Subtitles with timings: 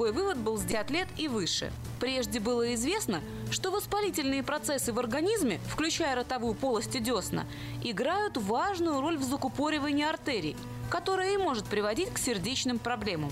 [0.00, 1.70] такой вывод был сделан лет и выше.
[2.00, 7.44] Прежде было известно, что воспалительные процессы в организме, включая ротовую полость и десна,
[7.82, 10.56] играют важную роль в закупоривании артерий,
[10.88, 13.30] которая и может приводить к сердечным проблемам.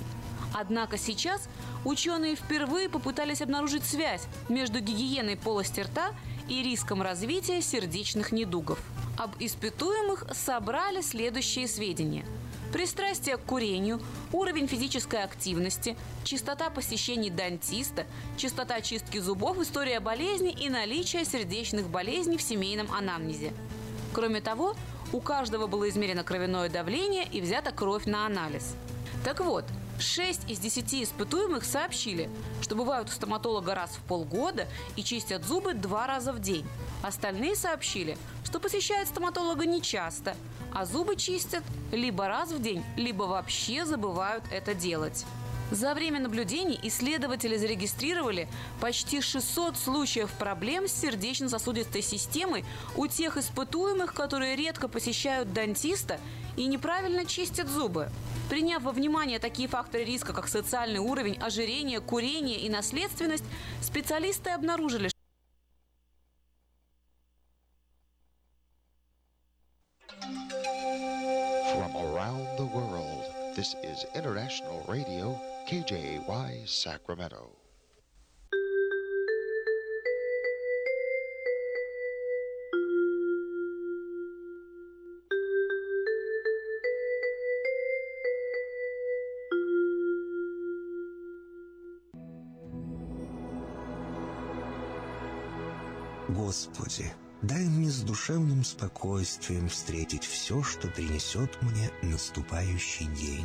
[0.53, 1.49] Однако сейчас
[1.87, 6.11] ученые впервые попытались обнаружить связь между гигиеной полости рта
[6.51, 8.79] и риском развития сердечных недугов.
[9.19, 12.25] Об испытуемых собрали следующие сведения.
[12.73, 14.01] Пристрастие к курению,
[14.33, 22.37] уровень физической активности, частота посещений дантиста, частота чистки зубов, история болезни и наличие сердечных болезней
[22.37, 23.53] в семейном анамнезе.
[24.13, 24.77] Кроме того,
[25.13, 28.77] у каждого было измерено кровяное давление и взята кровь на анализ.
[29.25, 29.65] Так вот,
[30.01, 32.31] 6 из 10 испытуемых сообщили,
[32.61, 34.67] что бывают у стоматолога раз в полгода
[34.97, 36.67] и чистят зубы два раза в день.
[37.03, 40.37] Остальные сообщили, что посещают стоматолога нечасто,
[40.75, 45.25] а зубы чистят либо раз в день, либо вообще забывают это делать.
[45.71, 48.49] За время наблюдений исследователи зарегистрировали
[48.81, 52.65] почти 600 случаев проблем с сердечно-сосудистой системой
[52.97, 56.19] у тех испытуемых, которые редко посещают дантиста
[56.57, 58.09] и неправильно чистят зубы.
[58.49, 63.45] Приняв во внимание такие факторы риска, как социальный уровень, ожирение, курение и наследственность,
[63.83, 65.11] специалисты обнаружили,
[71.75, 73.25] From around the world,
[73.55, 77.53] this is International Radio, KJY Sacramento.
[96.29, 97.13] Господи,
[97.43, 103.45] дай мне с душевным спокойствием встретить все, что принесет мне наступающий день.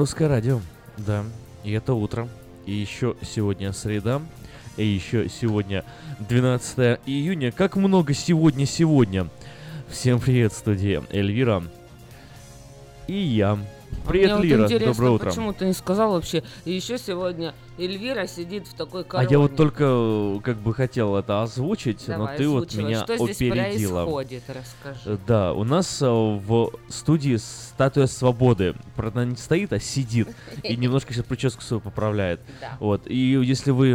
[0.00, 0.60] Это новое русское радио,
[0.96, 1.24] да.
[1.62, 2.26] И это утро.
[2.64, 4.22] И еще сегодня среда.
[4.78, 5.84] И еще сегодня
[6.20, 7.52] 12 июня.
[7.52, 9.28] Как много сегодня-сегодня.
[9.90, 11.62] Всем привет, студия Эльвира.
[13.08, 13.58] И я,
[14.06, 15.26] Привет, а мне Лира, вот интересно, доброе утро.
[15.28, 16.42] Почему ты не сказал вообще?
[16.64, 19.28] И еще сегодня Эльвира сидит в такой короне.
[19.28, 22.84] А я вот только э, как бы хотел это озвучить, Давай, но ты вот озвучивай.
[22.84, 24.02] меня Что здесь опередила.
[24.02, 25.00] происходит, расскажи.
[25.06, 28.74] Э, Да, у нас э, в студии статуя свободы.
[28.96, 30.28] Правда, она не стоит, а сидит.
[30.62, 32.40] И немножко сейчас прическу свою поправляет.
[32.60, 32.76] Да.
[32.80, 33.02] Вот.
[33.06, 33.92] И если вы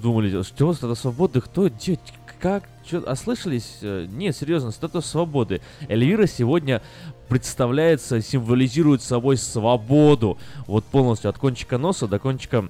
[0.00, 1.98] думали, что статуя свободы, кто, где,
[2.40, 3.78] как, что, ослышались?
[3.82, 5.60] Нет, серьезно, статуя свободы.
[5.88, 6.82] Эльвира сегодня
[7.28, 10.38] представляется, символизирует собой свободу.
[10.66, 12.68] Вот полностью от кончика носа до кончика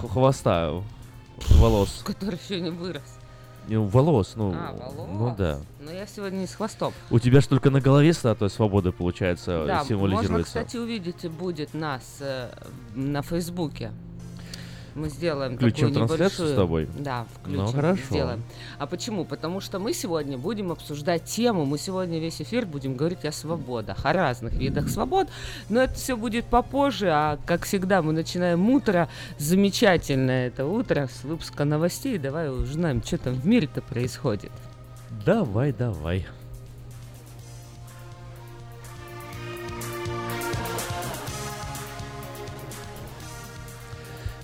[0.00, 0.82] хвоста,
[1.50, 2.02] волос.
[2.04, 3.02] Который еще не вырос.
[3.68, 5.08] Ну, волос, ну, А, волос.
[5.10, 5.58] ну да.
[5.80, 6.92] Но я сегодня не с хвостом.
[7.10, 10.60] У тебя же только на голове статуя свободы, получается, да, можно, символизируется.
[10.60, 12.48] кстати, увидеть будет нас э,
[12.94, 13.90] на Фейсбуке.
[14.96, 16.48] Мы сделаем Включим такую трансляцию небольшую...
[16.48, 16.88] с тобой?
[16.98, 17.64] Да, включим.
[17.64, 18.02] Ну, хорошо.
[18.08, 18.42] Сделаем.
[18.78, 19.24] А почему?
[19.26, 21.66] Потому что мы сегодня будем обсуждать тему.
[21.66, 25.28] Мы сегодня весь эфир будем говорить о свободах, о разных видах свобод.
[25.68, 27.10] Но это все будет попозже.
[27.10, 29.10] А как всегда, мы начинаем утро.
[29.38, 32.16] Замечательное это утро с выпуска новостей.
[32.16, 34.50] Давай узнаем, что там в мире-то происходит.
[35.26, 36.26] Давай, давай.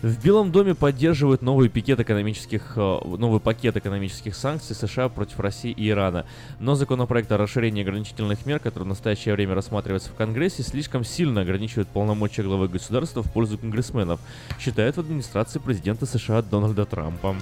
[0.02, 5.70] В Белом доме поддерживают новый пакет экономических, э, новый пакет экономических санкций США против России
[5.70, 6.26] и Ирана.
[6.58, 11.42] Но законопроект о расширении ограничительных мер, который в настоящее время рассматривается в Конгрессе, слишком сильно
[11.42, 14.18] ограничивает полномочия главы государства в пользу конгрессменов,
[14.58, 17.36] считает в администрации президента США Дональда Трампа.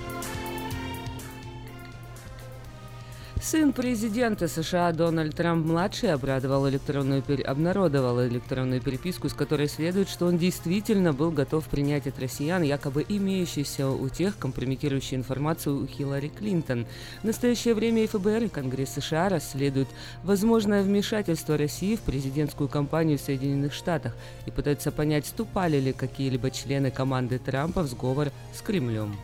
[3.43, 10.27] Сын президента США Дональд Трамп-младший обрадовал электронную пер- обнародовал электронную переписку, из которой следует, что
[10.27, 16.29] он действительно был готов принять от россиян якобы имеющуюся у тех компрометирующую информацию у Хиллари
[16.29, 16.87] Клинтон.
[17.23, 19.89] В настоящее время ФБР, и Конгресс США расследуют
[20.23, 24.15] возможное вмешательство России в президентскую кампанию в Соединенных Штатах
[24.45, 29.17] и пытаются понять, вступали ли какие-либо члены команды Трампа в сговор с Кремлем.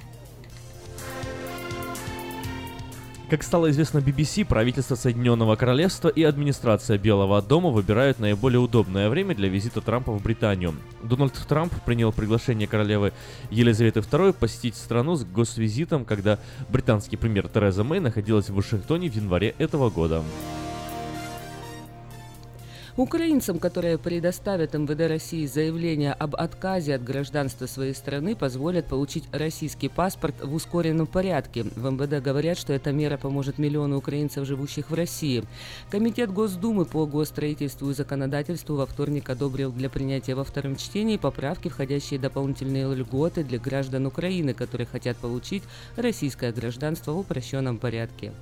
[3.28, 9.34] Как стало известно BBC, правительство Соединенного Королевства и администрация Белого дома выбирают наиболее удобное время
[9.34, 10.76] для визита Трампа в Британию.
[11.02, 13.12] Дональд Трамп принял приглашение королевы
[13.50, 16.38] Елизаветы II посетить страну с госвизитом, когда
[16.68, 20.22] британский премьер Тереза Мэй находилась в Вашингтоне в январе этого года.
[22.96, 29.90] Украинцам, которые предоставят МВД России заявление об отказе от гражданства своей страны, позволят получить российский
[29.90, 31.64] паспорт в ускоренном порядке.
[31.76, 35.44] В МВД говорят, что эта мера поможет миллиону украинцев, живущих в России.
[35.90, 41.68] Комитет Госдумы по госстроительству и законодательству во вторник одобрил для принятия во втором чтении поправки,
[41.68, 45.64] входящие в дополнительные льготы для граждан Украины, которые хотят получить
[45.96, 48.32] российское гражданство в упрощенном порядке.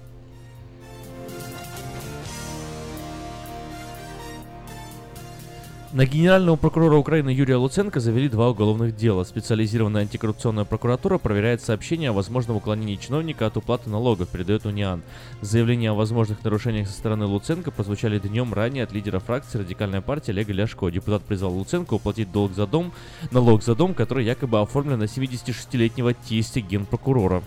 [5.95, 9.23] На генерального прокурора Украины Юрия Луценко завели два уголовных дела.
[9.23, 15.03] Специализированная антикоррупционная прокуратура проверяет сообщение о возможном уклонении чиновника от уплаты налогов, передает Униан.
[15.41, 20.33] Заявления о возможных нарушениях со стороны Луценко прозвучали днем ранее от лидера фракции радикальной партии
[20.33, 20.91] Олега Ляшко.
[20.91, 22.93] Депутат призвал Луценко уплатить долг за дом,
[23.31, 27.45] налог за дом, который якобы оформлен на 76-летнего тестя генпрокурора.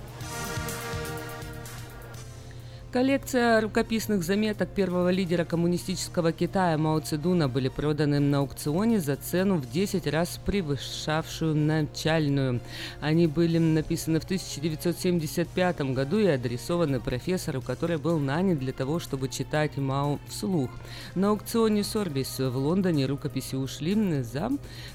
[2.90, 9.58] Коллекция рукописных заметок первого лидера коммунистического Китая Мао Цзэдуна были проданы на аукционе за цену
[9.58, 12.62] в 10 раз превышавшую начальную.
[13.02, 19.28] Они были написаны в 1975 году и адресованы профессору, который был нанят для того, чтобы
[19.28, 20.70] читать Мао вслух.
[21.14, 24.50] На аукционе Сорбис в Лондоне рукописи ушли за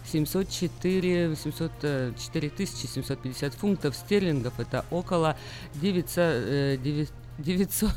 [0.06, 4.58] 704, 700, э, 4750 фунтов стерлингов.
[4.58, 5.36] Это около
[5.74, 7.90] 900, э, 9 900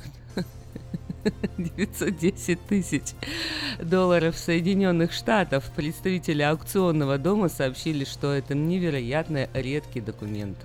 [1.58, 3.04] 910 тысяч
[3.82, 5.70] долларов Соединенных Штатов.
[5.76, 10.58] Представители аукционного дома сообщили, что это невероятно редкий документ.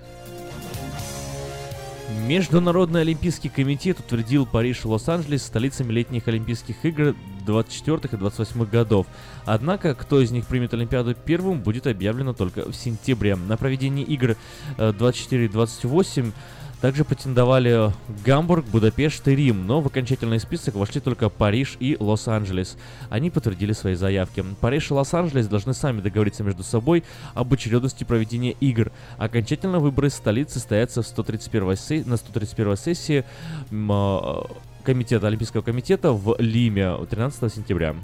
[2.27, 9.07] Международный олимпийский комитет утвердил Париж и Лос-Анджелес столицами летних Олимпийских игр 24 и 28 годов.
[9.45, 13.35] Однако, кто из них примет Олимпиаду первым, будет объявлено только в сентябре.
[13.35, 14.35] На проведение игр
[14.77, 16.31] э, 24 и 28
[16.81, 17.91] также претендовали
[18.25, 22.75] Гамбург, Будапешт и Рим, но в окончательный список вошли только Париж и Лос-Анджелес.
[23.09, 24.43] Они подтвердили свои заявки.
[24.59, 27.03] Париж и Лос-Анджелес должны сами договориться между собой
[27.35, 28.91] об очередности проведения игр.
[29.17, 33.23] Окончательно выборы столиц состоятся в 131 се- на 131 сессии
[33.71, 34.41] э,
[34.81, 37.95] комитета, Олимпийского комитета в Лиме 13 сентября.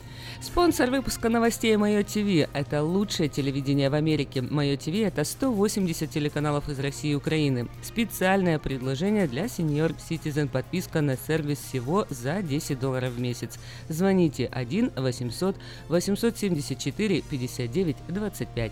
[0.41, 4.41] Спонсор выпуска новостей Мое ТВ– это лучшее телевидение в Америке.
[4.41, 7.67] Мое ТВ– это 180 телеканалов из России и Украины.
[7.81, 10.47] Специальное предложение для Senior Citizen.
[10.47, 13.59] Подписка на сервис всего за 10 долларов в месяц.
[13.89, 15.55] Звоните 1 800
[15.89, 18.71] 874 59 25.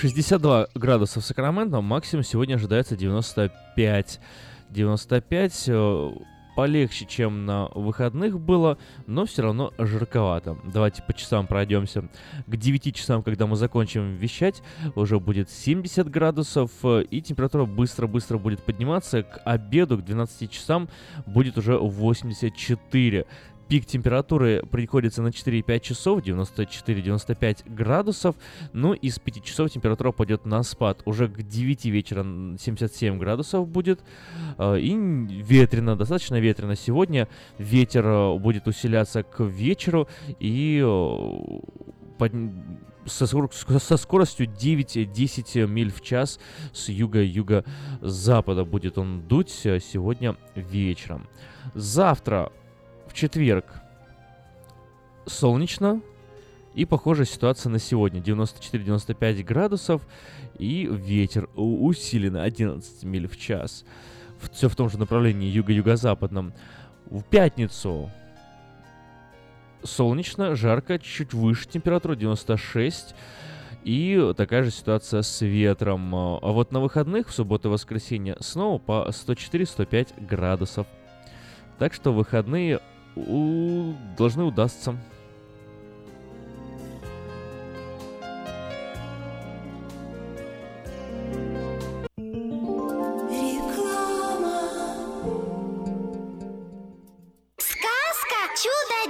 [0.00, 4.18] 62 градуса в Сакраменто, максимум сегодня ожидается 95.
[4.70, 6.10] 95 э,
[6.56, 10.56] полегче, чем на выходных было, но все равно жарковато.
[10.64, 12.08] Давайте по часам пройдемся.
[12.46, 14.62] К 9 часам, когда мы закончим вещать,
[14.94, 19.22] уже будет 70 градусов, э, и температура быстро-быстро будет подниматься.
[19.22, 20.88] К обеду, к 12 часам,
[21.26, 23.26] будет уже 84
[23.70, 28.34] пик температуры приходится на 4,5 часов, 94-95 градусов,
[28.72, 31.02] ну и с 5 часов температура пойдет на спад.
[31.04, 32.24] Уже к 9 вечера
[32.58, 34.00] 77 градусов будет,
[34.58, 36.74] э, и ветрено, достаточно ветрено.
[36.74, 40.08] Сегодня ветер э, будет усиляться к вечеру,
[40.40, 41.30] и э,
[42.18, 42.32] под,
[43.06, 43.26] со,
[43.96, 46.40] скоростью 9-10 миль в час
[46.72, 51.28] с юга-юга-запада будет он дуть сегодня вечером.
[51.74, 52.50] Завтра
[53.10, 53.66] в четверг
[55.26, 56.00] солнечно,
[56.74, 58.20] и похожая ситуация на сегодня.
[58.20, 60.02] 94-95 градусов
[60.58, 63.84] и ветер усиленно 11 миль в час.
[64.52, 66.54] Все в том же направлении юго-юго-западном.
[67.06, 68.10] В пятницу
[69.82, 73.16] солнечно, жарко, чуть выше температура 96.
[73.82, 76.14] И такая же ситуация с ветром.
[76.14, 80.86] А вот на выходных, в субботу и воскресенье, снова по 104-105 градусов.
[81.78, 82.80] Так что выходные
[83.26, 83.94] у...
[84.16, 84.96] должны удастся.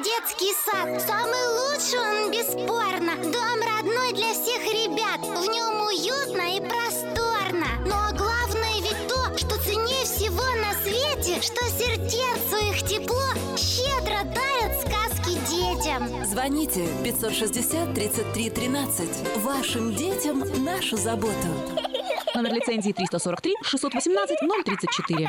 [0.03, 1.03] Детский сад.
[1.03, 3.17] Самый лучший он бесспорно.
[3.17, 5.21] Дом родной для всех ребят.
[5.21, 7.67] В нем уютно и просторно.
[7.85, 13.50] Но главное ведь то, что ценнее всего на свете, что сердцу их тепло
[15.91, 16.25] детям.
[16.25, 19.09] Звоните 560 33 13.
[19.43, 21.49] Вашим детям нашу заботу.
[22.35, 25.29] Номер лицензии 343 618 034.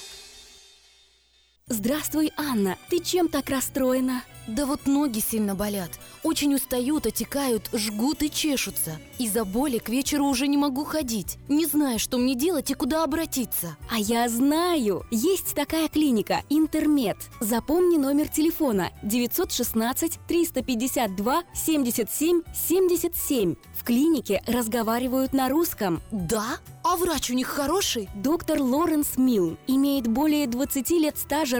[1.67, 2.77] Здравствуй, Анна.
[2.89, 4.23] Ты чем так расстроена?
[4.47, 5.91] Да вот ноги сильно болят.
[6.23, 8.99] Очень устают, отекают, жгут и чешутся.
[9.19, 11.37] Из-за боли к вечеру уже не могу ходить.
[11.47, 13.77] Не знаю, что мне делать и куда обратиться.
[13.89, 15.05] А я знаю!
[15.11, 17.17] Есть такая клиника «Интермед».
[17.39, 23.55] Запомни номер телефона 916 352 77 77.
[23.75, 26.01] В клинике разговаривают на русском.
[26.11, 26.57] Да?
[26.83, 28.09] А врач у них хороший?
[28.15, 31.59] Доктор Лоренс Милн имеет более 20 лет стажа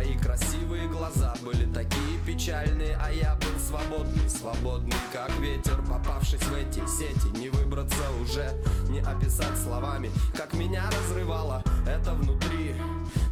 [0.00, 1.34] Твои красивые глаза.
[1.42, 7.50] Были такие печальные А я был свободный, свободный как ветер Попавшись в эти сети, не
[7.50, 8.50] выбраться уже
[8.88, 12.74] Не описать словами, как меня разрывало Это внутри,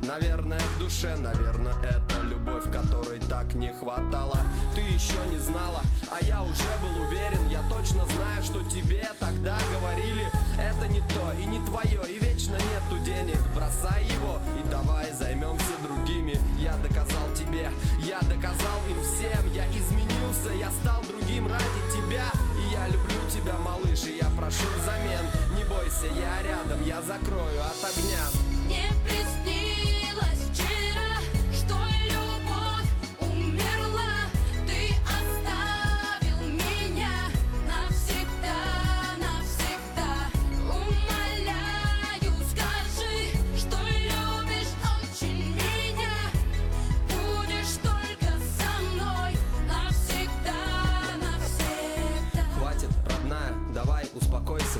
[0.02, 4.38] наверное в душе Наверное это любовь, которой так не хватало.
[4.74, 7.48] Ты еще не знала, а я уже был уверен.
[7.50, 10.26] Я точно знаю, что тебе тогда говорили
[10.58, 13.38] Это не то и не твое, и вечно нету денег.
[13.54, 16.38] Бросай его и давай займемся другими.
[16.58, 19.52] Я доказал тебе, я доказал им всем.
[19.54, 22.26] Я изменился, я стал другим ради тебя.
[22.58, 25.24] И я люблю тебя, малыш, и я прошу взамен.
[25.56, 28.24] Не бойся, я рядом, я закрою от огня.
[28.66, 29.67] Мне приснилось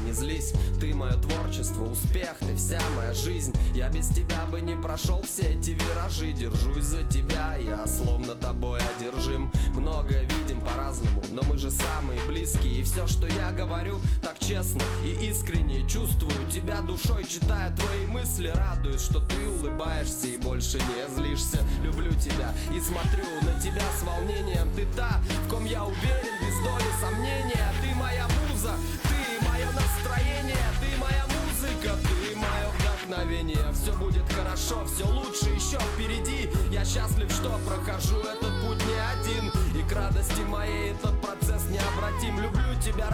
[0.09, 0.53] не злись.
[0.81, 3.55] Ты мое творчество, успех, ты вся моя жизнь.
[3.75, 6.33] Я без тебя бы не прошел все эти виражи.
[6.33, 9.53] Держусь за тебя, я словно тобой одержим.
[9.75, 12.81] Многое видим по-разному, но мы же самые близкие.
[12.81, 16.33] И все, что я говорю, так честно и искренне Чувствую.
[16.51, 21.59] Тебя душой, читая твои мысли Радуюсь, что ты улыбаешься и больше не злишься.
[21.83, 24.71] Люблю тебя и смотрю на тебя с волнением.
[24.75, 27.73] Ты та, в ком я уверен, без доли сомнения.
[27.83, 28.73] Ты моя муза,
[33.09, 36.51] мое вдохновение Все будет хорошо, все лучше еще впереди.
[36.71, 39.53] Я счастлив, что прохожу этот путь не один.
[39.75, 42.41] И к радости моей этот процесс необратим.
[42.41, 43.09] Люблю тебя,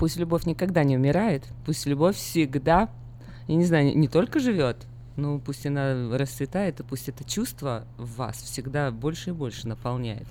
[0.00, 2.88] Пусть любовь никогда не умирает, пусть любовь всегда,
[3.48, 4.86] я не знаю, не только живет,
[5.16, 10.26] но пусть она расцветает, и пусть это чувство в вас всегда больше и больше наполняет.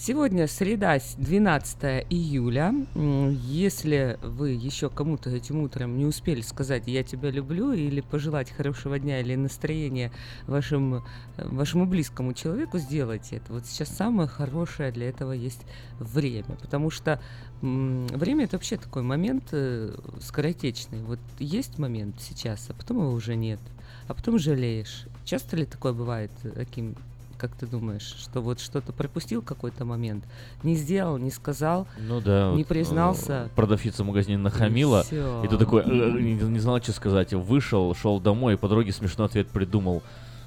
[0.00, 2.72] Сегодня среда, с- 12 июля.
[2.94, 9.00] Если вы еще кому-то этим утром не успели сказать «я тебя люблю» или пожелать хорошего
[9.00, 10.12] дня или настроения
[10.46, 11.00] вашим, э,
[11.36, 13.52] вашему близкому человеку, сделайте это.
[13.52, 15.62] Вот сейчас самое хорошее для этого есть
[15.98, 17.20] время, потому что
[17.60, 21.02] время это вообще такой момент э, скоротечный.
[21.02, 23.60] Вот есть момент сейчас, а потом его уже нет,
[24.06, 25.06] а потом жалеешь.
[25.24, 26.94] Часто ли такое бывает, Аким?
[27.38, 30.24] Как ты думаешь, что вот что-то пропустил какой-то момент,
[30.64, 32.50] не сделал, не сказал, Ну да.
[32.50, 33.46] не вот, признался?
[33.46, 35.04] э, Продавщица в магазине нахамила.
[35.04, 35.44] всё.
[35.44, 35.86] И ты такой, «Э,
[36.20, 37.32] не, не знал, что сказать.
[37.32, 40.02] Вышел, шел домой, и по дороге смешной ответ придумал.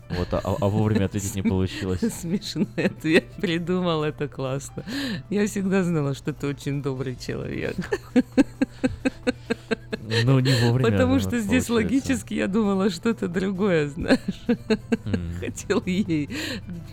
[0.09, 2.01] Вот, а, а вовремя ответить не получилось.
[2.01, 4.83] Смешной ответ придумал, это классно.
[5.29, 7.77] Я всегда знала, что ты очень добрый человек.
[10.25, 10.91] Ну, не вовремя.
[10.91, 14.19] Потому что здесь логически я думала что-то другое, знаешь.
[15.05, 15.33] М.
[15.39, 16.29] Хотел ей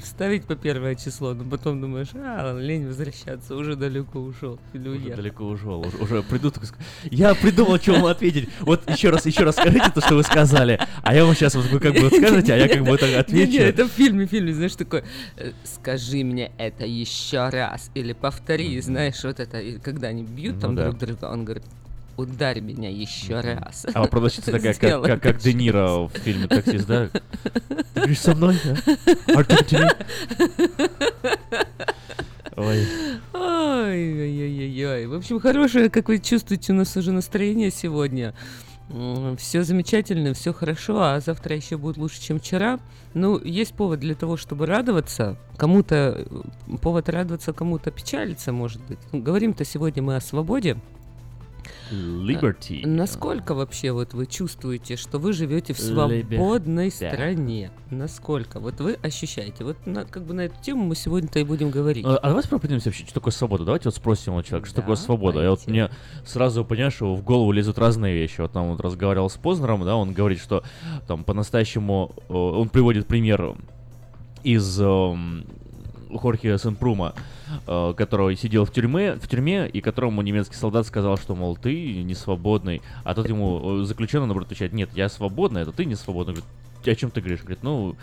[0.02, 5.16] вставить по первое число, но потом думаешь, а, лень возвращаться, уже далеко ушел или Уже
[5.16, 5.81] далеко ушел.
[5.81, 6.76] Уже, уже приду такой, ск-
[7.11, 8.48] Я придумал, что вам ответить.
[8.61, 10.81] Вот еще раз, еще раз скажите то, что вы сказали.
[11.02, 13.52] А я вам сейчас вот вы как бы скажете, а я как бы Не, отвечу.
[13.52, 15.04] не, это в фильме, в фильме, знаешь, такой,
[15.37, 20.61] э, скажи мне это еще раз, или повтори, знаешь, вот это, когда они бьют Ну
[20.61, 21.64] там друг друга, он говорит,
[22.18, 23.87] ударь меня еще раз.
[23.94, 27.09] А продавщица такая, как, как, как Де Ниро в фильме «Таксист», да?
[27.09, 28.76] Ты говоришь со мной, да?
[32.57, 32.87] Ой.
[33.33, 35.07] Ой-ой-ой-ой.
[35.07, 38.35] В общем, хорошее, как вы чувствуете, у нас уже настроение сегодня.
[39.37, 42.81] Все замечательно, все хорошо, а завтра еще будет лучше, чем вчера.
[43.14, 45.37] Ну, есть повод для того, чтобы радоваться.
[45.57, 48.98] Кому-то э, повод радоваться, кому-то печалиться, может быть.
[49.12, 50.78] Ну, Говорим-то сегодня мы о свободе.
[51.90, 52.87] Liberty.
[52.87, 56.28] Насколько вообще вот вы чувствуете, что вы живете в Liberty.
[56.37, 57.70] свободной стране?
[57.90, 58.61] Насколько?
[58.61, 59.64] Вот вы ощущаете?
[59.64, 62.04] Вот на- как бы на эту тему мы сегодня-то и будем говорить.
[62.04, 63.64] А а давайте пропадемся вообще, что такое свобода.
[63.64, 65.42] Давайте вот спросим у человека, что Да, такое свобода.
[65.42, 65.90] Я вот мне
[66.26, 68.40] сразу, понимаешь, что в голову лезут разные вещи.
[68.40, 70.62] Вот там вот разговаривал с Познером, да, он говорит, что
[71.07, 73.57] там по-настоящему, э, он приводит пример
[74.44, 75.46] из эм,
[76.16, 77.14] Хорхе Сенпрума,
[77.66, 82.03] э, которого сидел в тюрьме, в тюрьме, и которому немецкий солдат сказал, что, мол, ты
[82.03, 82.83] не свободный.
[83.05, 86.35] А тот ему э, заключенный, наоборот, отвечает, нет, я свободный, это ты не свободный.
[86.35, 86.51] Говорит,
[86.87, 87.40] о чем ты говоришь?
[87.40, 87.97] Говорит, ну,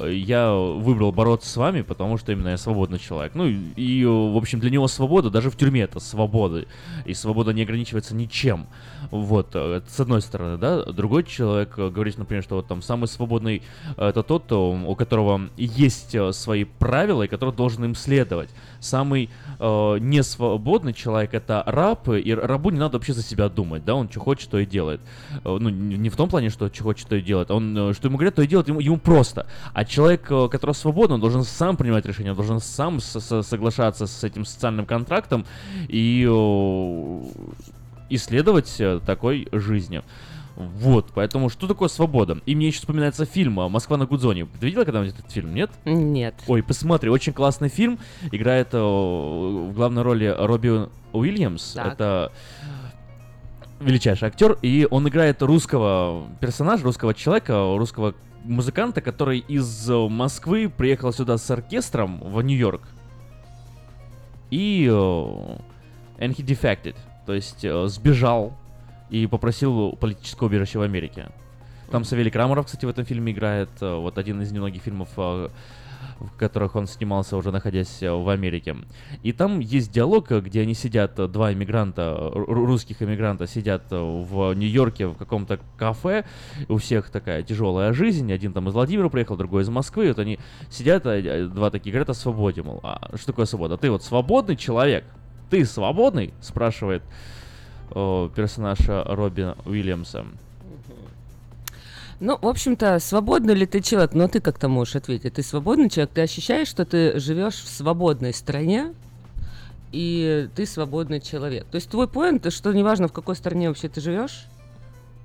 [0.00, 3.34] э, я выбрал бороться с вами, потому что именно я свободный человек.
[3.34, 6.64] Ну, и, в общем, для него свобода, даже в тюрьме это свобода.
[7.04, 8.66] И свобода не ограничивается ничем.
[9.12, 10.84] Вот, э, с одной стороны, да.
[10.84, 13.62] Другой человек э, говорит, например, что вот там самый свободный
[13.98, 18.48] э, это тот, у которого есть свои правила, и который должен им следовать.
[18.80, 19.28] Самый
[19.60, 24.08] э, несвободный человек это раб, и рабу не надо вообще за себя думать, да, он
[24.10, 25.02] что хочет, то и делает.
[25.44, 28.36] Ну, не в том плане, что что хочет, то и делает, он, что ему говорят,
[28.36, 29.46] то и делает, ему, ему просто.
[29.74, 34.06] А человек, который свободен, он должен сам принимать решения, он должен сам со- со- соглашаться
[34.06, 35.44] с этим социальным контрактом
[35.88, 36.26] и
[38.14, 40.04] исследовать э, такой жизнью.
[40.56, 42.38] Вот, поэтому что такое свобода?
[42.44, 44.46] И мне еще вспоминается фильм э, «Москва на Гудзоне».
[44.60, 45.70] Ты видела когда-нибудь этот фильм, нет?
[45.84, 46.34] Нет.
[46.46, 47.98] Ой, посмотри, очень классный фильм.
[48.30, 51.72] Играет э, в главной роли Робби Уильямс.
[51.72, 51.94] Так.
[51.94, 52.32] Это
[53.80, 61.12] величайший актер, и он играет русского персонажа, русского человека, русского музыканта, который из Москвы приехал
[61.12, 62.82] сюда с оркестром в Нью-Йорк.
[64.50, 66.94] И э, and he defected,
[67.26, 68.52] то есть э, сбежал
[69.10, 71.28] и попросил политического убежища в Америке.
[71.90, 73.68] Там Савелий Крамаров, кстати, в этом фильме играет.
[73.80, 75.48] э, Вот один из немногих фильмов, э,
[76.18, 78.76] в которых он снимался, уже находясь э, в Америке.
[79.22, 85.08] И там есть диалог, где они сидят, два иммигранта, ру- русских иммигранта, сидят в Нью-Йорке
[85.08, 86.24] в каком-то кафе.
[86.68, 88.32] У всех такая тяжелая жизнь.
[88.32, 90.06] Один там из Владимира приехал, другой из Москвы.
[90.06, 90.38] И вот они
[90.70, 91.02] сидят,
[91.52, 92.80] два такие, говорят о свободе, мол.
[92.82, 93.76] А что такое свобода?
[93.76, 95.04] Ты вот свободный человек?
[95.52, 96.32] Ты свободный?
[96.40, 97.02] Спрашивает
[97.90, 100.24] э, персонаж э, Робина Уильямса.
[102.20, 104.14] Ну, в общем-то, свободный ли ты человек?
[104.14, 105.34] Но ты как-то можешь ответить.
[105.34, 108.94] Ты свободный человек, ты ощущаешь, что ты живешь в свободной стране,
[109.92, 111.66] и ты свободный человек.
[111.66, 114.46] То есть твой поинт, что неважно, в какой стране вообще ты живешь,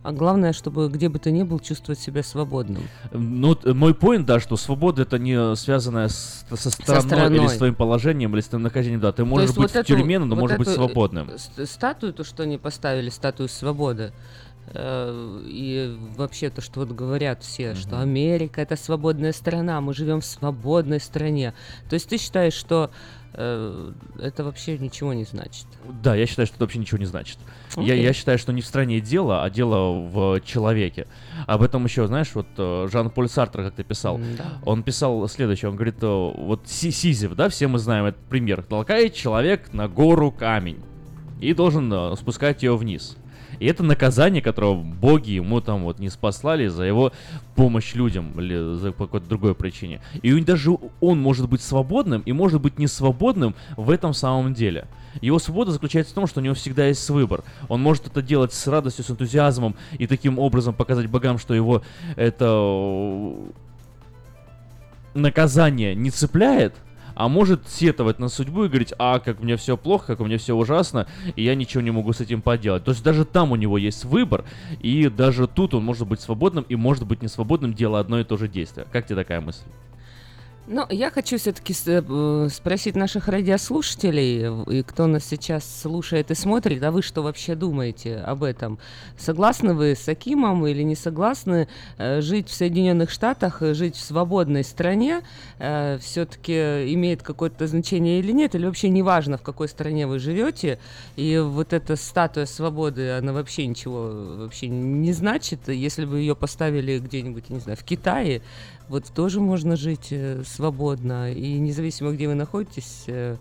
[0.08, 2.84] а главное, чтобы где бы ты ни был, чувствовать себя свободным.
[3.12, 7.38] Ну, т- мой поинт, да, что свобода это не связанная с, со страной, страной.
[7.40, 9.02] или с твоим положением, или с твоим нахождением.
[9.02, 11.30] Да, ты можешь быть вот в эту- тюрьме, но вот можешь быть э, свободным.
[11.38, 14.14] ст- Статую, то, что они поставили, статую свободы,
[14.74, 20.22] э, и вообще то, что вот говорят все, что Америка это свободная страна, мы живем
[20.22, 21.54] в свободной стране.
[21.90, 22.92] То есть ты считаешь, что
[23.27, 25.68] э, это вообще ничего не значит.
[26.02, 27.38] Да, я считаю, что это вообще ничего не значит.
[27.76, 28.02] Я, Окей.
[28.02, 31.08] я считаю, что не в стране дело, а дело в человеке.
[31.46, 34.16] Об этом еще, знаешь, вот э, Жан-Поль Сартр как-то писал.
[34.18, 34.60] М-да.
[34.66, 38.64] Он писал следующее, он говорит, э, вот Си- Сизиф, да, все мы знаем этот пример.
[38.64, 40.80] Толкает человек на гору камень
[41.40, 43.18] и должен э, спускать ее вниз.
[43.60, 47.12] И это наказание, которого боги ему там вот не спаслали за его
[47.56, 50.02] помощь людям или за какой-то другой причине.
[50.22, 54.88] И даже он может быть свободным и может быть не свободным в этом самом деле.
[55.22, 57.44] Его свобода заключается в том, что у него всегда есть выбор.
[57.70, 61.82] Он может это делать с радостью, с энтузиазмом и таким образом показать богам, что его
[62.16, 63.50] это э,
[65.16, 66.76] наказание не цепляет,
[67.18, 70.38] а может сетовать на судьбу и говорить, а, как мне все плохо, как у меня
[70.38, 72.84] все ужасно, и я ничего не могу с этим поделать.
[72.84, 74.46] То есть даже там у него есть выбор,
[74.82, 78.24] и даже тут он может быть свободным и может быть не свободным, делая одно и
[78.24, 78.86] то же действие.
[78.92, 79.66] Как тебе такая мысль?
[80.68, 86.92] Но я хочу все-таки спросить наших радиослушателей, и кто нас сейчас слушает и смотрит, а
[86.92, 88.78] вы что вообще думаете об этом?
[89.18, 94.02] Согласны вы с Акимом или не согласны э, жить в Соединенных Штатах, э, жить в
[94.02, 95.22] свободной стране,
[95.58, 100.80] все-таки имеет какое-то значение или нет, или вообще не важно, в какой стране вы живете,
[101.16, 107.00] и вот эта статуя свободы, она вообще ничего вообще не значит, если бы ее поставили
[107.00, 108.42] где-нибудь, не знаю, в Китае,
[108.90, 113.36] вот тоже можно жить э, свободно, и независимо, где вы находитесь, э,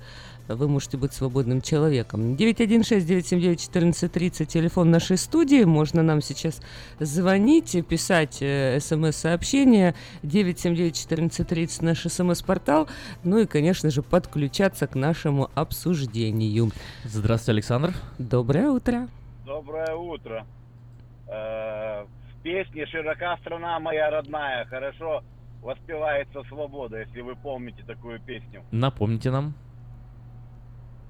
[0.48, 2.34] вы можете быть свободным человеком.
[2.34, 6.60] 916-979-1430, телефон нашей студии, можно нам сейчас
[6.98, 12.88] звонить, писать э, смс-сообщения, 979-1430 наш смс-портал,
[13.24, 16.70] ну и, конечно же, подключаться к нашему обсуждению.
[17.04, 17.92] Здравствуйте, Александр.
[18.18, 19.08] Доброе утро.
[19.44, 20.46] Доброе утро.
[21.28, 25.22] Э, В песне «Широка страна моя родная» хорошо
[25.66, 28.62] воспевается свобода, если вы помните такую песню.
[28.70, 29.54] Напомните нам.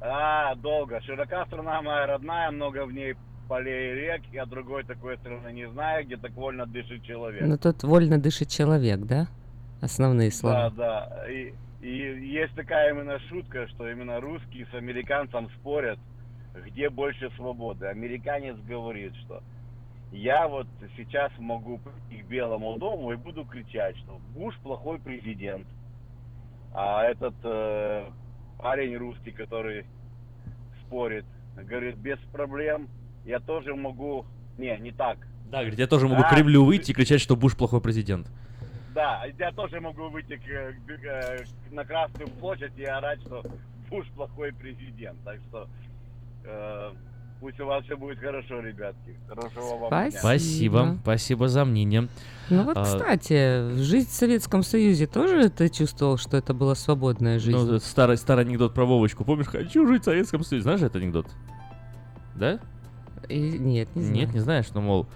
[0.01, 1.01] А, долго.
[1.03, 3.16] «Широка страна моя родная, много в ней
[3.49, 7.42] полей и рек, я другой такой страны не знаю, где так вольно дышит человек».
[7.42, 9.29] Ну тут вольно дышит человек, да?
[9.83, 10.71] Основные Да, слова.
[10.71, 11.25] да.
[11.31, 15.99] И, и есть такая именно шутка, что именно русские с американцем спорят,
[16.66, 17.87] где больше свободы.
[17.87, 19.42] Американец говорит, что
[20.12, 20.66] я вот
[20.97, 25.66] сейчас могу прийти к Белому дому и буду кричать, что Буш плохой президент.
[26.73, 28.11] А этот э,
[28.59, 29.87] парень русский, который
[30.83, 31.25] спорит,
[31.57, 32.88] говорит, без проблем,
[33.25, 34.27] я тоже могу...
[34.59, 35.19] Не, не так.
[35.51, 38.27] Да, говорит, я тоже могу А, к Кремлю выйти и кричать, что Буш плохой президент.
[38.95, 40.42] Да, я тоже могу выйти к-
[40.87, 43.45] к- э, на Красную площадь и орать, что
[43.90, 45.19] Буш плохой президент.
[45.25, 45.69] Так что
[46.45, 46.92] э,
[47.40, 49.16] пусть у вас все будет хорошо, ребятки.
[49.29, 50.18] Хорошего вам дня.
[50.18, 52.09] Спасибо, спасибо за мнение.
[52.49, 57.38] Ну вот, А, кстати, жизнь в Советском Союзе тоже ты чувствовал, что это была свободная
[57.38, 57.57] жизнь?
[57.59, 59.25] Ну, старый, старый анекдот про Вовочку.
[59.25, 60.62] Помнишь, хочу жить в Советском Союзе.
[60.62, 61.27] Знаешь этот анекдот?
[62.35, 62.61] Да?
[63.29, 64.16] И- нет, не знаю.
[64.16, 65.07] Нет, не знаешь, ну, мол,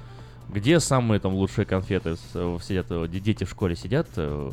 [0.48, 2.16] где самые там лучшие конфеты?
[2.34, 4.50] Э, Сидят, э, де- дети в школе сидят, э,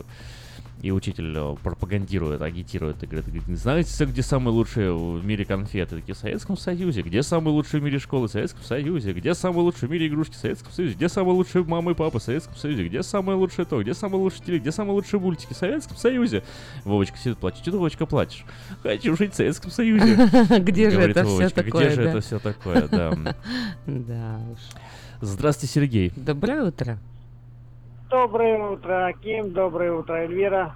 [0.82, 5.98] и учитель э, пропагандирует, агитирует, и говорит, говорит, знаете, где самые лучшие в мире конфеты?
[5.98, 7.02] Такие, в Советском Союзе.
[7.02, 8.28] Где самые лучшие в мире школы?
[8.28, 9.14] В Советском Союзе.
[9.14, 10.34] Где самые лучшие в мире игрушки?
[10.34, 10.94] В Советском Союзе.
[10.94, 12.20] Где самые лучшие мамы и папы?
[12.20, 12.88] В Советском Союзе.
[12.88, 13.82] Где самое лучшее то?
[13.82, 14.60] Где самые лучшие теле?
[14.60, 15.54] Где самые лучшие мультики?
[15.54, 16.44] В Советском Союзе.
[16.84, 17.62] Вовочка сидит, плачет.
[17.62, 18.46] Что ты, Вовочка, плачешь?
[18.84, 20.16] Хочу жить в Советском Союзе.
[20.60, 23.18] Где же это Вовочка, такое, Где же это все такое, да.
[23.88, 24.60] Да уж.
[25.22, 26.12] Здравствуйте, Сергей.
[26.16, 27.00] Доброе утро.
[28.10, 29.52] Доброе утро, Аким.
[29.52, 30.74] Доброе утро, Эльвира.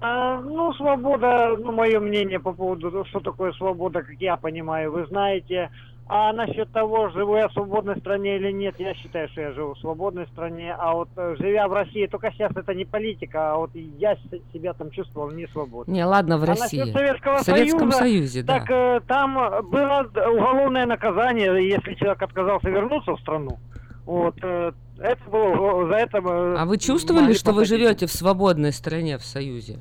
[0.00, 4.90] А, ну, свобода, ну, мое мнение по поводу, того, что такое свобода, как я понимаю,
[4.92, 5.70] вы знаете.
[6.06, 9.72] А насчет того, живу я в свободной стране или нет, я считаю, что я живу
[9.72, 10.74] в свободной стране.
[10.78, 14.16] А вот э, живя в России, только сейчас это не политика, а вот я
[14.52, 15.90] себя там чувствовал не свободно.
[15.90, 16.80] Не, ладно, в А России.
[16.80, 18.58] насчет Советского в Советском Союза, Союзе, да.
[18.58, 19.34] Так э, там
[19.70, 23.58] было уголовное наказание, если человек отказался вернуться в страну.
[24.04, 24.72] Вот, э,
[25.04, 26.18] это было, за это...
[26.18, 29.78] э, А вы чувствовали, что вы живете в свободной стране в Союзе?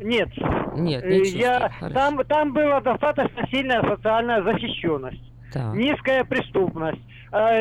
[0.00, 0.28] Нет.
[0.76, 1.42] Нет, Э, не чувствовали.
[1.42, 1.94] Я, Хорошо.
[1.94, 5.22] там, там была достаточно сильная социальная защищенность.
[5.52, 5.74] Так.
[5.74, 7.00] Низкая преступность.
[7.32, 7.60] Э,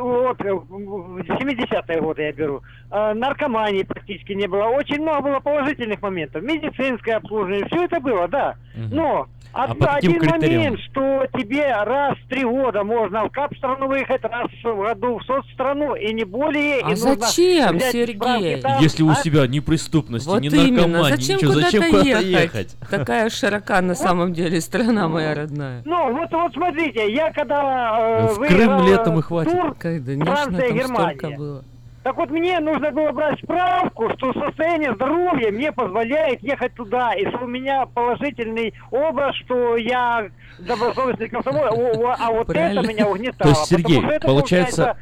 [0.00, 2.62] Вот, э, в 70-е годы я беру.
[2.90, 4.64] Наркомании практически не было.
[4.66, 6.42] Очень много было положительных моментов.
[6.42, 8.54] Медицинское обслуживание, все это было, да.
[8.90, 14.22] Но А каким один момент, что тебе раз в три года можно в кап-страну выехать,
[14.22, 16.80] раз в году в соцстрану, и не более.
[16.82, 18.60] А и зачем, Сергей?
[18.60, 19.14] там, Если у а?
[19.14, 20.86] себя ни преступности, Вот ни именно.
[20.88, 22.26] наркомании, Зачем ничего, куда-то зачем куда-то ехать?
[22.26, 22.76] ехать?
[22.90, 25.82] Такая широка на самом деле страна моя родная.
[25.84, 29.52] Ну, вот, вот смотрите, я когда э, В выиграл, Крым летом и хватит.
[29.52, 31.16] тур, Конечно, Франция, там Германия.
[31.18, 31.64] столько было.
[32.06, 37.26] Так вот, мне нужно было брать справку, что состояние здоровья мне позволяет ехать туда, и
[37.30, 40.28] что у меня положительный образ, что я
[40.60, 42.78] добросовестный комсомол, О, о, а вот Правильно.
[42.78, 43.38] это меня угнетало.
[43.38, 44.96] То есть, Сергей, это получается,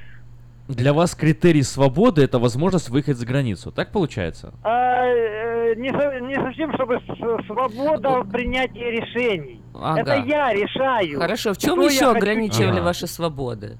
[0.66, 3.70] для вас критерий свободы это возможность выехать за границу.
[3.70, 4.54] Так получается?
[4.62, 7.02] а, э, не, со- не совсем, чтобы
[7.46, 9.60] свобода в принятии решений.
[9.74, 10.00] Ага.
[10.00, 11.20] Это я решаю.
[11.20, 12.82] Хорошо, в чем еще ограничивали делать.
[12.84, 13.76] ваши свободы?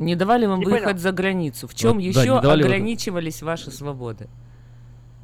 [0.00, 0.98] Не давали вам Не выехать понял.
[0.98, 1.68] за границу.
[1.68, 4.28] В чем Вот, да, еще не давали вот- ограничивались ваши свободы?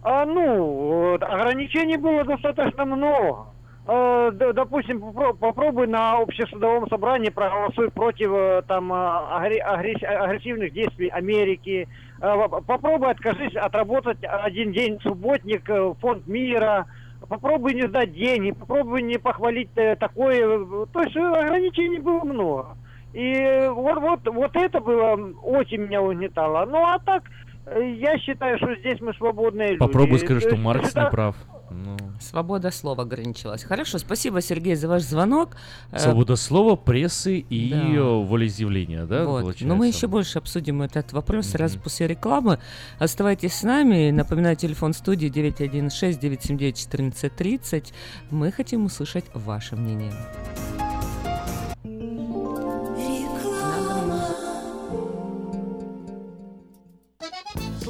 [0.03, 3.47] А, ну, ограничений было достаточно много.
[3.87, 11.89] Д- допустим, попро- попробуй на общесудовом собрании проголосуй против э, там агресс- агрессивных действий Америки.
[12.21, 16.87] В- Попробуй откажись отработать один день субботник э, в фонд мира.
[17.29, 20.47] Попробуй не сдать деньги, попробуй не похвалить э, такое.
[20.93, 22.77] То есть ограничений было много.
[23.13, 26.65] И вот, вот, вот это было очень меня угнетало.
[26.67, 27.25] Ну а так,
[27.67, 29.79] э, я считаю, что здесь мы свободные люди.
[29.79, 31.37] Попробуй скажи, То что Маркс это- не прав.
[31.73, 33.63] Ну, Свобода слова ограничилась.
[33.63, 35.57] Хорошо, спасибо, Сергей, за ваш звонок.
[35.93, 38.03] Э, свобода слова, прессы и да.
[38.03, 39.43] волеизъявления, да, Вот.
[39.43, 39.67] получается?
[39.67, 42.59] Но мы еще больше обсудим этот вопрос сразу после рекламы.
[42.99, 44.11] Оставайтесь с нами.
[44.11, 47.93] Напоминаю, телефон студии 916-979-1430.
[48.31, 50.11] Мы хотим услышать ваше мнение.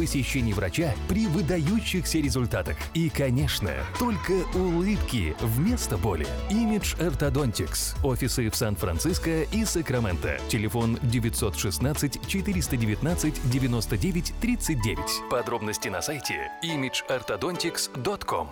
[0.00, 2.78] посещений врача при выдающихся результатах.
[2.94, 6.26] И, конечно, только улыбки вместо боли.
[6.48, 7.96] Image Orthodontics.
[8.02, 10.40] Офисы в Сан-Франциско и Сакраменто.
[10.48, 14.98] Телефон 916 419 99 39.
[15.28, 18.48] Подробности на сайте imageorthodontics.com.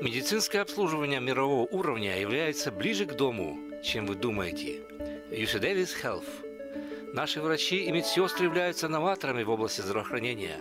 [0.00, 4.82] Медицинское обслуживание мирового уровня является ближе к дому, чем вы думаете.
[5.32, 6.53] UC Davis Health.
[7.14, 10.56] Наши врачи и медсестры являются новаторами в области здравоохранения,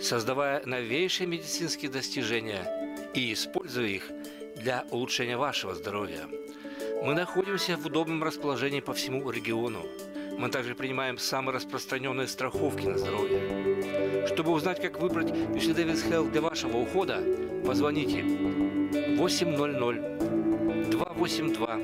[0.00, 4.10] создавая новейшие медицинские достижения и используя их
[4.56, 6.26] для улучшения вашего здоровья.
[7.04, 9.86] Мы находимся в удобном расположении по всему региону.
[10.36, 14.26] Мы также принимаем самые распространенные страховки на здоровье.
[14.26, 17.22] Чтобы узнать, как выбрать UC Davis Health для вашего ухода,
[17.64, 18.24] позвоните
[19.16, 21.76] 800 282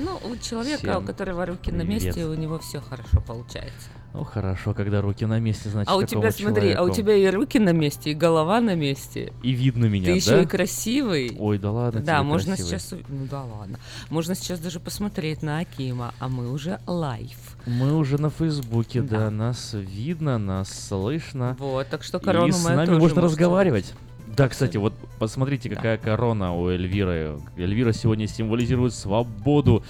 [0.00, 3.88] Ну, у человека, Всем у которого руки на месте, у него все хорошо получается.
[4.12, 7.28] Ну хорошо, когда руки на месте, значит а у тебя, смотри, а у тебя и
[7.28, 9.32] руки на месте, и голова на месте.
[9.42, 10.16] И видно меня, Ты да?
[10.16, 11.36] еще и красивый.
[11.38, 12.80] Ой, да ладно Да, можно красивый.
[12.80, 12.94] сейчас...
[13.08, 13.78] Ну да ладно.
[14.08, 17.38] Можно сейчас даже посмотреть на Акима, а мы уже live.
[17.66, 19.30] Мы уже на Фейсбуке, да.
[19.30, 21.56] нас видно, нас слышно.
[21.60, 23.94] Вот, так что корону И с нами можно разговаривать.
[24.36, 27.38] Да, кстати, вот посмотрите, какая корона у Эльвиры.
[27.56, 29.82] Эльвира сегодня символизирует свободу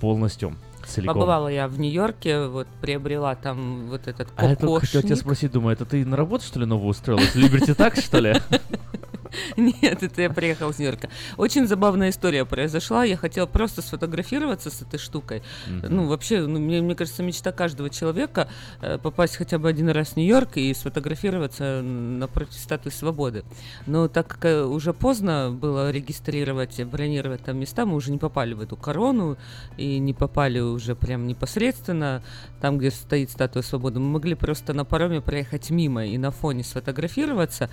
[0.00, 0.54] полностью,
[0.86, 1.14] целиком.
[1.14, 5.18] Побывала я в Нью-Йорке, вот приобрела там вот этот А я только хотел тебя кокошник.
[5.18, 7.34] спросить, думаю, это ты на работу, что ли, новую устроилась?
[7.34, 8.34] Либерти так, что ли?
[9.56, 11.08] Нет, это я приехал с Нью-Йорка.
[11.36, 13.04] Очень забавная история произошла.
[13.04, 15.42] Я хотела просто сфотографироваться с этой штукой.
[15.66, 18.48] Ну, вообще, ну, мне, мне кажется, мечта каждого человека
[18.80, 23.44] э, попасть хотя бы один раз в Нью-Йорк и сфотографироваться напротив статуи свободы.
[23.86, 28.54] Но так как э, уже поздно было регистрировать, бронировать там места, мы уже не попали
[28.54, 29.36] в эту корону
[29.76, 32.22] и не попали уже прям непосредственно
[32.60, 34.00] там, где стоит статуя свободы.
[34.00, 37.70] Мы могли просто на пароме проехать мимо и на фоне сфотографироваться,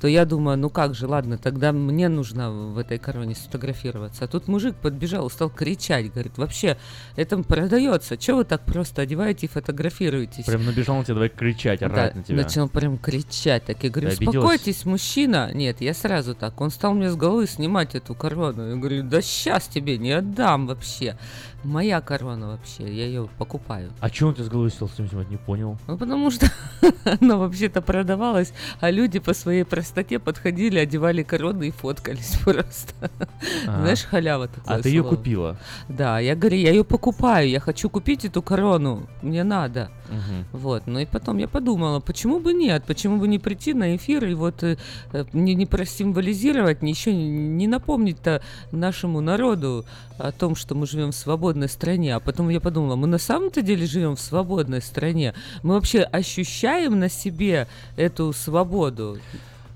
[0.00, 4.24] то я думаю, ну как же, ладно, тогда мне нужно в этой короне сфотографироваться.
[4.24, 6.76] А тут мужик подбежал стал кричать, говорит, вообще,
[7.16, 10.44] это продается, что вы так просто одеваете и фотографируетесь?
[10.44, 12.42] Прям набежал на тебя, давай кричать, Да, орать на тебя.
[12.42, 14.36] начал прям кричать, так я говорю, Ты обиделась?
[14.36, 15.50] успокойтесь, мужчина.
[15.52, 16.60] Нет, я сразу так.
[16.60, 18.68] Он стал мне с головы снимать эту корону.
[18.70, 21.16] Я говорю, да сейчас тебе не отдам вообще.
[21.64, 23.92] Моя корона вообще, я ее покупаю.
[24.00, 25.78] А что он тебе с головы стал снимать, не понял?
[25.86, 26.46] Ну, потому что
[27.20, 33.10] она вообще-то продавалась, а люди по своей простоте подходили, одевали короны и фоткались просто.
[33.68, 33.80] А.
[33.80, 35.16] Знаешь, халява такое А ты ее слово.
[35.16, 35.56] купила?
[35.88, 39.90] Да, я говорю, я ее покупаю, я хочу купить эту корону, мне надо.
[40.12, 40.44] Мгм.
[40.52, 44.26] Вот, ну и потом я подумала, почему бы нет, почему бы не прийти на эфир
[44.26, 44.76] и вот э,
[45.12, 48.42] э, не, не просимволизировать, еще не напомнить-то
[48.72, 49.86] нашему народу
[50.18, 52.14] о том, что мы живем в свободной стране.
[52.14, 55.32] А потом я подумала, мы на самом-то деле живем в свободной стране.
[55.62, 59.18] Мы вообще ощущаем на себе эту свободу.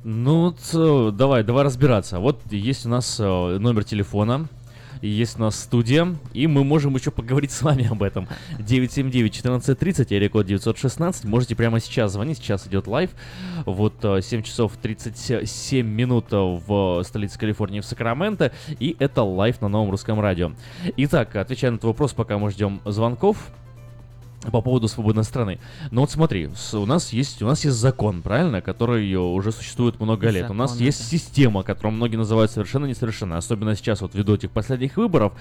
[0.05, 2.21] Ну, вот, э, давай, давай разбираться.
[2.21, 4.49] Вот есть у нас э, номер телефона,
[5.03, 8.29] есть у нас студия, и мы можем еще поговорить с вами об этом.
[8.59, 11.25] 979-1430, я код 916.
[11.25, 13.11] Можете прямо сейчас звонить, сейчас идет live.
[13.65, 19.61] Вот э, 7 часов 37 минут э, в столице Калифорнии, в Сакраменто, и это live
[19.61, 20.53] на новом русском радио.
[20.97, 23.51] Итак, отвечая на этот вопрос, пока мы ждем звонков,
[24.53, 25.59] по поводу свободной страны.
[25.91, 29.99] Но вот смотри, с- у нас есть у нас есть закон, правильно, который уже существует
[30.01, 30.51] много лет.
[30.51, 33.39] у нас Закон, есть система, которую многие называют совершенно несовершенной.
[33.39, 35.33] Особенно сейчас, вот ввиду этих последних выборов,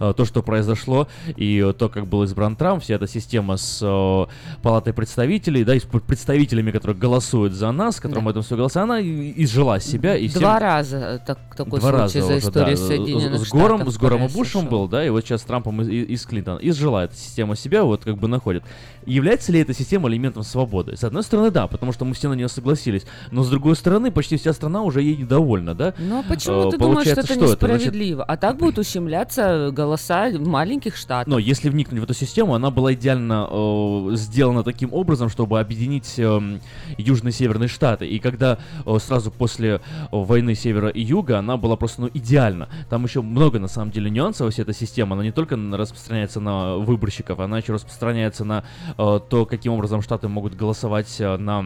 [0.00, 4.26] э, то, что произошло, и то, как был избран Трамп, вся эта система с э,
[4.62, 8.30] палатой представителей, да, и с пр- представителями, которые голосуют за нас, которым Да.
[8.30, 10.16] это все голоса, она изжила себя.
[10.16, 12.82] И всем- Два раза э, так, такой Два случай раза за уже, историю да.
[12.82, 14.28] С- Соединенных с, Гором, Штатов с Гором и.
[14.32, 16.58] Бушем был, да, и вот сейчас с Трампом и, и- и с Клинтон.
[16.62, 18.64] Изжила эта система себя, вот как бы находит.
[19.06, 20.96] Является ли эта система элементом свободы?
[20.96, 24.10] С одной стороны, да, потому что мы все на нее согласились, но с другой стороны,
[24.10, 25.94] почти вся страна уже ей недовольна, да?
[25.98, 27.44] Ну а почему Э, ты думаешь, что это что это?
[27.46, 28.24] Значит, несправедливо?
[28.24, 31.30] А так будут ущемляться голоса маленьких штатов.
[31.30, 36.18] Но если вникнуть в эту систему, она была идеально э, сделана таким образом, чтобы объединить
[36.18, 36.60] эм,
[36.96, 38.06] Южные и Северные Штаты.
[38.06, 39.80] И когда э, сразу после э,
[40.10, 42.68] войны Севера и Юга, она была просто ну, идеальна.
[42.88, 45.14] Там еще много, на самом деле, нюансов во всей этой системы.
[45.14, 48.64] Она не только распространяется на выборщиков, она еще распространяется на
[48.98, 51.62] э, то, каким образом Штаты могут голосовать э, на...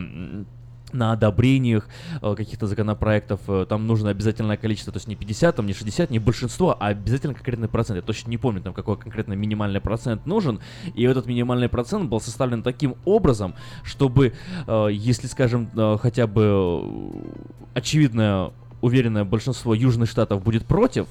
[0.92, 1.86] на одобрениях
[2.22, 6.10] э, каких-то законопроектов э, там нужно обязательное количество, то есть не 50, там не 60,
[6.10, 7.96] не большинство, а обязательно конкретный процент.
[7.96, 10.60] Я точно не помню, там какой конкретно минимальный процент нужен.
[10.94, 13.54] И этот минимальный процент был составлен таким образом,
[13.84, 14.32] чтобы,
[14.66, 18.50] э, если, скажем, э, хотя бы э, очевидное,
[18.80, 21.06] уверенное большинство южных штатов будет против,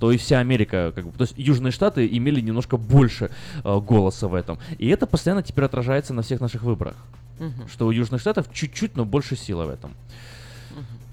[0.00, 3.30] то и вся Америка, как бы, то есть Южные Штаты имели немножко больше
[3.62, 4.58] э, голоса в этом.
[4.78, 6.96] И это постоянно теперь отражается на всех наших выборах.
[7.38, 7.68] Мгм.
[7.68, 9.94] Что у Южных Штатов чуть-чуть, но больше силы в этом.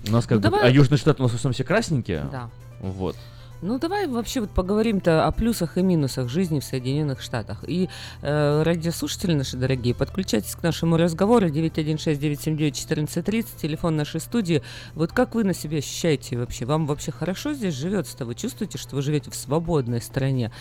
[0.07, 2.27] У нас как Ну, бы, давай- а Южные Штаты у нас в основном все красненькие.
[2.31, 2.49] Да.
[2.79, 3.15] Вот.
[3.63, 7.63] Ну, давай вообще вот поговорим-то о плюсах и минусах жизни в Соединенных Штатах.
[7.67, 7.89] И
[8.21, 14.61] э, радиослушатели наши дорогие, подключайтесь к нашему разговору 916-979-1430, телефон нашей студии.
[14.93, 16.65] Вот как вы на себе ощущаете вообще?
[16.65, 18.25] Вам вообще хорошо здесь живется-то?
[18.25, 20.51] Вы чувствуете, что вы живете в свободной стране?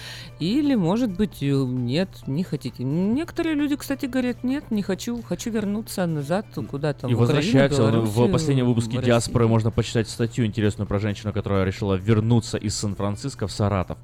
[0.41, 2.83] Или, может быть, э, нет, не хотите?
[2.83, 7.83] Некоторые люди, кстати, говорят, нет, не хочу, хочу вернуться назад куда-то И в Украину, возвращаются.
[7.83, 11.93] В- Белоруссию, в последнем выпуске в «Диаспоры» можно почитать статью интересную про женщину, которая решила
[11.95, 13.99] вернуться из Сан-Франциско в Саратов.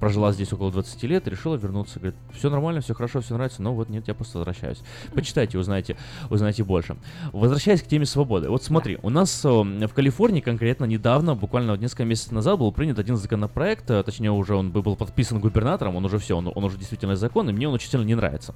[0.00, 1.98] Прожила здесь около 20 лет, решила вернуться.
[1.98, 4.78] Говорит, все нормально, все хорошо, все нравится, но вот нет, я просто возвращаюсь.
[5.14, 5.96] Почитайте, узнаете,
[6.30, 6.96] узнаете больше.
[7.32, 8.48] Возвращаясь к теме свободы.
[8.48, 12.98] Вот смотри, у нас э, в Калифорнии конкретно недавно, буквально несколько месяцев назад, был принят
[12.98, 16.78] один законопроект, э, точнее уже он был подписан губернатором, он уже все, он, он уже
[16.78, 18.54] действительно закон, и мне он очень сильно не нравится.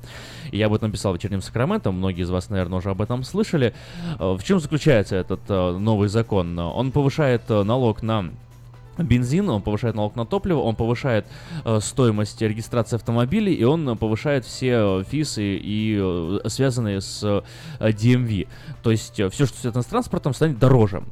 [0.53, 3.25] И я об этом писал в вечернем Сакраменто, многие из вас, наверное, уже об этом
[3.25, 3.75] слышали.
[4.19, 6.59] Э, В чем заключается этот новый закон?
[6.59, 8.31] Он повышает налог на
[8.99, 11.27] бензин, он повышает налог на топливо, он повышает
[11.65, 17.91] э, стоимость регистрации автомобилей, и он повышает все э, фисы и э, связанные с э,
[17.91, 18.49] DMV.
[18.83, 21.03] То есть э, все, что связано с транспортом, станет дороже.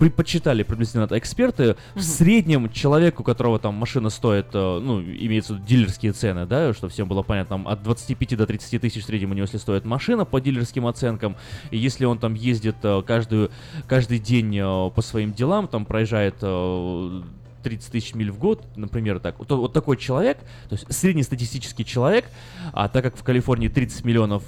[0.00, 1.76] При, подсчитали приблизительно это эксперты.
[1.94, 6.46] В среднем человек, у которого там машина стоит, э, ну, имеется в виду дилерские цены,
[6.46, 9.44] да, что всем было понятно, там от 25 до 30 тысяч в среднем у него,
[9.44, 11.36] если стоит машина по дилерским оценкам,
[11.70, 13.50] и если он там ездит э, каждую,
[13.86, 17.22] каждый день э, по своим делам, там проезжает э,
[17.62, 19.38] 30 тысяч миль в год, например, так.
[19.38, 20.38] Вот, вот такой человек,
[20.70, 22.24] то есть среднестатистический человек,
[22.72, 24.44] а так как в Калифорнии 30 миллионов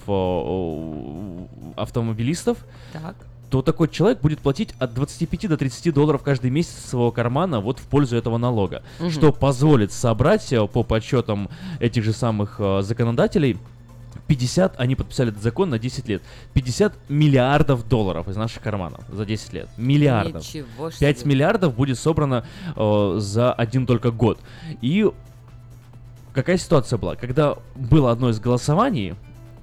[1.76, 2.56] автомобилистов,
[2.94, 3.16] Так.
[3.52, 7.78] То такой человек будет платить от 25 до 30 долларов каждый месяц своего кармана вот
[7.78, 9.10] в пользу этого налога, Мгм.
[9.10, 13.58] что позволит собрать э, по подсчетам этих же самых э, законодателей
[14.26, 16.22] 50, они подписали этот закон на 10 лет,
[16.54, 19.68] 50 миллиардов долларов из наших карманов за 10 лет.
[19.76, 20.42] Миллиардов.
[20.42, 21.28] Ничего 5 себе.
[21.30, 24.38] миллиардов будет собрано э, за один только год.
[24.80, 25.10] И
[26.32, 27.16] какая ситуация была?
[27.16, 29.14] Когда было одно из голосований,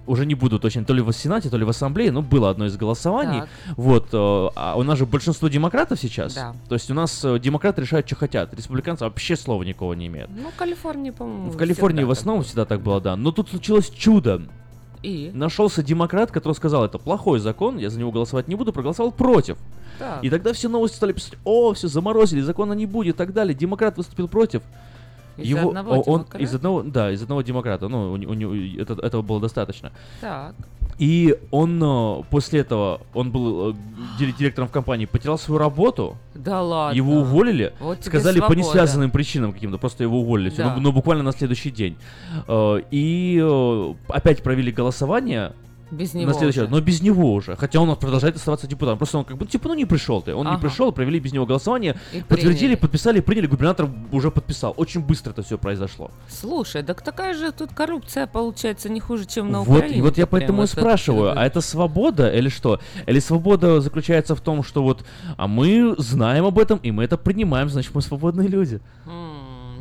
[0.09, 2.65] уже не буду точно, то ли в Сенате, то ли в Ассамблее, но было одно
[2.65, 3.41] из голосований.
[3.41, 3.49] Так.
[3.77, 4.17] Вот, э,
[4.55, 6.33] а у нас же большинство демократов сейчас.
[6.33, 6.55] Да.
[6.67, 8.53] То есть у нас э, демократы решают, что хотят.
[8.53, 10.31] Республиканцы вообще слова никого не имеют.
[10.31, 13.15] Ну, Калифорния, по-моему, В Калифорнии в основном всегда так было, да.
[13.15, 14.41] Но тут случилось чудо.
[15.03, 15.31] И?
[15.33, 19.57] Нашелся демократ, который сказал, это плохой закон, я за него голосовать не буду, проголосовал против.
[19.97, 20.23] Так.
[20.23, 23.53] И тогда все новости стали писать, о, все заморозили, закона не будет и так далее.
[23.53, 24.63] Демократ выступил против.
[25.43, 26.43] Из-за одного о- он демократа?
[26.43, 27.87] из одного, да, из одного демократа.
[27.87, 29.91] Ну, у, у него это, этого было достаточно.
[30.21, 30.55] Так.
[30.97, 33.73] И он э, после этого, он был э,
[34.19, 36.17] ди- директором в компании, потерял свою работу.
[36.35, 36.95] Да ладно.
[36.97, 38.59] Его уволили, Вот сказали по свобода.
[38.59, 40.75] несвязанным причинам каким-то, просто его уволили, Да.
[40.75, 41.95] ну, ну, буквально на следующий день.
[42.49, 43.39] Э, И
[44.09, 45.53] опять провели голосование.
[45.91, 46.67] Без на него следующий уже.
[46.67, 47.55] раз, но без него уже.
[47.55, 48.97] Хотя он продолжает оставаться депутатом.
[48.99, 50.33] Просто он как бы, типа, ну не пришел ты.
[50.35, 50.61] Он не Ага.
[50.61, 52.75] пришел, провели без него голосование, И подтвердили, приняли.
[52.75, 54.73] подписали, приняли, губернатор уже подписал.
[54.77, 56.11] Очень быстро это все произошло.
[56.27, 59.97] Слушай, так такая же тут коррупция получается не хуже, чем на Вот, Украине.
[59.97, 62.79] и вот я поэтому и спрашиваю, а это свобода или что?
[63.07, 65.03] Или свобода заключается в том, что вот,
[65.37, 68.79] а мы знаем об этом, и мы это принимаем, значит, мы свободные люди.
[69.07, 69.18] М,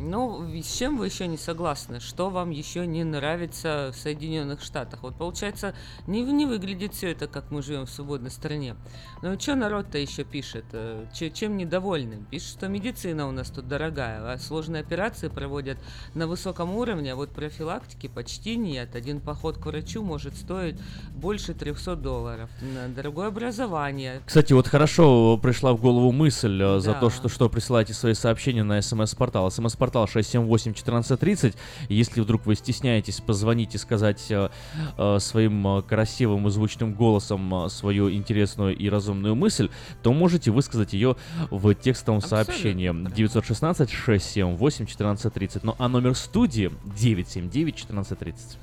[0.09, 1.99] Ну, с чем вы еще не согласны?
[1.99, 5.03] Что вам еще не нравится в Соединенных Штатах?
[5.03, 5.75] Вот получается,
[6.07, 8.75] не, не выглядит все это, как мы живем в свободной стране.
[9.21, 10.65] Но что народ-то еще пишет?
[10.71, 12.25] Э, че- чем недовольны?
[12.31, 15.77] Пишет, что медицина у нас тут дорогая, а сложные операции проводят
[16.15, 18.95] на высоком уровне, а вот профилактики почти нет.
[18.95, 20.77] Один поход к врачу может стоить
[21.11, 22.49] больше 300 долларов.
[22.95, 24.21] Дорогое образование.
[24.25, 26.99] Кстати, вот хорошо пришла в голову мысль э, за Да.
[26.99, 29.51] то, что, что присылаете свои сообщения на смс-портал.
[29.51, 31.55] смс-портал 678-1430.
[31.89, 34.49] Если вдруг вы стесняетесь позвонить и сказать э,
[34.97, 39.69] э, своим э, красивым и звучным голосом свою интересную и разумную мысль,
[40.03, 41.15] то можете высказать ее
[41.49, 45.61] в текстовом сообщении 916-678-1430.
[45.63, 48.57] Ну а номер студии 979-1430.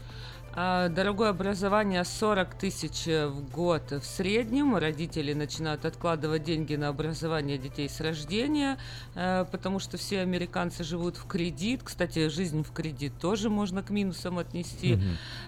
[0.58, 4.74] А, Дорогое образование 40 тысяч э, в год в среднем.
[4.74, 8.78] Родители начинают откладывать деньги на образование детей с рождения,
[9.14, 11.82] э, потому что все американцы живут в кредит.
[11.84, 14.98] Кстати, жизнь в кредит тоже можно к минусам отнести.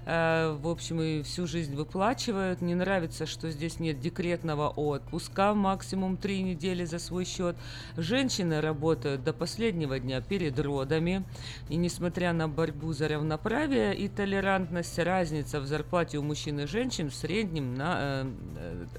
[0.04, 2.60] Э, В общем, и всю жизнь выплачивают.
[2.60, 7.56] Не нравится, что здесь нет декретного отпуска, максимум три недели за свой счет.
[7.96, 11.24] Женщины работают до последнего дня перед родами.
[11.70, 17.10] И несмотря на борьбу за равноправие и толерантность, разница в зарплате у мужчин и женщин
[17.10, 18.30] в среднем на, э,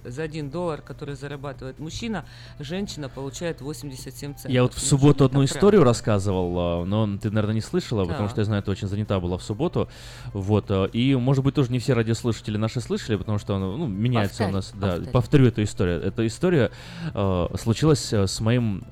[0.04, 2.26] э, за 1 доллар, который зарабатывает мужчина,
[2.60, 4.52] женщина получает 87 центов.
[4.52, 5.54] Я вот в Неужели субботу это одну правда?
[5.54, 8.32] историю рассказывал, а, но ты, наверное, не слышала, потому Так.
[8.32, 9.90] что я знаю, ты очень занята была в субботу.
[10.34, 14.44] Вот, а, и, может быть, тоже не все радиослушатели наши слышали, потому что ну, меняется
[14.44, 14.72] Повторь, у нас.
[14.74, 15.12] Да, повтори.
[15.12, 16.02] повторю эту историю.
[16.02, 16.72] Эта история
[17.14, 18.86] э, случилась э, с моим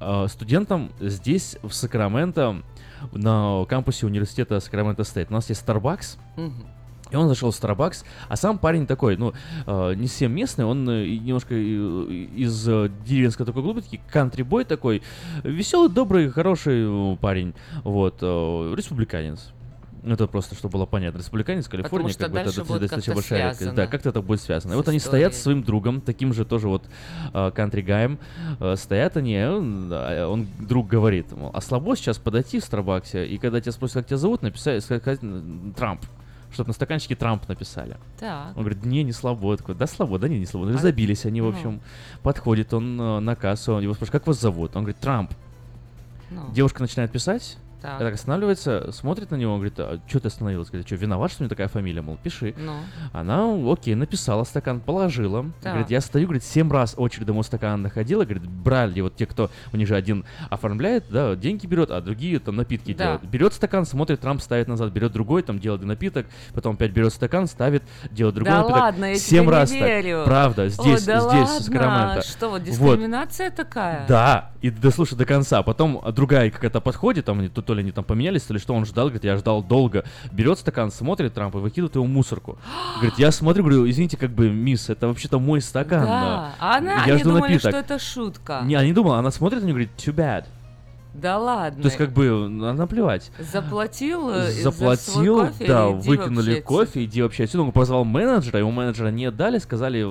[0.00, 2.62] э, студентом здесь, в Сакраменто,
[3.12, 5.30] на кампусе университета Сакраменто Стейт.
[5.30, 6.18] У нас есть Starbucks.
[7.10, 9.34] И он зашел в Starbucks, а сам парень такой, ну,
[9.66, 15.02] э, не всем местный, он э, немножко и- из э, деревенской такой глубинки, кантри-бой такой,
[15.44, 16.82] веселый, добрый, хороший
[17.12, 17.52] э, парень,
[17.84, 19.52] вот, э, республиканец.
[20.04, 21.18] Ну, это просто, чтобы было понятно.
[21.18, 23.74] Республиканец Калифорния, как бы это будет достаточно большая редкость.
[23.74, 24.72] Да, как-то это будет связано.
[24.72, 25.42] И с вот они стоят со историей.
[25.42, 26.84] своим другом, таким же тоже вот
[27.32, 28.18] кантри гаем,
[28.76, 33.38] стоят они, он, а, он друг говорит, мол, а слабо сейчас подойти в Старбаксе, и
[33.38, 35.20] когда тебя спросят, как тебя зовут, написать, сказать
[35.76, 36.04] Трамп.
[36.52, 37.96] Чтобы на стаканчике Трамп написали.
[38.20, 38.56] Так.
[38.56, 39.50] Он говорит, не, не слабо.
[39.50, 40.66] Я такой, да слабо, да не, не слабо.
[40.66, 41.50] Ну, А- Забились они, в ну.
[41.50, 41.80] общем.
[42.22, 44.76] Подходит он э, на кассу, он его спрашивает, как вас зовут?
[44.76, 45.32] Он говорит, Трамп.
[46.30, 46.52] Ну.
[46.52, 47.98] Девушка начинает писать, Так.
[47.98, 50.68] так останавливается, смотрит на него, он говорит, а что ты остановилась?
[50.68, 52.00] Говорит, что, виноват, что у меня такая фамилия?
[52.00, 52.54] Мол, пиши.
[52.56, 52.72] Ну.
[53.12, 55.44] Она, окей, написала стакан, положила.
[55.60, 55.72] Так.
[55.74, 58.24] Говорит, я стою, говорит, семь раз очередь до моего стакана находила.
[58.24, 62.38] Говорит, брали вот те, кто, у них же один оформляет, да, деньги берет, а другие
[62.38, 63.04] там напитки Да.
[63.04, 63.24] делают.
[63.24, 67.46] Берет стакан, смотрит, Трамп ставит назад, берет другой, там делает напиток, потом опять берет стакан,
[67.46, 68.80] ставит, делает другой Да напиток.
[68.80, 69.88] ладно, я Семь раз не так.
[69.88, 70.22] верю.
[70.24, 71.60] Правда, Ой, здесь, да здесь, с ладно?
[71.60, 72.22] Сакраменто.
[72.26, 72.64] Что, вот Вот.
[72.64, 74.06] дискриминация такая?
[74.08, 75.62] Да, и дослушай до конца.
[75.62, 78.72] Потом другая какая-то подходит, там, они, то, то ли они там поменялись, то ли что,
[78.72, 80.04] он ждал, говорит, я ждал долго.
[80.30, 82.56] Берет стакан, смотрит Трамп и выкидывает его в мусорку.
[82.96, 86.04] Говорит, я смотрю, говорю, извините, как бы, мисс, это вообще-то мой стакан.
[86.04, 86.54] Да.
[86.60, 87.70] А она, Я они жду думали, напиток.
[87.72, 88.60] что это шутка.
[88.64, 90.44] Не, она не думала, она смотрит на него и говорит, too bad.
[91.14, 91.82] Да ладно.
[91.82, 93.32] То есть, как бы, ну, наплевать.
[93.38, 97.64] Заплатил э, за Заплатил, свой кофе да, выкинули кофе, иди вообще отсюда.
[97.64, 100.06] Он позвал менеджера, его менеджера не отдали, сказали,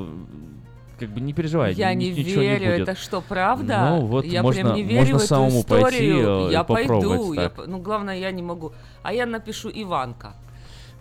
[0.99, 2.89] как бы не переживай, Я ни- не верю, не будет.
[2.89, 3.89] это что, правда?
[3.89, 6.39] Ну, вот я можно- прям не верю можно в эту самому историю.
[6.39, 7.33] пойти, я попробовать пойду.
[7.33, 7.53] я так.
[7.53, 8.73] по- ну, главное, я не могу.
[9.01, 10.33] А я напишу Иванка.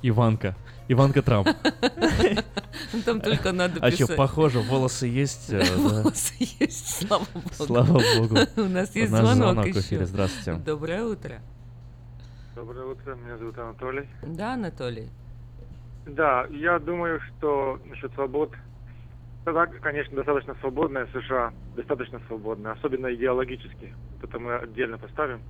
[0.02, 0.56] Иванка.
[0.88, 1.48] Иванка Трамп.
[3.04, 4.16] Там только надо А что, писать.
[4.16, 5.50] похоже, волосы есть?
[5.52, 5.62] э?
[5.76, 7.48] Волосы есть, слава богу.
[7.52, 8.36] Слава богу.
[8.56, 10.04] У нас есть звонок еще.
[10.04, 10.60] здравствуйте.
[10.64, 11.40] Доброе утро.
[12.54, 14.08] Доброе утро, меня зовут Анатолий.
[14.22, 15.08] Да, Анатолий?
[16.06, 18.50] Да, я думаю, что насчет свобод,
[19.44, 23.94] тогда, конечно, достаточно свободная США, достаточно свободная, особенно идеологически.
[24.22, 25.42] Это мы отдельно поставим.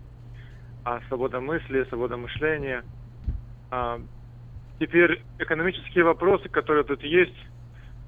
[0.85, 2.85] А свобода мысли, свобода мышления.
[3.71, 4.01] А,
[4.79, 7.37] теперь экономические вопросы, которые тут есть,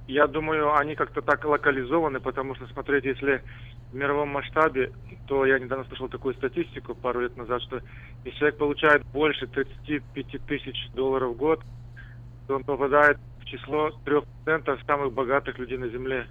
[0.07, 3.43] я думаю, они как-то так локализованы, потому что смотреть, если
[3.91, 4.93] в мировом масштабе,
[5.27, 7.81] то я недавно слышал такую статистику пару лет назад, что
[8.25, 11.63] если человек получает больше 35 тысяч долларов в год,
[12.47, 13.19] то он попадает
[13.57, 16.27] число 3% самых богатых людей на Земле.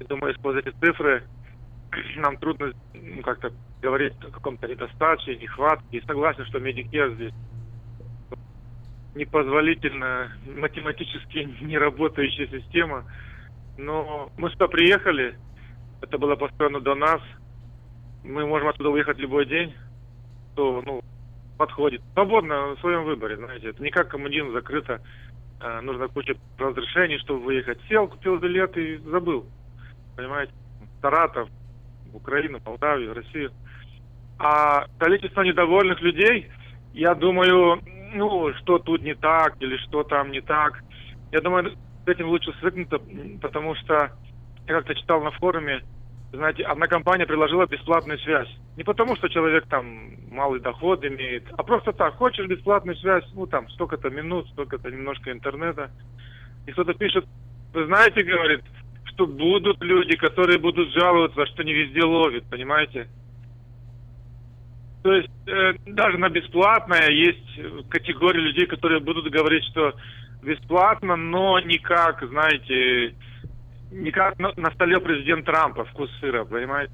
[0.00, 1.22] Я думаю, используя эти цифры,
[2.16, 3.52] нам трудно ну, как-то
[3.82, 5.98] говорить о каком-то недостатке, нехватке.
[5.98, 7.32] И согласен, что Medicare здесь
[9.14, 13.04] непозволительно математически не работающая система.
[13.78, 15.38] Но мы сюда приехали,
[16.02, 17.20] это было построено до нас.
[18.22, 19.74] Мы можем отсюда уехать любой день,
[20.54, 21.00] то ну,
[21.56, 22.02] подходит.
[22.12, 23.68] Свободно в своем выборе, знаете.
[23.68, 25.00] Это не как коммунизм закрыто.
[25.60, 27.78] А, нужно куча разрешений, чтобы выехать.
[27.88, 29.46] Сел, купил билет и забыл.
[30.16, 30.52] Понимаете?
[31.02, 31.48] Саратов,
[32.12, 33.52] Украину, Молдавию, Россию.
[34.38, 36.48] А количество недовольных людей,
[36.94, 37.80] я думаю,
[38.14, 40.82] ну, что тут не так или что там не так.
[41.30, 42.98] Я думаю, с этим лучше свыкнуться,
[43.40, 44.10] потому что
[44.66, 45.82] я как-то читал на форуме,
[46.32, 48.48] знаете, одна компания предложила бесплатную связь.
[48.76, 53.46] Не потому, что человек там малый доход имеет, а просто так, хочешь бесплатную связь, ну
[53.46, 55.90] там столько-то минут, столько-то немножко интернета.
[56.66, 57.26] И кто-то пишет,
[57.72, 58.60] вы знаете, говорит,
[59.04, 63.08] что будут люди, которые будут жаловаться, что не везде ловит, понимаете?
[65.02, 69.94] То есть э, даже на бесплатное есть категория людей, которые будут говорить, что
[70.42, 73.14] бесплатно, но никак, знаете,
[73.90, 76.92] никак на, на столе президент Трампа вкус сыра, понимаете?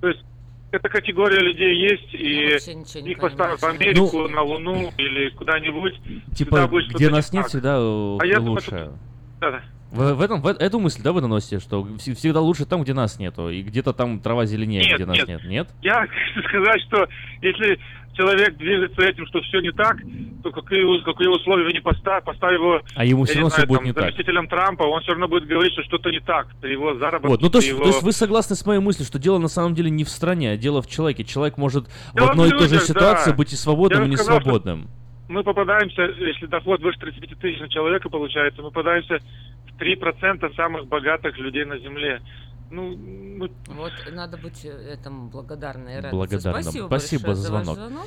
[0.00, 0.24] То есть
[0.70, 5.94] эта категория людей есть, и не их поставят в Америку, на Луну или куда-нибудь.
[6.34, 7.50] Типа, всегда где нас не нет, так.
[7.50, 8.92] всегда э, А я лучше.
[9.40, 9.62] Да-да.
[9.90, 12.92] В, в этом, в, эту мысль, да, вы доносите, что вс- всегда лучше там, где
[12.92, 15.28] нас нету, и где-то там трава зеленее, Нет, где нас нет.
[15.28, 15.44] нет.
[15.44, 15.68] Нет?
[15.82, 17.08] Я хочу сказать, что
[17.40, 17.78] если
[18.18, 19.96] человек движется этим, что все не так,
[20.42, 23.78] то какие, какие условия вы не поставь, поставь его А ему не равно всё будет
[23.78, 24.48] там, не так.
[24.48, 27.28] Трампа, он все равно будет говорить, что что-то не так при его заработке.
[27.28, 27.80] Вот, ну то есть, его...
[27.80, 30.52] то есть вы согласны с моей мыслью, что дело на самом деле не в стране,
[30.52, 31.24] а дело в человеке.
[31.24, 33.36] Человек может Дело в одной и той же ситуации да.
[33.36, 34.88] быть и свободным, Я и не сказал, что свободным.
[35.28, 39.18] Мы попадаемся, если доход выше 35 тысяч на человека получается, мы попадаемся
[39.66, 42.22] в 3% самых богатых людей на Земле.
[42.70, 46.36] Ну, ну, Вот надо быть э, этому благодарной и радоваться.
[46.36, 46.62] Благодарным.
[46.62, 47.76] Спасибо, Спасибо большое за звонок.
[47.76, 48.06] звонок.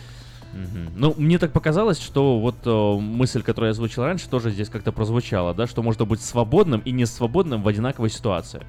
[0.53, 0.89] Мгм.
[0.95, 4.91] Ну, мне так показалось, что вот э, мысль, которую я озвучил раньше, тоже здесь как-то
[4.91, 8.65] прозвучала, да, что можно быть свободным и не свободным в одинаковой ситуации.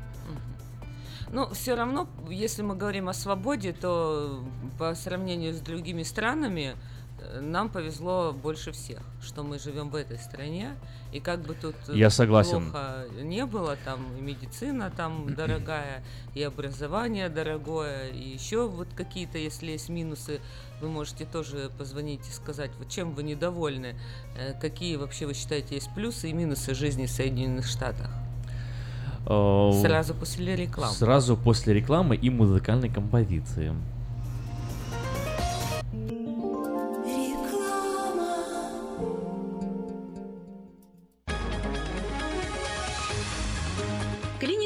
[1.30, 4.44] Ну, все равно, если мы говорим о свободе, то
[4.78, 7.01] по сравнению с другими странами, э,
[7.40, 10.74] нам повезло больше всех, что мы живем в этой стране,
[11.12, 12.70] и как бы тут э, Я согласен.
[12.70, 16.02] плохо не было, там и медицина там дорогая,
[16.34, 20.40] и образование дорогое, и еще вот какие-то, если есть минусы,
[20.80, 23.94] вы можете тоже позвонить и сказать, вот чем вы недовольны,
[24.36, 28.10] э, какие вообще вы считаете есть плюсы и минусы жизни в Соединенных Штатах.
[29.26, 30.92] Э, Сразу после рекламы.
[30.92, 33.74] Сразу после рекламы и музыкальной композиции.
[44.42, 44.56] или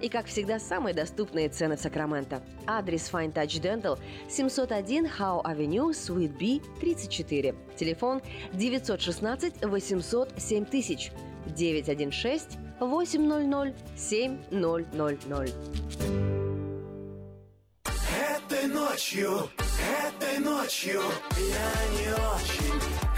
[0.00, 2.42] И, как всегда, самые доступные цены в Сакраменто.
[2.66, 7.54] Адрес Fine Touch Dental 701 Howe Avenue, Suite B, 34.
[7.76, 8.22] Телефон
[8.52, 11.12] 916 800 7000
[11.56, 15.52] 916 800 7000.
[18.50, 19.50] Этой ночью,
[20.06, 21.02] этой ночью
[21.36, 23.17] я не очень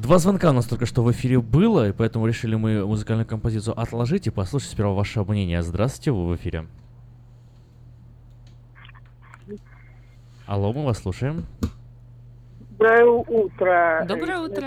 [0.00, 3.78] Два звонка у нас только что в эфире было, и поэтому решили мы музыкальную композицию
[3.78, 5.62] отложить и послушать сперва ваше мнение.
[5.62, 6.66] Здравствуйте, вы в эфире.
[10.46, 11.44] Алло, мы вас слушаем.
[12.70, 14.04] Доброе утро.
[14.08, 14.64] Доброе утро.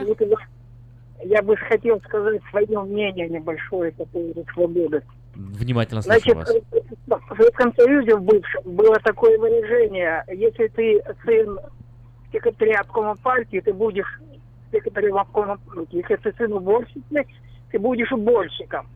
[1.25, 5.03] Я бы хотел сказать свое мнение небольшое по поводу свободы.
[5.35, 6.63] Внимательно слушаю Значит,
[7.07, 7.21] вас.
[7.21, 11.59] в Советском Союзе в бывшем было такое выражение, если ты сын
[12.31, 14.21] секретаря обкома партии, ты будешь
[14.71, 15.97] секретарем обкома партии.
[15.97, 17.25] Если ты сын уборщицы,
[17.71, 18.87] ты будешь уборщиком.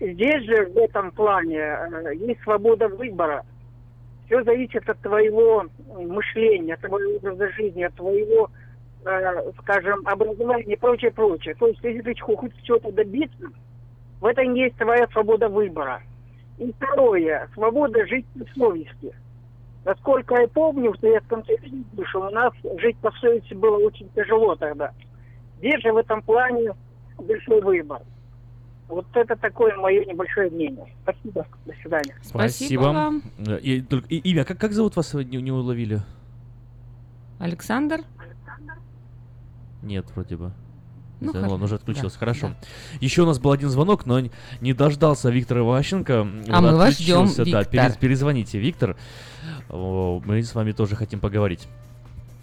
[0.00, 3.44] Здесь же в этом плане э, есть свобода выбора.
[4.26, 8.50] Все зависит от твоего мышления, от твоего образа жизни, от твоего,
[9.04, 11.54] э, скажем, образования и прочее, прочее.
[11.54, 13.48] То есть, если ты хочешь чего-то добиться,
[14.20, 16.02] в этом есть твоя свобода выбора.
[16.58, 19.14] И второе, свобода жить по совести.
[19.84, 24.92] Насколько я помню, в Советском Союзе, у нас жить по совести было очень тяжело тогда.
[25.62, 26.72] Же в этом плане
[27.18, 28.02] большой выбор.
[28.88, 30.86] Вот это такое мое небольшое мнение.
[31.02, 31.46] Спасибо.
[31.64, 32.14] До свидания.
[32.22, 33.12] Спасибо.
[33.38, 36.00] Э, И, только- и- имя, как, как зовут вас, не, не уловили?
[37.38, 38.00] Александр?
[39.82, 40.52] Нет, вроде бы.
[41.20, 42.16] Ну, знаю, хоро- ладно, уже отключился.
[42.16, 42.50] да, Хорошо.
[43.00, 44.20] Еще у нас был один звонок, но
[44.60, 46.14] не дождался Виктора Иващенко.
[46.48, 47.26] А Он мы вас ждем.
[47.36, 47.92] Да, Виктор.
[47.98, 48.96] перезвоните, Виктор.
[49.70, 51.68] О, Мы с вами тоже хотим поговорить.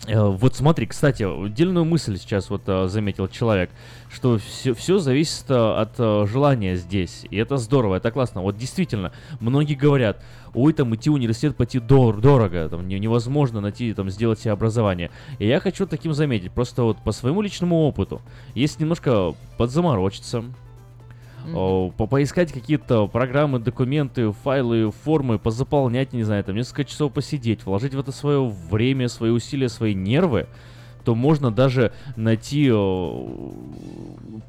[0.07, 3.69] Э, Вот смотри, кстати, отдельную мысль сейчас вот э, заметил человек,
[4.11, 5.97] что все, все зависит э, от
[6.27, 8.41] желания здесь, и это здорово, это классно.
[8.41, 10.23] Вот действительно, многие говорят,
[10.53, 14.51] ой, там идти в университет пойти дор- дорого, там не- невозможно найти, там сделать себе
[14.53, 15.11] образование.
[15.39, 18.21] И я хочу таким заметить, просто вот по своему личному опыту,
[18.55, 20.43] если немножко подзаморочиться,
[21.53, 27.65] о, по- поискать какие-то программы, документы, файлы, формы, позаполнять, не знаю, там несколько часов посидеть,
[27.65, 30.47] вложить в это свое время, свои усилия, свои нервы,
[31.03, 33.53] то можно даже найти о,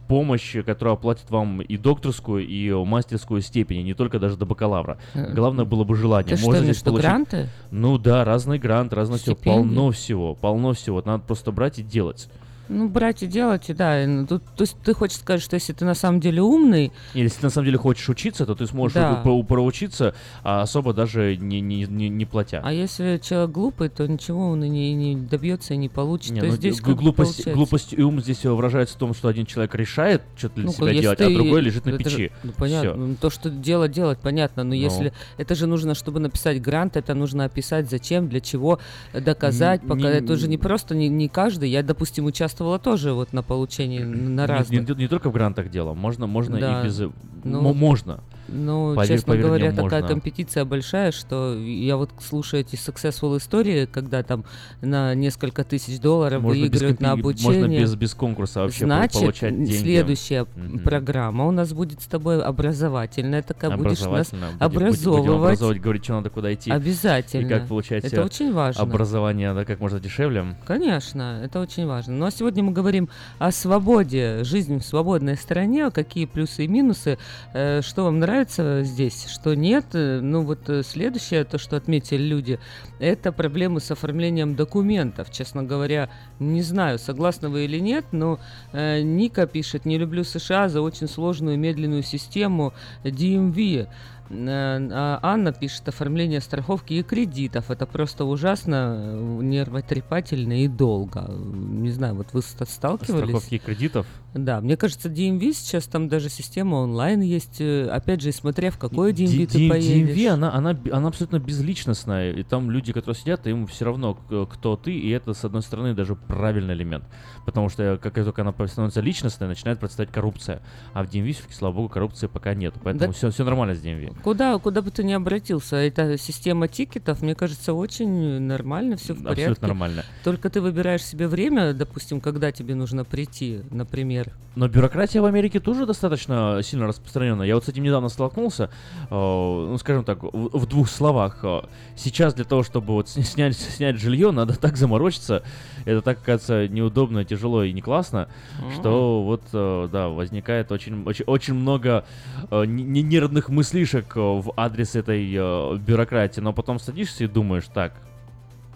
[0.09, 4.99] помощь, которая оплатит вам и докторскую, и мастерскую степень, и не только даже до бакалавра.
[5.15, 6.31] Э, Главное было бы желание.
[6.31, 7.49] ты что, Можно имеешь здесь виду получить- гранты?
[7.71, 9.63] Ну да, разные гранты, разное все, Стипендии?
[9.75, 11.03] полно всего, полно всего.
[11.05, 12.29] Надо просто брать и делать.
[12.73, 14.03] Ну, брать и делать, и да.
[14.03, 16.93] и, ну, тут- то есть ты хочешь сказать, что если ты на самом деле умный,
[17.15, 19.17] Или если ты на самом деле хочешь учиться, то ты сможешь Да.
[19.17, 22.61] про- проучиться, а особо даже не, не, не, не платя.
[22.65, 26.33] а если человек глупый, то ничего он и не, не добьется и не получит.
[26.33, 29.47] Не, то ну, здесь глупость, получается- глупость и ум здесь выражается в том, что один
[29.47, 32.33] человек решает что-то для Ну, себя делать, а ты- другой лежит на это же- печи.
[32.43, 32.91] ну, понятно.
[32.93, 32.97] Всё.
[32.99, 34.65] Ну, То, что дело делать, понятно.
[34.65, 34.75] Но Ну.
[34.75, 38.79] если это же нужно, чтобы написать грант, это нужно описать, зачем, для чего,
[39.13, 39.83] доказать.
[39.83, 41.69] Н- пока не- это же не просто не, не каждый.
[41.71, 42.27] Я, допустим,
[42.63, 44.89] участвовала тоже вот на получении на Не- разных.
[44.89, 46.83] Не, не только в грантах дело, можно, можно Да.
[46.83, 47.01] и без...
[47.45, 48.21] Ну, можно.
[48.53, 50.09] Ну, Поверь- честно говоря, мне, такая можно.
[50.09, 54.45] компетиция большая, что я вот слушаю эти successful истории, когда там
[54.83, 57.61] на несколько тысяч долларов Можно без выигрывают на компи- обучение.
[57.63, 59.73] можно без- без конкурса вообще Значит, получать деньги.
[59.73, 60.81] следующая Мгм.
[60.81, 63.75] программа у нас будет с тобой образовательная такая.
[63.77, 65.27] Будешь нас будем- образовывать.
[65.27, 66.71] Будем образовывать, говорить, что надо куда идти.
[66.71, 67.47] Обязательно.
[67.47, 68.83] И как получать Это э, очень важно.
[68.83, 70.57] образование да, как можно дешевле.
[70.67, 72.15] Конечно, это очень важно.
[72.15, 77.19] Ну а сегодня мы говорим о свободе, жизнь в свободной стране, какие плюсы и минусы,
[77.55, 79.87] э, что вам нравится здесь, что нет.
[79.95, 82.59] Э, Ну вот э, следующее, то, что отметили люди,
[82.99, 85.31] это проблемы с оформлением документов.
[85.31, 88.39] Честно говоря, не знаю, согласны вы или нет, но
[88.73, 92.73] э, Ника пишет, не люблю США за очень сложную медленную систему
[93.05, 93.87] DMV.
[93.87, 93.89] Э,
[94.31, 97.71] а Анна пишет оформление страховки и кредитов.
[97.71, 101.27] Это просто ужасно, нервотрепательно и долго.
[101.31, 103.23] Не знаю, вот вы ста- сталкивались?
[103.25, 104.07] Страховки и кредитов.
[104.35, 107.61] Да, мне кажется, DMV сейчас там даже система онлайн есть.
[107.61, 110.17] э, Опять же, смотря в какой DMV Д- ты поедешь.
[110.17, 114.15] DMV, она, она, она абсолютно безличностная, и там люди, которые сидят, им все равно,
[114.51, 117.05] кто ты, и это, с одной стороны, даже правильный элемент.
[117.45, 120.63] Потому что, как только она становится личностной, начинает процветать коррупция.
[120.95, 122.75] А в DMV, слава богу, коррупции пока нет.
[122.83, 123.13] Поэтому Да.
[123.13, 124.23] все, все нормально с DMV.
[124.23, 129.19] Куда, куда бы ты ни обратился, эта система тикетов, мне кажется, очень нормально, все в
[129.19, 129.67] Абсолютно порядке.
[129.67, 130.05] нормально.
[130.25, 134.22] Только ты выбираешь себе время, допустим, когда тебе нужно прийти, например.
[134.55, 137.43] Но бюрократия в Америке тоже достаточно сильно распространена.
[137.43, 138.69] Я вот с этим недавно столкнулся.
[139.09, 141.39] э, ну, скажем так, в, двух словах.
[141.43, 141.63] э,
[141.97, 145.43] сейчас для того, чтобы вот сня- снять, снять жилье, надо так заморочиться.
[145.87, 148.29] Это так, кажется, неудобно, тяжело и не классно,
[148.75, 152.05] что вот, э, да, возникает очень, очень, очень много
[152.51, 156.41] не- не- нервных мыслишек в адрес этой бюрократии.
[156.41, 157.95] Но потом садишься и думаешь, так,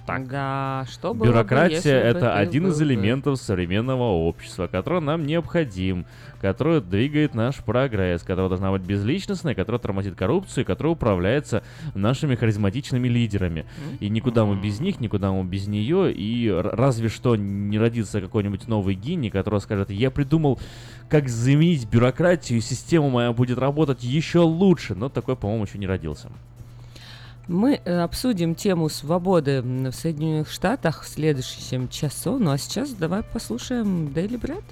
[0.06, 0.28] так.
[0.28, 5.00] Да, что было бы, Бюрократия бы это один из был бы- элементов современного общества, который
[5.00, 6.06] нам необходим,
[6.40, 11.62] который двигает наш прогресс, который должна быть безличностной, который тормозит коррупцию, который управляется
[11.94, 13.66] нашими харизматичными лидерами.
[14.00, 18.68] И никуда мы без них, никуда мы без нее, и разве что не родится какой-нибудь
[18.68, 20.58] новый гений, который скажет, я придумал,
[21.08, 26.30] как заменить бюрократию, система моя будет работать еще лучше, но такой, по-моему, еще не родился.
[27.48, 32.38] Мы э, обсудим тему свободы в Соединенных Штатах в следующем часу.
[32.38, 34.64] Ну а сейчас давай послушаем Daily Bread.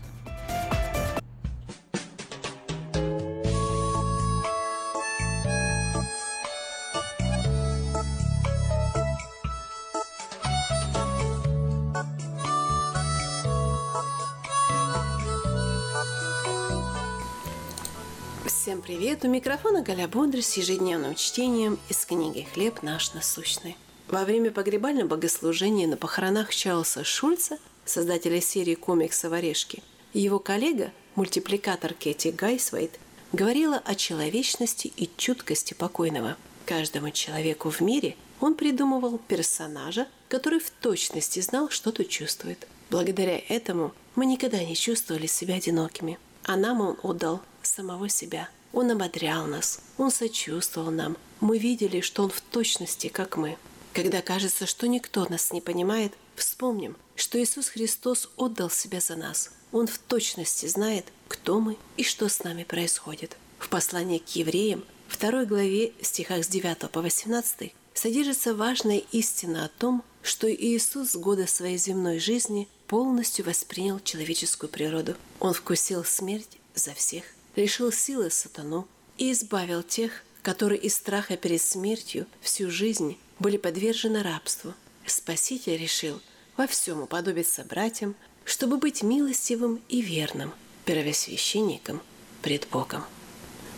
[18.64, 19.26] Всем привет!
[19.26, 23.76] У микрофона Галя Бондарь с ежедневным чтением из книги «Хлеб наш насущный».
[24.08, 29.82] Во время погребального богослужения на похоронах Чарльза Шульца, создателя серии комиксов «Орешки»,
[30.14, 32.98] его коллега, мультипликатор Кэти Гайсвейт,
[33.34, 36.38] говорила о человечности и чуткости покойного.
[36.64, 42.66] Каждому человеку в мире он придумывал персонажа, который в точности знал, что тут чувствует.
[42.88, 46.18] Благодаря этому мы никогда не чувствовали себя одинокими.
[46.44, 48.48] А нам он отдал самого себя.
[48.72, 51.16] Он ободрял нас, он сочувствовал нам.
[51.40, 53.56] Мы видели, что он в точности, как мы.
[53.92, 59.50] Когда кажется, что никто нас не понимает, вспомним, что Иисус Христос отдал себя за нас.
[59.70, 63.36] Он в точности знает, кто мы и что с нами происходит.
[63.58, 69.68] В послании к евреям, второй главе, стихах с 9 по 18, содержится важная истина о
[69.68, 75.16] том, что Иисус с года своей земной жизни полностью воспринял человеческую природу.
[75.40, 77.24] Он вкусил смерть за всех,
[77.56, 78.86] лишил силы сатану
[79.18, 84.74] и избавил тех, которые из страха перед смертью всю жизнь были подвержены рабству.
[85.06, 86.20] Спаситель решил
[86.56, 90.52] во всем уподобиться братьям, чтобы быть милостивым и верным
[90.84, 92.02] первосвященником
[92.42, 93.04] пред Богом.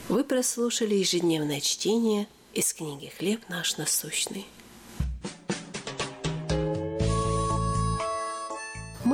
[0.09, 4.47] Вы прослушали ежедневное чтение из книги «Хлеб наш насущный».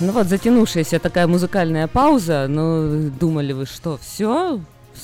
[0.00, 2.46] Ну вот, затянувшаяся такая музыкальная пауза.
[2.48, 4.58] Ну, думали вы, что все?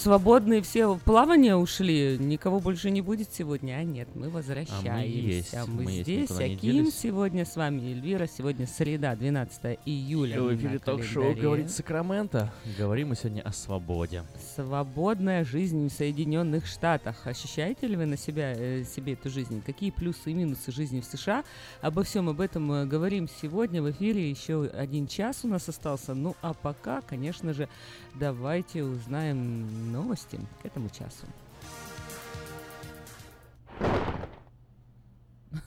[0.07, 3.73] Свободные все в плавание ушли, никого больше не будет сегодня.
[3.73, 4.93] А нет, мы возвращаемся.
[4.93, 6.31] А мы есть, мы, мы есть, здесь.
[6.31, 8.29] не Аким сегодня с вами, Эльвира.
[8.29, 10.41] Сегодня среда, 12 июля.
[10.41, 11.35] В эфире ток-шоу.
[11.35, 12.53] «Говорит Сакраменто».
[12.79, 14.23] Говорим мы сегодня о свободе.
[14.55, 17.27] Свободная жизнь в Соединенных Штатах.
[17.27, 19.61] Ощущаете ли вы на себя, э, себе эту жизнь?
[19.67, 21.43] Какие плюсы и минусы жизни в США?
[21.81, 24.31] Обо всем об этом э, говорим сегодня в эфире.
[24.31, 26.15] Еще один час у нас остался.
[26.15, 27.69] Ну а пока, конечно же,
[28.15, 31.27] давайте узнаем новости к этому часу.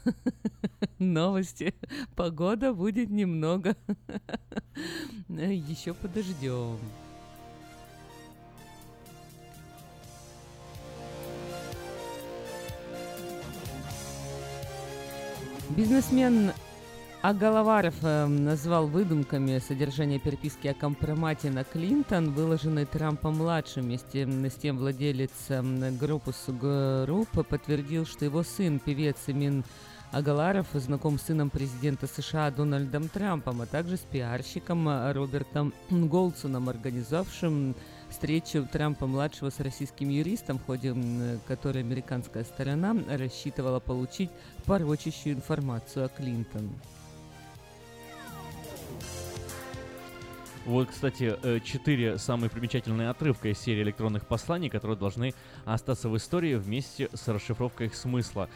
[0.98, 1.74] Новости.
[2.14, 3.76] Погода будет немного.
[5.28, 6.78] Еще подождем.
[15.70, 16.52] Бизнесмен
[17.22, 23.82] Агаларов э, назвал выдумками содержание переписки о компромате на Клинтон, выложенной Трампом-младшим.
[23.82, 29.64] Вместе с тем владелец э, группы Group подтвердил, что его сын, певец Эмин
[30.12, 36.70] Агаларов, знаком с сыном президента США Дональдом Трампом, а также с пиарщиком э, Робертом Голдстоном,
[36.70, 37.74] организовавшим
[38.08, 40.96] встречу Трампа-младшего с российским юристом, в ходе
[41.46, 44.30] которой американская сторона рассчитывала получить
[44.64, 46.70] порочащую информацию о Клинтон.
[50.66, 55.34] Вот, кстати, э, четыре самые примечательные отрывка из серии электронных посланий, которые должны
[55.64, 58.48] остаться в истории вместе с расшифровкой их смысла.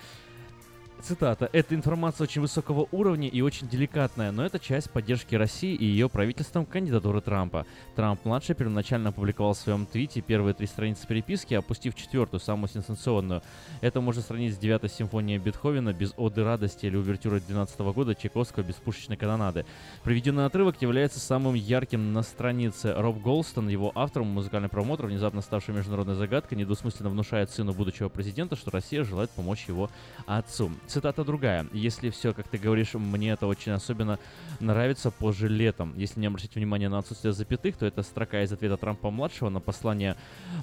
[1.04, 1.50] Цитата.
[1.52, 6.08] «Эта информация очень высокого уровня и очень деликатная, но это часть поддержки России и ее
[6.08, 7.66] правительством кандидатуры Трампа.
[7.94, 13.42] Трамп-младший первоначально опубликовал в своем твите первые три страницы переписки, опустив четвертую, самую сенсационную.
[13.82, 18.62] Это можно сравнить с девятой симфонией Бетховена без оды радости или увертюры 12 года Чайковского
[18.62, 19.66] без пушечной канонады.
[20.04, 22.94] Приведенный отрывок является самым ярким на странице.
[22.96, 28.56] Роб Голстон, его автором, музыкальный промоутер, внезапно ставший международной загадкой, недвусмысленно внушает сыну будущего президента,
[28.56, 29.90] что Россия желает помочь его
[30.24, 30.70] отцу.
[30.94, 31.66] Цитата другая.
[31.72, 34.20] «Если все, как ты говоришь, мне это очень особенно
[34.60, 35.92] нравится позже летом.
[35.96, 40.14] Если не обратить внимание на отсутствие запятых, то это строка из ответа Трампа-младшего на послание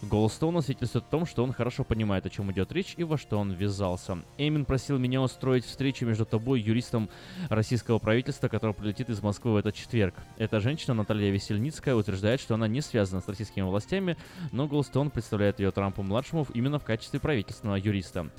[0.03, 3.39] Голстоуна свидетельствует о том, что он хорошо понимает, о чем идет речь и во что
[3.39, 4.19] он ввязался.
[4.37, 7.09] Эймин просил меня устроить встречу между тобой и юристом
[7.49, 10.15] российского правительства, который прилетит из Москвы в этот четверг.
[10.37, 14.15] Эта женщина, Наталья Весельницкая, утверждает, что она не связана с российскими властями,
[14.53, 18.29] но Голстоун представляет ее Трампу-младшему именно в качестве правительственного юриста.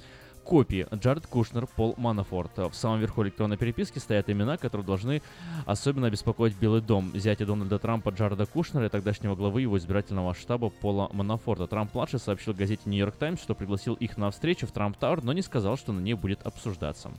[0.45, 0.86] Копии.
[0.95, 2.57] Джаред Кушнер, Пол Манафорт.
[2.57, 5.22] В самом верху электронной переписки стоят имена, которые должны
[5.66, 7.12] особенно беспокоить Белый дом.
[7.14, 11.66] Зятя Дональда Трампа Джареда Кушнера и тогдашнего главы его избирательного штаба Пола Манафорта.
[11.66, 15.43] Трамп-младший сообщил газете «Нью-Йорк Таймс», что пригласил их на встречу в Трамп Тауэр, но не
[15.43, 17.11] сказал, что на ней будет обсуждаться.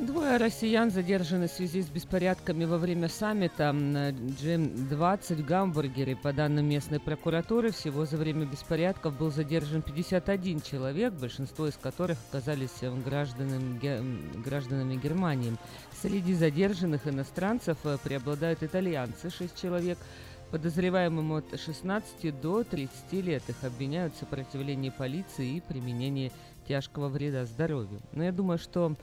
[0.00, 6.14] Двое россиян задержаны в связи с беспорядками во время саммита на G20 в Гамбургере.
[6.14, 12.16] По данным местной прокуратуры, всего за время беспорядков был задержан 51 человек, большинство из которых
[12.28, 15.56] оказались э, гражданами, гражданами Германии.
[16.00, 19.98] Среди задержанных иностранцев э, преобладают итальянцы, 6 человек,
[20.50, 26.32] Подозреваемым от 16 до 30 лет их обвиняют в сопротивлении полиции и применении
[26.66, 28.00] тяжкого вреда здоровью.
[28.12, 28.96] Но я думаю, что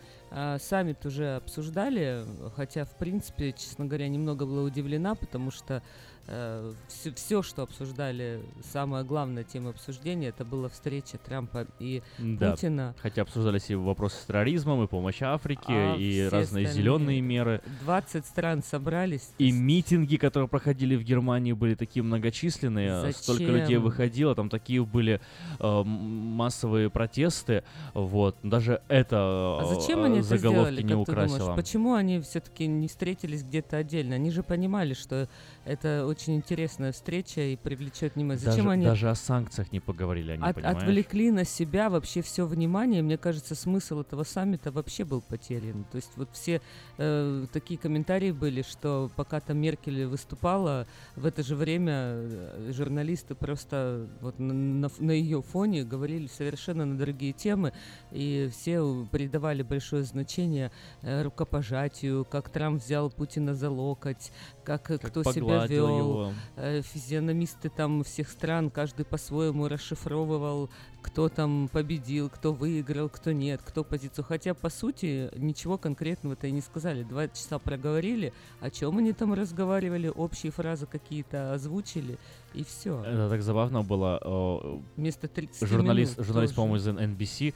[0.59, 2.25] саммит уже обсуждали,
[2.55, 5.81] хотя, в принципе, честно говоря, немного была удивлена, потому что
[6.27, 12.95] все, что обсуждали, самая главная тема обсуждения, это была встреча Трампа и Да, Путина.
[12.99, 17.61] хотя обсуждались и вопросы с терроризмом, и помощь Африке, А и все разные зеленые меры.
[17.81, 19.29] 20 стран собрались.
[19.37, 23.11] И митинги, которые проходили в Германии, были такие многочисленные.
[23.13, 23.83] Столько людей Зачем?
[23.83, 25.21] выходило, там такие были
[25.59, 27.63] э, массовые протесты.
[27.93, 28.35] Вот.
[28.43, 29.17] Даже это
[29.61, 31.39] А зачем э, они это заголовки сделали, не как ты украсило.
[31.39, 31.55] думаешь?
[31.55, 34.15] Почему они все-таки не встретились где-то отдельно?
[34.15, 35.29] Они же понимали, что
[35.65, 38.37] это очень интересная встреча и привлечет внимание.
[38.37, 40.77] Зачем даже, они даже о санкциях не поговорили, они, от- понимаешь?
[40.77, 43.01] отвлекли на себя вообще все внимание?
[43.01, 45.83] Мне кажется, смысл этого саммита вообще был потерян.
[45.91, 46.61] То есть вот все
[46.97, 53.33] э, такие комментарии были, что пока там Меркель выступала, в это же время э, журналисты
[53.33, 57.73] просто вот на, на, ее фоне говорили совершенно на другие темы,
[58.11, 60.71] и все придавали большое значение
[61.01, 64.31] э, рукопожатию, как Трамп взял Путина за локоть,
[64.63, 65.97] как, э, кто себя погладил вел.
[65.97, 66.33] его.
[66.55, 70.69] Э, Физиономисты там всех стран, каждый по-своему расшифровывал,
[71.01, 74.25] кто там победил, кто выиграл, кто нет, кто позицию.
[74.25, 77.03] Хотя, по сути, ничего конкретного-то и не сказали.
[77.03, 82.17] Два часа проговорили, о чем они там разговаривали, общие фразы какие-то озвучили,
[82.53, 83.01] и все.
[83.03, 84.19] Это так забавно было.
[84.23, 87.53] э, Вместо 30 журналист, минут журналист, по-моему, из NBC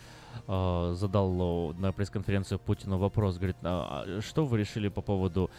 [0.48, 5.50] э, задал на пресс-конференцию Путину вопрос, говорит, а, а что вы решили по поводу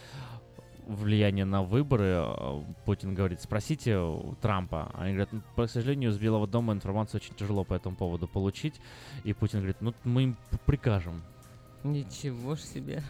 [0.91, 2.15] влияния на выборы?
[2.17, 4.91] А, Путин говорит, спросите у Трампа.
[4.95, 8.81] Они говорят, ну, по сожалению, с Белого дома информацию очень тяжело по этому поводу получить.
[9.25, 10.37] И Путин говорит, ну мы им
[10.67, 11.23] прикажем.
[11.83, 13.03] Ничего ж себе.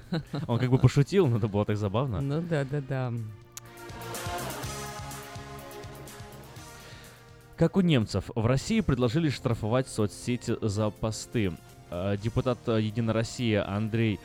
[0.47, 2.21] Он как бы пошутил, но это было так забавно.
[2.21, 3.13] Ну да, да, да.
[7.57, 11.53] Как у немцев, в России предложили штрафовать соцсети за посты.
[11.91, 14.19] Э, Депутат э, Единой России Андрей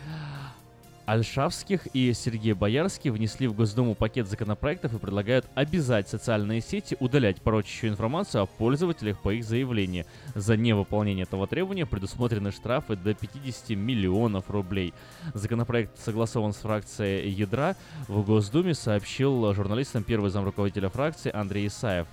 [1.06, 7.42] Альшавских и Сергей Боярский внесли в Госдуму пакет законопроектов и предлагают обязать социальные сети удалять
[7.42, 10.06] порочащую информацию о пользователях по их заявлению.
[10.34, 14.94] За невыполнение этого требования предусмотрены штрафы до 50 миллионов рублей.
[15.34, 17.76] Законопроект согласован с фракцией «Ядра».
[18.08, 22.08] В Госдуме сообщил журналистам первый зам руководителя фракции Андрей Исаев.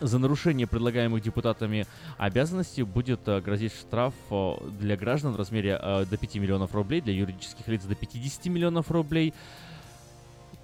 [0.00, 1.86] За нарушение предлагаемых депутатами
[2.18, 7.00] обязанностей будет э, грозить штраф э, для граждан в размере э, до 5 миллионов рублей,
[7.00, 9.34] для юридических лиц до 50 миллионов рублей.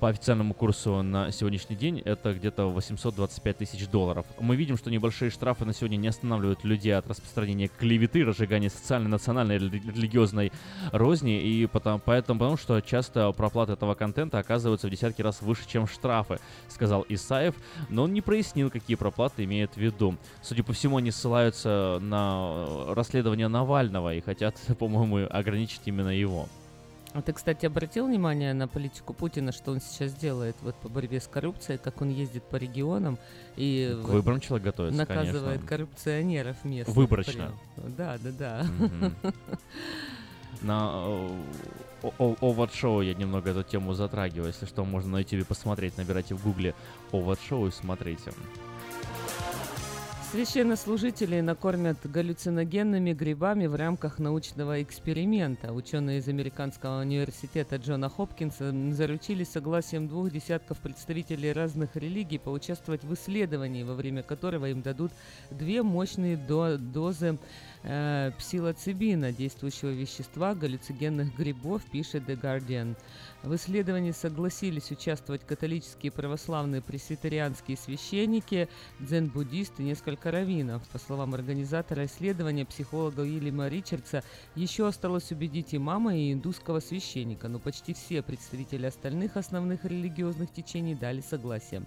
[0.01, 4.27] По официальному курсу на сегодняшний день это где-то 825 тысяч долларов.
[4.41, 9.09] Мы видим, что небольшие штрафы на сегодня не останавливают людей от распространения клеветы, разжигания социальной,
[9.09, 10.53] национальной, рели- религиозной
[10.93, 15.63] розни, и потому, поэтому, потому что часто проплаты этого контента оказываются в десятки раз выше,
[15.67, 16.39] чем штрафы,
[16.69, 17.55] сказал Исаев,
[17.89, 20.17] но он не прояснил, какие проплаты имеет в виду.
[20.43, 26.49] Судя по всему, они ссылаются на расследование Навального и хотят, по-моему, ограничить именно его.
[27.15, 31.21] А ты, кстати, обратил внимание на политику Путина, что он сейчас делает вот по борьбе
[31.21, 33.19] с коррупцией, как он ездит по регионам
[33.55, 35.69] и К вот выборам человек готовится, наказывает конечно.
[35.69, 36.97] коррупционеров местных.
[36.97, 37.53] Выборочно.
[37.77, 37.95] прям.
[37.97, 38.67] Да, да, да.
[40.63, 41.05] На
[42.19, 44.49] Овод Шоу я немного эту тему затрагиваю.
[44.49, 45.97] Если что, можно на YouTube посмотреть.
[45.97, 46.75] Набирайте в гугле
[47.13, 48.33] Овод Шоу и смотрите.
[50.35, 55.73] Священнослужители накормят галлюциногенными грибами в рамках научного эксперимента.
[55.73, 63.15] Ученые из Американского университета Джона Хопкинса заручились согласием двух десятков представителей разных религий поучаствовать в
[63.15, 65.13] исследовании, во время которого им дадут
[65.53, 67.39] две мощные до- дозы
[67.85, 72.97] э, псилоцибина, действующего вещества галлюциногенных грибов, пишет The Guardian.
[73.45, 80.83] В исследовании согласились участвовать католические, православные, пресвитерианские священники, дзен-буддисты и несколько раввинов.
[80.89, 87.59] По словам организатора исследования, психолога Уильяма Ричардса, еще осталось убедить имама и индусского священника, но
[87.59, 91.83] почти все представители остальных основных религиозных течений дали согласие.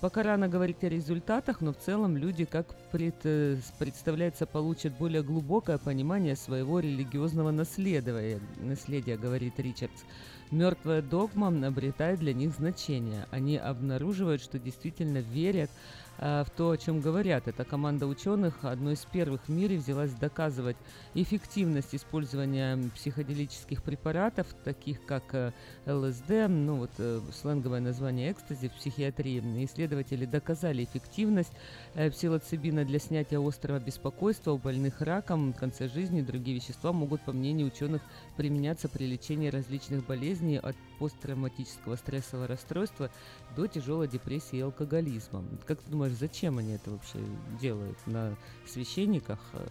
[0.00, 5.78] Пока рано говорить о результатах, но в целом люди, как пред- представляется, получат более глубокое
[5.78, 10.02] понимание своего религиозного наследия, наследия говорит Ричардс.
[10.50, 13.26] Мертвая догма обретает для них значение.
[13.30, 15.70] Они обнаруживают, что действительно верят
[16.18, 17.48] э, в то, о чем говорят.
[17.48, 20.76] Эта команда ученых одной из первых в мире взялась доказывать
[21.14, 25.52] эффективность использования психоделических препаратов, таких как э,
[25.84, 29.64] ЛСД, ну вот э, сленговое название экстази в психиатрии.
[29.64, 31.52] Исследователи доказали эффективность
[31.94, 36.20] э, псилоцибина для снятия острого беспокойства у больных раком в конце жизни.
[36.20, 38.02] Другие вещества могут, по мнению ученых,
[38.36, 43.10] применяться при лечении различных болезней от посттравматического стрессового расстройства
[43.56, 45.44] до тяжелой депрессии и алкоголизма.
[45.66, 47.18] Как ты думаешь, зачем они это вообще
[47.60, 47.98] делают?
[48.06, 48.36] На
[48.66, 49.66] священниках э,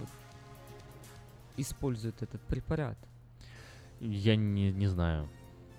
[0.00, 0.08] вот,
[1.56, 2.98] используют этот препарат?
[4.00, 5.28] Я не, не знаю.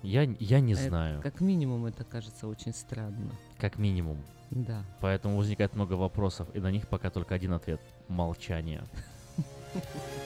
[0.02, 1.22] Я, я не Это, знаю.
[1.22, 3.32] Как минимум, это кажется очень странно.
[3.58, 4.18] Как минимум.
[4.50, 4.84] Да.
[5.00, 8.84] Поэтому возникает много вопросов, и на них пока только один ответ– молчание.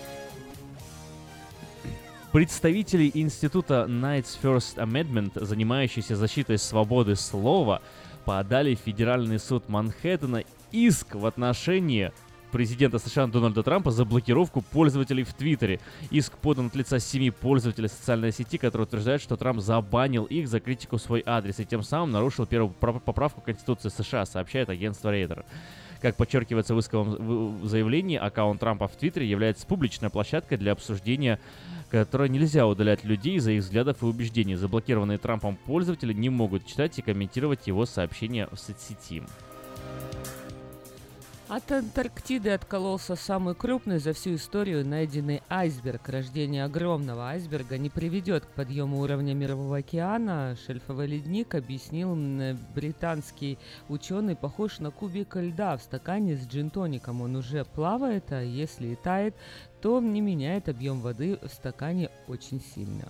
[2.32, 7.82] Представители института Knights First Amendment, занимающиеся защитой свободы слова,
[8.24, 12.12] подали в Федеральный суд Манхэттена иск в отношении
[12.52, 15.80] президента США Дональда Трампа за блокировку пользователей в Твиттере.
[16.12, 20.60] Иск подан от лица семи пользователей социальной сети, которые утверждают, что Трамп забанил их за
[20.60, 25.44] критику в свой адрес и тем самым нарушил первую поправку Конституции США, сообщает агентство Рейтер.
[26.00, 31.38] Как подчеркивается в исковом заявлении, аккаунт Трампа в Твиттере является публичной площадкой для обсуждения,
[31.90, 34.54] которой нельзя удалять людей за их взглядов и убеждений.
[34.54, 39.22] Заблокированные Трампом пользователи не могут читать и комментировать его сообщения в соцсети.
[41.50, 46.08] От Антарктиды откололся самый крупный за всю историю найденный айсберг.
[46.08, 50.56] Рождение огромного айсберга не приведет к подъему уровня Мирового океана.
[50.64, 52.16] Шельфовый ледник, объяснил
[52.72, 53.58] британский
[53.88, 57.20] ученый, похож на кубик льда в стакане с джин-тоником.
[57.20, 59.34] Он уже плавает, а если и тает,
[59.80, 63.08] то не меняет объем воды в стакане очень сильно.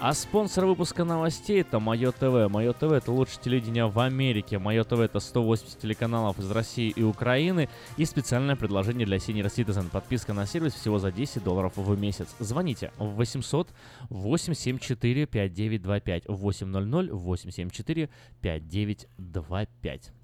[0.00, 2.50] А спонсор выпуска новостей это Мое ТВ.
[2.50, 4.58] Мое ТВ это лучшее телевидение в Америке.
[4.58, 9.88] Мое ТВ это 180 телеканалов из России и Украины и специальное предложение для Senior Citizen.
[9.88, 12.28] Подписка на сервис всего за 10 долларов в месяц.
[12.38, 13.68] Звоните в 800
[14.10, 18.10] 874 5925 800 874
[18.42, 20.23] 5925.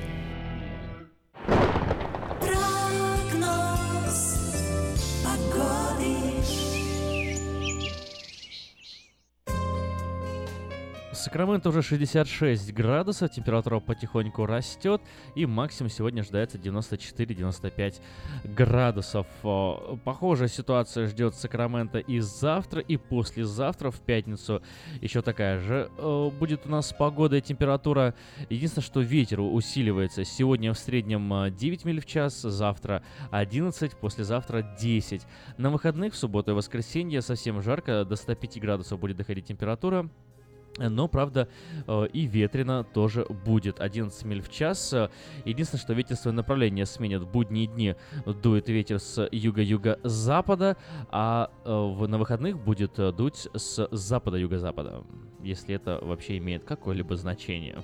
[11.21, 15.03] Сакраменто уже 66 градусов, температура потихоньку растет,
[15.35, 18.01] и максимум сегодня ожидается 94-95
[18.43, 19.27] градусов.
[20.03, 24.63] Похожая ситуация ждет Сакраменто и завтра, и послезавтра, в пятницу.
[24.99, 28.15] Еще такая же э, будет у нас погода и температура.
[28.49, 30.25] Единственное, что ветер усиливается.
[30.25, 35.21] Сегодня в среднем э, 9 миль в час, завтра 11, послезавтра 10.
[35.59, 40.09] На выходных, в субботу и воскресенье совсем жарко, до 105 градусов будет доходить температура.
[40.77, 41.47] Но, правда,
[41.87, 43.79] э, и ветрено тоже будет.
[43.79, 44.93] 11 миль в час.
[45.45, 47.21] Единственное, что ветер свое направление сменит.
[47.21, 47.95] В будние дни
[48.25, 50.77] дует ветер с юга-юга-запада,
[51.09, 55.03] а э, на выходных будет э, дуть с запада-юго-запада.
[55.43, 57.83] Если это вообще имеет какое-либо значение.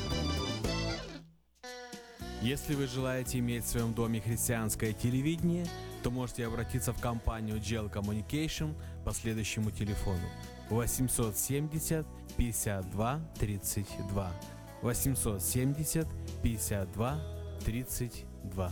[2.41, 5.67] Если вы желаете иметь в своем доме христианское телевидение,
[6.01, 8.73] то можете обратиться в компанию GL Communication
[9.05, 10.27] по следующему телефону.
[10.69, 12.05] 870
[12.37, 14.31] 52 32
[14.81, 16.07] 870
[16.41, 17.19] 52
[17.63, 18.71] 32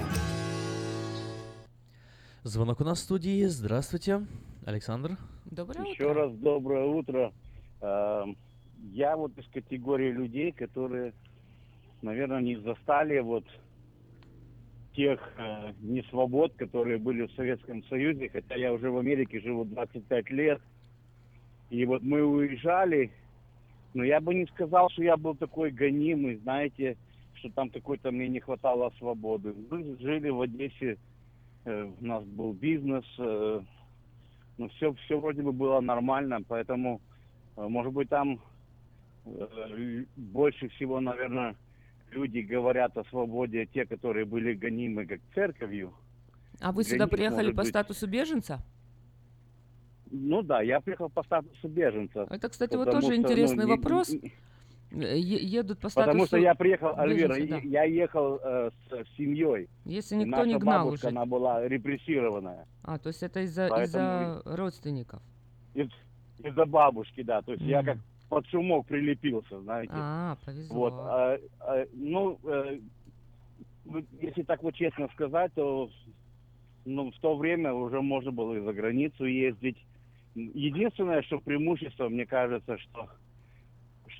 [2.43, 3.43] Звонок у нас в студии.
[3.45, 4.25] Здравствуйте,
[4.65, 5.11] Александр.
[5.45, 7.31] Доброе Еще раз доброе утро.
[7.81, 8.23] Э,
[8.91, 11.13] Я вот из категории людей, которые,
[12.01, 13.45] наверное, не застали вот
[14.95, 20.31] тех э, несвобод, которые были в Советском Союзе, хотя я уже в Америке живу 25
[20.31, 20.61] лет.
[21.69, 23.11] И вот мы уезжали,
[23.93, 26.97] но я бы не сказал, что я был такой гонимый, знаете,
[27.35, 29.53] что там какой-то мне не хватало свободы.
[29.69, 30.97] Мы жили в Одессе,
[31.65, 33.61] у нас был бизнес, э,
[34.57, 37.01] ну все, все вроде бы было нормально, поэтому,
[37.57, 38.39] э, может быть, там
[39.25, 41.55] э, больше всего, наверное,
[42.11, 45.93] люди говорят о свободе, те, которые были гонимы как церковью.
[46.59, 48.63] А вы сюда них, приехали по быть, статусу беженца?
[50.09, 52.27] Ну да, я приехал по статусу беженца.
[52.29, 54.09] Это, кстати, вот тоже что, ну, интересный не- вопрос.
[54.09, 54.31] не- Э, е-
[54.91, 57.57] Едут по статусу Потому что я приехал, Альвира, да.
[57.59, 59.69] я ехал э, с семьей.
[59.85, 61.15] Если никто не наша гнал бабушка, уже.
[61.15, 62.67] она была репрессированная.
[62.83, 63.83] А, то есть это из-за Поэтому-
[64.39, 65.21] из-за родственников.
[65.73, 65.89] Из-
[66.43, 67.41] Из-за бабушки, да.
[67.41, 67.85] То есть я Мгм.
[67.85, 67.97] как
[68.29, 69.93] под шумок прилепился, знаете.
[69.95, 70.75] А, повезло.
[70.77, 72.79] Вот, а, а, ну, э,
[73.85, 75.89] ну, если так вот честно сказать, то
[76.83, 79.77] ну, в то время уже можно было и за границу ездить.
[80.33, 83.07] Единственное, что преимущество, мне кажется, что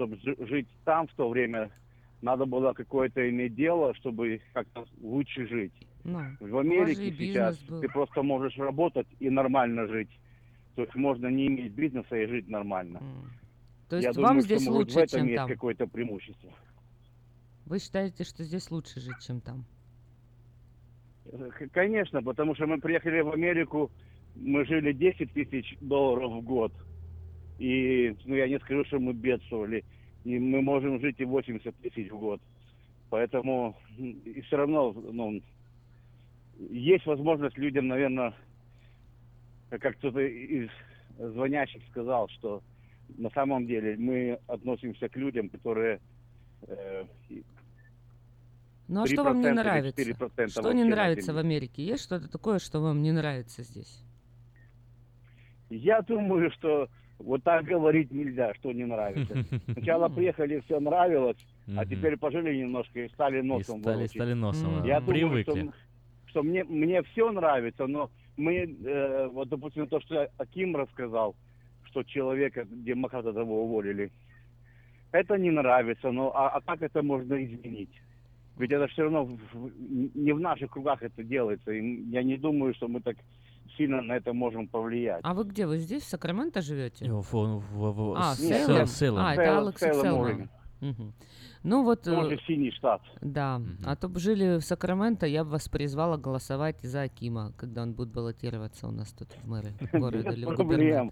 [0.01, 1.69] чтобы жи- жить там в то время,
[2.21, 5.73] надо было какое-то иметь дело, чтобы как-то лучше жить.
[6.03, 7.81] Ну, В Америке сейчас был.
[7.81, 10.09] ты просто можешь работать и нормально жить.
[10.75, 12.99] То есть можно не иметь бизнеса и жить нормально.
[13.89, 15.47] То есть Я вам думаю, здесь что, может, лучше, в этом чем есть там?
[15.49, 16.49] какое-то преимущество.
[17.65, 19.65] Вы считаете, что здесь лучше жить, чем там?
[21.29, 23.91] К- Конечно, потому что мы приехали в Америку,
[24.35, 26.73] мы жили 10 тысяч долларов в год.
[27.61, 29.85] И, ну, я не скажу, что мы бедствовали.
[30.23, 32.41] И мы можем жить и 80 тысяч в год.
[33.11, 35.39] Поэтому и все равно, ну,
[36.71, 38.33] есть возможность людям, наверное,
[39.69, 40.69] как кто-то из
[41.19, 42.63] звонящих сказал, что
[43.15, 45.99] на самом деле мы относимся к людям, которые
[46.63, 47.03] э,
[48.88, 50.01] Ну а что вам не 3% или нравится?
[50.01, 51.38] 4% Что не нравится в.
[51.38, 51.85] Америке?
[51.85, 54.03] Есть что-то такое, что вам не нравится здесь?
[55.69, 56.89] Я думаю, что
[57.22, 59.43] вот так говорить нельзя, что не нравится.
[59.73, 61.38] Сначала приехали, все нравилось,
[61.77, 64.11] а теперь пожили немножко и стали носом стали- ворочать.
[64.15, 64.84] стали носом.
[64.85, 65.53] Я думаю, что,
[66.27, 71.35] что мне, мне все нравится, но мы, э, вот, допустим, то, что Аким рассказал,
[71.85, 74.11] что человека, демократа того уволили,
[75.11, 77.89] это не нравится, но а, а как это можно изменить?
[78.57, 79.72] Ведь это все равно в- в-
[80.15, 81.72] не в наших кругах это делается.
[81.72, 83.18] И я не думаю, что мы так
[83.77, 85.22] сильно на это можем повлиять.
[85.23, 85.65] А вы где?
[85.68, 87.06] Вы здесь, в Сакраменто живете?
[87.11, 88.85] В- в- в- в- А, с- Сейлем?
[88.88, 89.18] Сейлем.
[89.18, 89.81] А, это Алекс.
[89.84, 90.49] Орегон.
[90.81, 91.14] Мгм.
[91.64, 92.07] Ну вот...
[92.07, 93.02] э, Тоже синий штат.
[93.22, 97.84] Да, а то бы жили в Сакраменто, я бы вас призвала голосовать за Акима, когда
[97.84, 101.10] он будет баллотироваться у нас тут в мэры города или в.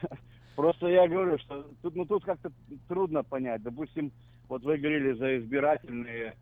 [0.56, 2.50] Просто я говорю, что тут, ну, тут как-то
[2.88, 3.62] трудно понять.
[3.62, 4.10] Допустим,
[4.48, 6.34] вот вы говорили за избирательные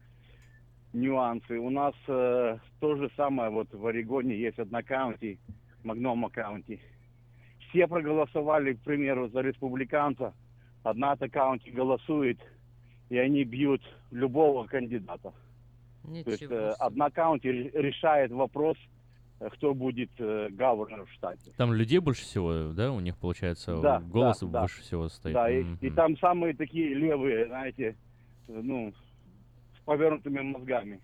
[0.98, 1.58] нюансы.
[1.58, 5.38] У нас э, то же самое, вот в Орегоне есть одна каунти,
[5.84, 6.80] Магнома каунти.
[7.68, 10.34] Все проголосовали, к примеру, за республиканца.
[10.82, 12.38] Одна-то каунти голосует,
[13.10, 15.32] и они бьют любого кандидата.
[16.02, 18.76] То есть Ничего э, одна каунти ре- решает вопрос,
[19.40, 21.52] э, кто будет э, гавернер в штате.
[21.56, 24.60] Там людей больше всего, да, у них получается Да, голос да, да.
[24.60, 25.34] больше всего стоит.
[25.34, 27.96] Да, и, и там самые такие левые, знаете,
[28.48, 28.92] э, ну,
[29.88, 31.00] повернутыми мозгами.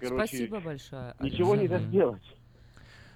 [0.00, 1.14] Короче, Спасибо большое.
[1.20, 2.22] Ничего нельзя сделать.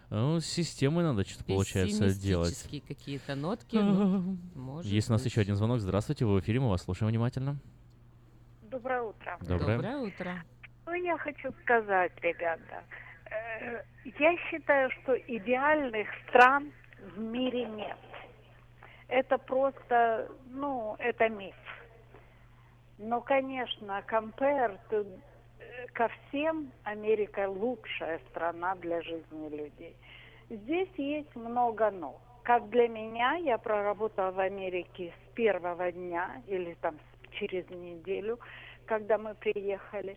[0.08, 2.68] Ну, с системой надо что-то, получается, делать.
[2.86, 3.76] Какие-то нотки.
[3.76, 5.32] ну, может Есть у нас быть.
[5.32, 5.80] еще один звонок.
[5.80, 7.56] Здравствуйте, вы в эфире, мы вас слушаем внимательно.
[8.70, 9.36] Доброе утро.
[9.40, 9.76] Доброе.
[9.76, 10.44] Доброе утро.
[10.86, 12.84] Ну, я хочу сказать, ребята,
[13.30, 13.82] э,
[14.18, 16.70] я считаю, что идеальных стран
[17.16, 17.98] в мире нет.
[19.08, 21.54] Это просто, ну, это миф.
[23.04, 25.20] Но, конечно, compare to-
[25.58, 29.96] э, ко всем, Америка лучшая страна для жизни людей.
[30.48, 32.20] Здесь есть много «но».
[32.44, 36.96] Как для меня, я проработала в Америке с первого дня или там
[37.32, 38.38] через неделю,
[38.86, 40.16] когда мы приехали.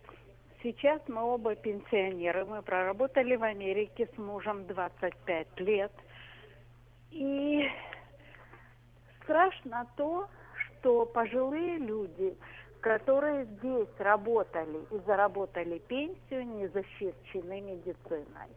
[0.62, 2.44] Сейчас мы оба пенсионеры.
[2.44, 5.92] Мы проработали в Америке с мужем 25 лет.
[7.10, 7.68] И
[9.22, 12.36] страшно то, что пожилые люди,
[12.80, 18.50] которые здесь работали и заработали пенсию, не защищены медициной.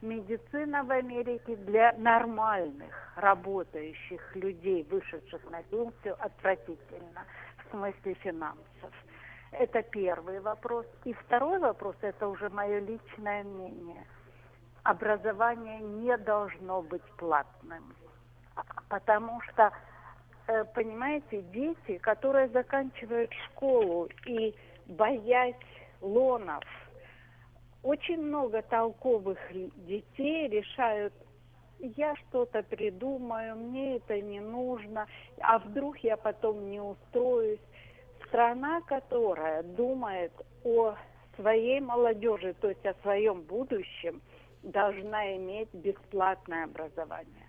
[0.00, 7.24] Медицина в Америке для нормальных, работающих людей, вышедших на пенсию, отвратительна
[7.58, 8.92] в смысле финансов.
[9.52, 10.84] Это первый вопрос.
[11.04, 14.04] И второй вопрос, это уже мое личное мнение.
[14.82, 17.94] Образование не должно быть платным.
[18.88, 19.72] Потому что,
[20.74, 24.54] понимаете, дети, которые заканчивают школу и
[24.86, 25.54] боясь
[26.00, 26.64] лонов,
[27.82, 31.12] очень много толковых детей решают,
[31.78, 35.06] я что-то придумаю, мне это не нужно,
[35.40, 37.60] а вдруг я потом не устроюсь.
[38.26, 40.32] Страна, которая думает
[40.64, 40.94] о
[41.36, 44.22] своей молодежи, то есть о своем будущем,
[44.62, 47.48] должна иметь бесплатное образование.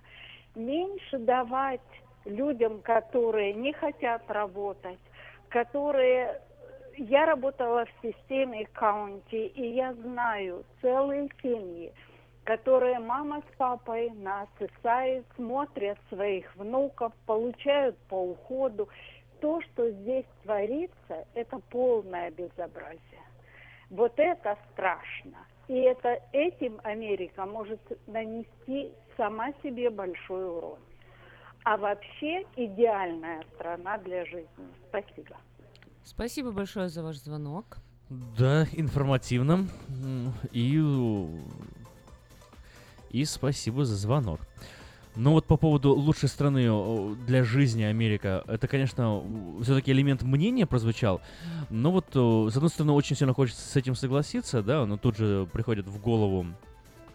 [0.56, 1.82] Меньше давать
[2.26, 5.00] людям, которые не хотят работать,
[5.50, 6.42] которые...
[6.98, 11.92] Я работала в системе каунти, и я знаю целые семьи,
[12.46, 18.88] которые мама с папой на ССАИ смотрят своих внуков, получают по уходу.
[19.42, 23.26] То, что здесь творится, это полное безобразие.
[23.90, 25.46] Вот это страшно.
[25.68, 30.80] И это этим Америка может нанести сама себе большой урон.
[31.66, 34.48] А вообще идеальная страна для жизни.
[34.90, 35.36] Спасибо.
[36.04, 37.78] Спасибо большое за ваш звонок.
[38.38, 39.68] Да, информативно.
[40.52, 40.80] И,
[43.10, 44.42] и спасибо за звонок.
[45.16, 49.24] Но вот по поводу лучшей страны для жизни Америка, это, конечно,
[49.64, 51.20] все-таки элемент мнения прозвучал.
[51.72, 55.48] Но вот, с одной стороны, очень сильно хочется с этим согласиться, да, но тут же
[55.52, 56.46] приходит в голову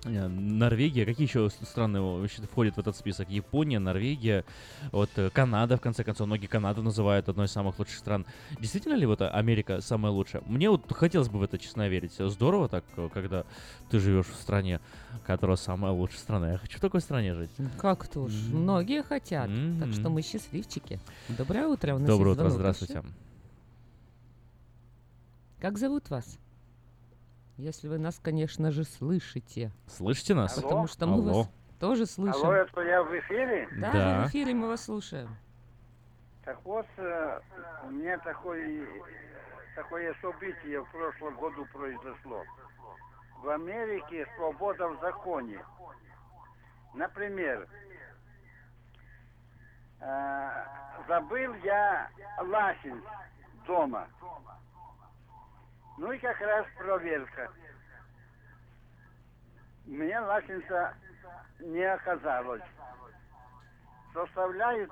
[0.05, 1.05] Норвегия.
[1.05, 3.29] Какие еще страны вообще входят в этот список?
[3.29, 4.45] Япония, Норвегия,
[4.93, 6.27] вот э, Канада, в конце концов.
[6.27, 8.25] Многие Канаду называют одной из самых лучших стран.
[8.59, 10.43] Действительно ли вот Америка самая лучшая?
[10.47, 12.15] Мне вот хотелось бы в это честно верить.
[12.19, 13.45] Здорово так, э, когда
[13.91, 14.81] ты живешь в стране,
[15.27, 16.53] которая самая лучшая страна.
[16.53, 17.51] Я хочу в такой стране жить.
[17.79, 19.51] Как то ж, многие хотят.
[19.81, 20.99] Так что мы счастливчики.
[21.29, 21.95] Доброе утро.
[21.95, 22.95] у нас Доброе утро, здравствуйте.
[22.95, 23.05] еще.
[25.61, 26.39] Как зовут вас?
[27.61, 29.70] Если вы нас, конечно же, слышите.
[29.87, 30.55] Слышите нас?
[30.55, 31.39] Потому что мы Алло.
[31.41, 32.43] вас тоже слышим.
[32.43, 33.69] Алло, это я в эфире?
[33.77, 34.23] Да, Да.
[34.24, 35.28] в эфире, мы вас слушаем.
[36.43, 37.41] Так вот, э,
[37.85, 38.89] у меня такой,
[39.77, 42.43] такое событие в прошлом году произошло.
[43.43, 45.62] В Америке свобода в законе.
[46.95, 47.69] Например,
[50.01, 50.65] э,
[51.07, 52.09] забыл я
[52.41, 53.03] ласин
[53.66, 54.09] дома.
[56.01, 57.53] Ну и как раз проверка.
[59.85, 60.95] Мне ласенца
[61.59, 62.63] не оказалось.
[64.15, 64.91] Составляют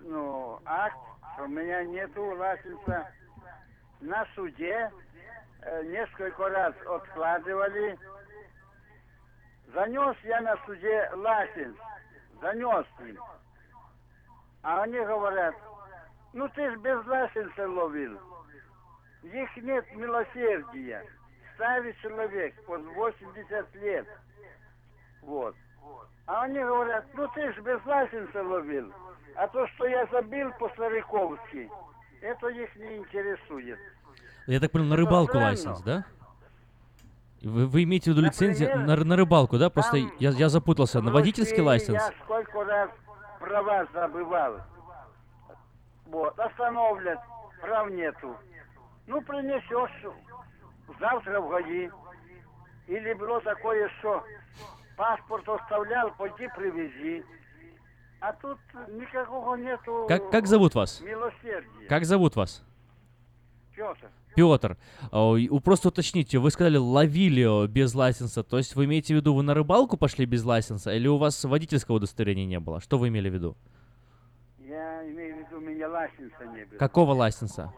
[0.00, 0.98] ну, акт,
[1.32, 3.10] что у меня нету ласенца.
[4.02, 4.92] На суде
[5.62, 7.98] э, несколько раз откладывали.
[9.72, 11.76] Занес я на суде ласенс.
[12.42, 13.18] Занес им.
[14.64, 15.54] А они говорят,
[16.34, 18.33] ну ты ж без ласенса ловил.
[19.32, 21.04] Их нет милосердия.
[21.54, 24.06] Старый человек, под 80 лет.
[25.22, 25.54] Вот.
[26.26, 28.92] А они говорят, ну ты ж без ласенса ловил.
[29.36, 31.70] А то, что я забил по-стариковски,
[32.20, 33.78] это их не интересует.
[34.46, 36.04] Я так понял, на рыбалку лайсенс, да?
[37.42, 39.70] Вы, вы имеете в виду лицензию на, на рыбалку, да?
[39.70, 41.00] Просто я, я запутался.
[41.00, 42.02] На водительский лайсенс?
[42.02, 42.90] Я сколько раз
[43.38, 44.60] права забывал.
[46.06, 47.18] Вот, остановлят,
[47.60, 48.36] прав нету.
[49.06, 50.12] Ну, принесешь
[50.98, 51.90] завтра в ГАИ.
[52.86, 54.22] Или было такое, что
[54.96, 57.24] паспорт оставлял, пойди привези.
[58.20, 58.58] А тут
[58.88, 61.00] никакого нету Как, как зовут вас?
[61.00, 61.86] милосердия.
[61.88, 62.64] Как зовут вас?
[63.74, 64.08] Петр.
[64.34, 64.76] Петр,
[65.12, 69.34] а, просто уточните, вы сказали ловили э, без лайсенса, то есть вы имеете в виду,
[69.34, 72.80] вы на рыбалку пошли без лайсенса, или у вас водительского удостоверения не было?
[72.80, 73.56] Что вы имели в виду?
[74.58, 76.78] Я имею в виду, у меня ластница не было.
[76.78, 77.72] Какого лайсенса?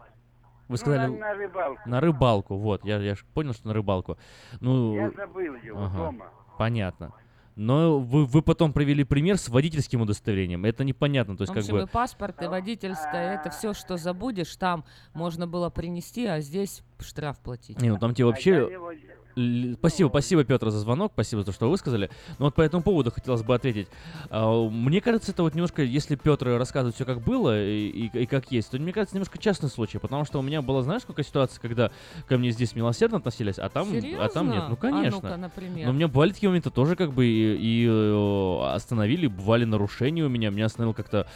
[0.67, 1.07] Вы Ну, сказали...
[1.11, 1.81] на- на рыбалку.
[1.89, 4.17] На рыбалку, вот, я, я понял, что на рыбалку.
[4.59, 6.25] Ну, Я забыл его ага, дома.
[6.57, 7.13] Понятно.
[7.55, 10.63] Но вы, вы потом привели пример с водительским удостоверением.
[10.65, 11.87] Это непонятно, то есть В как общем, и бы...
[11.87, 17.81] паспорт, и водительское, это все, что забудешь, там можно было принести, а здесь штраф платить.
[17.81, 18.51] Не, ну там тебе вообще...
[18.57, 18.91] Л-
[19.79, 22.09] Спасибо, спасибо, Петр, за звонок, спасибо за то, что вы сказали.
[22.39, 23.87] Но вот по этому поводу хотелось бы ответить.
[24.29, 28.25] А, Мне кажется, это вот немножко, если Петр рассказывает все как было и, и- и
[28.25, 31.23] как есть, то мне кажется, немножко частный случай, потому что у меня была, знаешь, сколько
[31.23, 31.91] ситуаций, когда
[32.27, 34.55] ко мне здесь милосердно относились, а там, а там нет.
[34.55, 34.69] Серьезно?
[34.69, 35.19] Ну, А конечно.
[35.21, 35.85] ну-ка, например.
[35.85, 40.23] Но у меня бывали такие моменты тоже как бы и, и, э, остановили, бывали нарушения
[40.23, 40.49] у меня.
[40.49, 41.27] Меня остановил как-то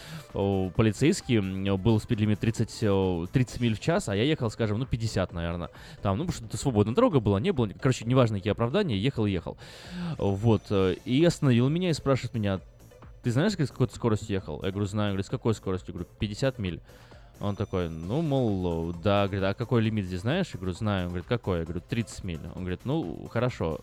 [0.75, 1.39] полицейский,
[1.77, 5.69] был спидлимит 30, э, 30 миль в час, а я ехал, скажем, ну 50, наверное.
[6.01, 9.25] Там, ну, потому что это свободная дорога была, не было, короче, неважно, какие оправдания, ехал
[9.25, 9.57] и ехал.
[10.17, 12.59] Вот, э, и остановил меня и спрашивает меня,
[13.23, 14.63] ты знаешь, с какой скоростью ехал?
[14.63, 15.11] Я говорю, знаю.
[15.11, 15.89] Говорит, с какой скоростью?
[15.89, 16.81] Я говорю, 50 миль.
[17.39, 20.49] Он такой, ну, мол, да, говорит, а какой лимит здесь знаешь?
[20.53, 21.03] Я говорю, знаю.
[21.05, 21.59] Он говорит, какой?
[21.59, 22.39] Я говорю, 30 миль.
[22.55, 23.79] Он говорит, ну, хорошо.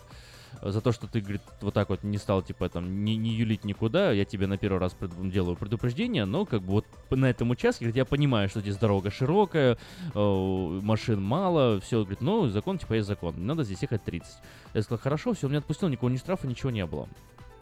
[0.63, 3.65] За то, что ты, говорит, вот так вот не стал, типа, там, не, не юлить
[3.65, 7.51] никуда, я тебе на первый раз пред- делаю предупреждение, но как бы вот на этом
[7.51, 9.79] участке, говорит, я понимаю, что здесь дорога широкая,
[10.15, 14.29] э, машин мало, все, говорит, ну, закон, типа, есть закон, надо здесь ехать 30.
[14.75, 17.09] Я сказал, хорошо, все, он меня отпустил, никакого ни штрафа, ничего не было.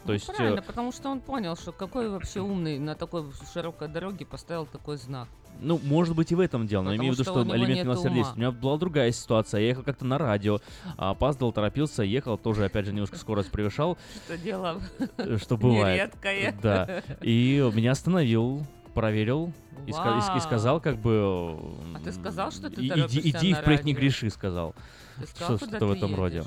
[0.07, 3.25] То Ну, есть, э, правильно, потому что он понял, что какой вообще умный на такой
[3.53, 5.29] широкой дороге поставил такой знак.
[5.61, 7.85] Ну, может быть, и в этом дело, но Потому имею в виду, что что элемент
[7.85, 8.27] милосердия.
[8.35, 9.61] У меня была другая ситуация.
[9.63, 10.61] Я ехал как-то на радио,
[10.99, 13.97] а, опаздывал, торопился, ехал, тоже, опять же, немножко скорость превышал.
[14.27, 14.81] Что дело
[15.17, 16.15] э, Что бывает.
[16.15, 16.55] нередкое.
[16.63, 17.03] Да.
[17.23, 19.53] И меня остановил, проверил
[19.87, 21.59] и, ска- и и сказал, как бы...
[21.95, 24.75] А ты сказал, что ты «И- торопишься Иди, иди впредь не радио?» греши, сказал.
[25.19, 26.45] Ты сказал, Что- Что-то в этом роде.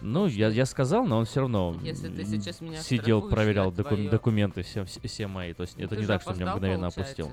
[0.00, 3.96] Ну, я, я сказал, но он все равно Если ты сейчас меня сидел, проверял доку-
[3.96, 5.52] твоё- документы все, все, все мои.
[5.54, 7.32] То есть Ну, это не так, что меня мгновенно опустил.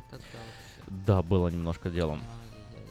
[0.88, 2.22] Да, было немножко делом.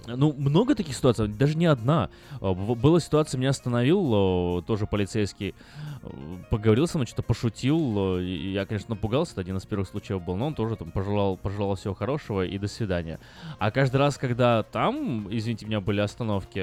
[0.06, 2.10] Ну, много таких ситуаций, даже не одна.
[2.42, 5.54] А, Была ситуация, меня остановил о, тоже полицейский,
[6.02, 6.08] э,
[6.50, 8.18] поговорил со мной, что-то пошутил.
[8.18, 11.74] Я, конечно, напугался, это один из первых случаев был, но он тоже там пожелал, пожелал
[11.76, 13.18] всего хорошего и до свидания.
[13.58, 16.62] А каждый раз, когда там, извините меня, были остановки,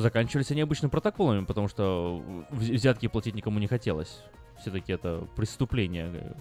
[0.00, 4.22] заканчивались они обычно протоколами, потому что взятки платить никому не хотелось.
[4.60, 6.34] Все-таки это преступление.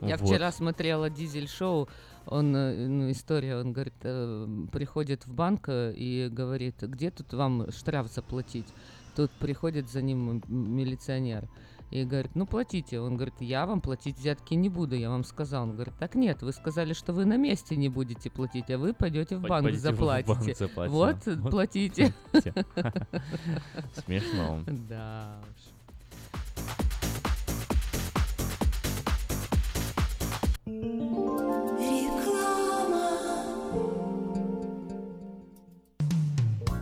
[0.00, 0.28] Я Вот.
[0.28, 1.88] вчера смотрела дизель-шоу,
[2.26, 7.32] он, э, ну, история, он говорит, э, приходит в банк э, и говорит, где тут
[7.32, 8.66] вам штраф заплатить?
[9.16, 11.48] Тут приходит за ним милиционер
[11.90, 13.00] и говорит, ну платите.
[13.00, 15.64] Он говорит, я вам платить взятки не буду, я вам сказал.
[15.64, 18.94] Он говорит, так нет, вы сказали, что вы на месте не будете платить, а вы
[18.94, 20.28] пойдете в банк пойдете в заплатите.
[20.28, 20.96] банк заплатите.
[20.96, 22.14] Вот, Вот платите.
[24.04, 24.60] Смешно.
[24.66, 25.70] Да уж.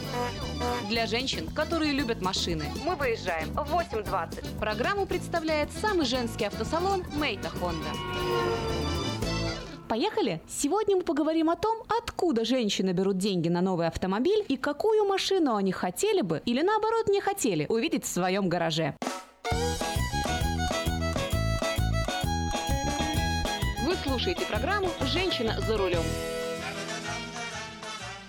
[0.90, 2.65] Для женщин, которые любят машины.
[2.84, 4.60] Мы выезжаем в 8.20.
[4.60, 7.90] Программу представляет самый женский автосалон «Мейта Хонда».
[9.88, 10.41] Поехали?
[10.49, 15.56] Сегодня мы поговорим о том, откуда женщины берут деньги на новый автомобиль и какую машину
[15.56, 18.95] они хотели бы или наоборот не хотели увидеть в своем гараже.
[24.18, 26.02] Слушаете программу «Женщина за рулем».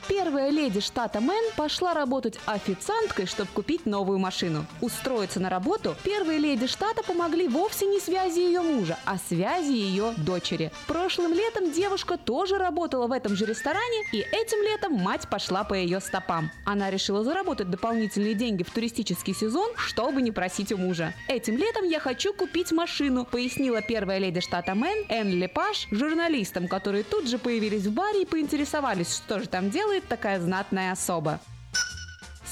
[0.08, 4.64] Первая леди штата Мэн пошла работать официанткой, чтобы купить новую машину.
[4.80, 10.14] Устроиться на работу первые леди штата помогли вовсе не связи ее мужа, а связи ее
[10.16, 10.72] дочери.
[10.86, 15.74] Прошлым летом девушка тоже работала в этом же ресторане, и этим летом мать пошла по
[15.74, 16.50] ее стопам.
[16.64, 21.12] Она решила заработать дополнительные деньги в туристический сезон, чтобы не просить у мужа.
[21.28, 27.04] Этим летом я хочу купить машину, пояснила первая леди штата Мэн Энн Лепаш журналистам, которые
[27.04, 31.40] тут же появились в баре и поинтересовались, что же там делает такая знатная особа.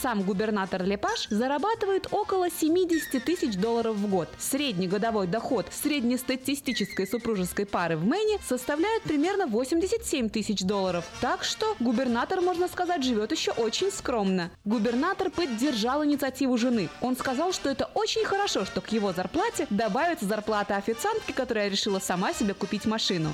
[0.02, 4.28] Сам губернатор Лепаш зарабатывает около 70 тысяч долларов в год.
[4.38, 11.06] Средний годовой доход среднестатистической супружеской пары в Мэне составляет примерно 87 тысяч долларов.
[11.22, 14.50] Так что губернатор, можно сказать, живет еще очень скромно.
[14.64, 16.90] Губернатор поддержал инициативу жены.
[17.00, 22.00] Он сказал, что это очень хорошо, что к его зарплате добавится зарплата официантки, которая решила
[22.00, 23.32] сама себе купить машину.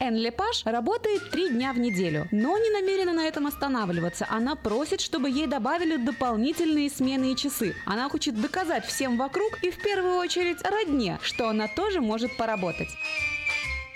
[0.00, 4.26] Энн Лепаш работает три дня в неделю, но не намерена на этом останавливаться.
[4.30, 7.74] Она просит, чтобы ей добавили дополнительные смены и часы.
[7.84, 12.88] Она хочет доказать всем вокруг и в первую очередь родне, что она тоже может поработать.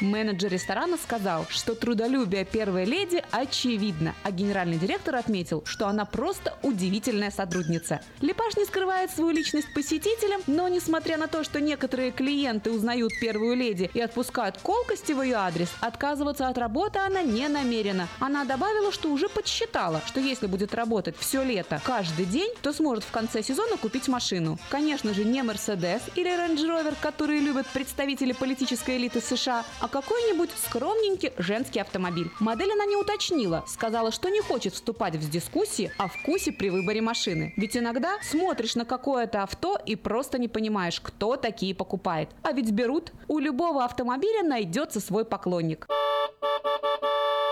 [0.00, 6.54] Менеджер ресторана сказал, что трудолюбие первой леди очевидно, а генеральный директор отметил, что она просто
[6.62, 8.00] удивительная сотрудница.
[8.20, 13.56] Лепаш не скрывает свою личность посетителям, но несмотря на то, что некоторые клиенты узнают первую
[13.56, 18.08] леди и отпускают колкости в ее адрес, отказываться от работы она не намерена.
[18.18, 23.04] Она добавила, что уже подсчитала, что если будет работать все лето, каждый день, то сможет
[23.04, 24.58] в конце сезона купить машину.
[24.70, 30.48] Конечно же, не Мерседес или Range Rover, которые любят представители политической элиты США, а какой-нибудь
[30.56, 32.30] скромненький женский автомобиль.
[32.40, 37.02] Модель она не уточнила, сказала, что не хочет вступать в дискуссии о вкусе при выборе
[37.02, 37.52] машины.
[37.58, 42.30] Ведь иногда смотришь на какое-то авто и просто не понимаешь, кто такие покупает.
[42.42, 43.12] А ведь берут.
[43.28, 45.86] У любого автомобиля найдется свой поклонник.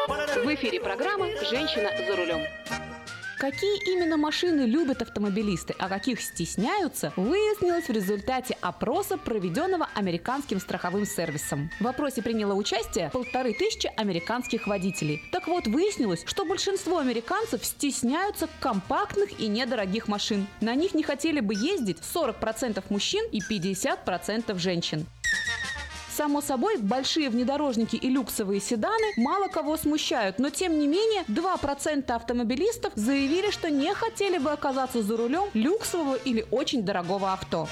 [0.09, 2.41] В эфире программа «Женщина за рулем».
[3.39, 11.07] Какие именно машины любят автомобилисты, а каких стесняются, выяснилось в результате опроса, проведенного американским страховым
[11.07, 11.71] сервисом.
[11.81, 15.23] В опросе приняло участие полторы тысячи американских водителей.
[15.33, 20.47] Так вот, выяснилось, что большинство американцев стесняются компактных и недорогих машин.
[20.61, 25.07] На них не хотели бы ездить 40% мужчин и 50% женщин.
[26.17, 32.13] Само собой, большие внедорожники и люксовые седаны мало кого смущают, но тем не менее 2%
[32.13, 37.67] автомобилистов заявили, что не хотели бы оказаться за рулем люксового или очень дорогого авто.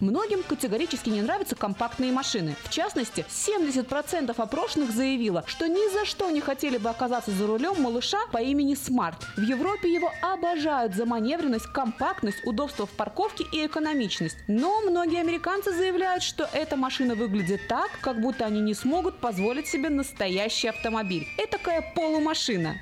[0.00, 2.56] Многим категорически не нравятся компактные машины.
[2.64, 7.82] В частности, 70% опрошенных заявило, что ни за что не хотели бы оказаться за рулем
[7.82, 9.26] малыша по имени Смарт.
[9.36, 14.38] В Европе его обожают за маневренность, компактность, удобство в парковке и экономичность.
[14.48, 19.68] Но многие американцы заявляют, что эта машина выглядит так, как будто они не смогут позволить
[19.68, 21.26] себе настоящий автомобиль.
[21.36, 22.80] Этакая полумашина.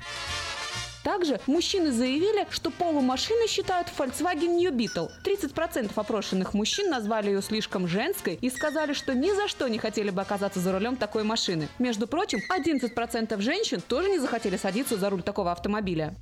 [1.09, 5.09] Также мужчины заявили, что полумашины считают Volkswagen New Beetle.
[5.25, 10.11] 30% опрошенных мужчин назвали ее слишком женской и сказали, что ни за что не хотели
[10.11, 11.67] бы оказаться за рулем такой машины.
[11.79, 16.13] Между прочим, 11% женщин тоже не захотели садиться за руль такого автомобиля.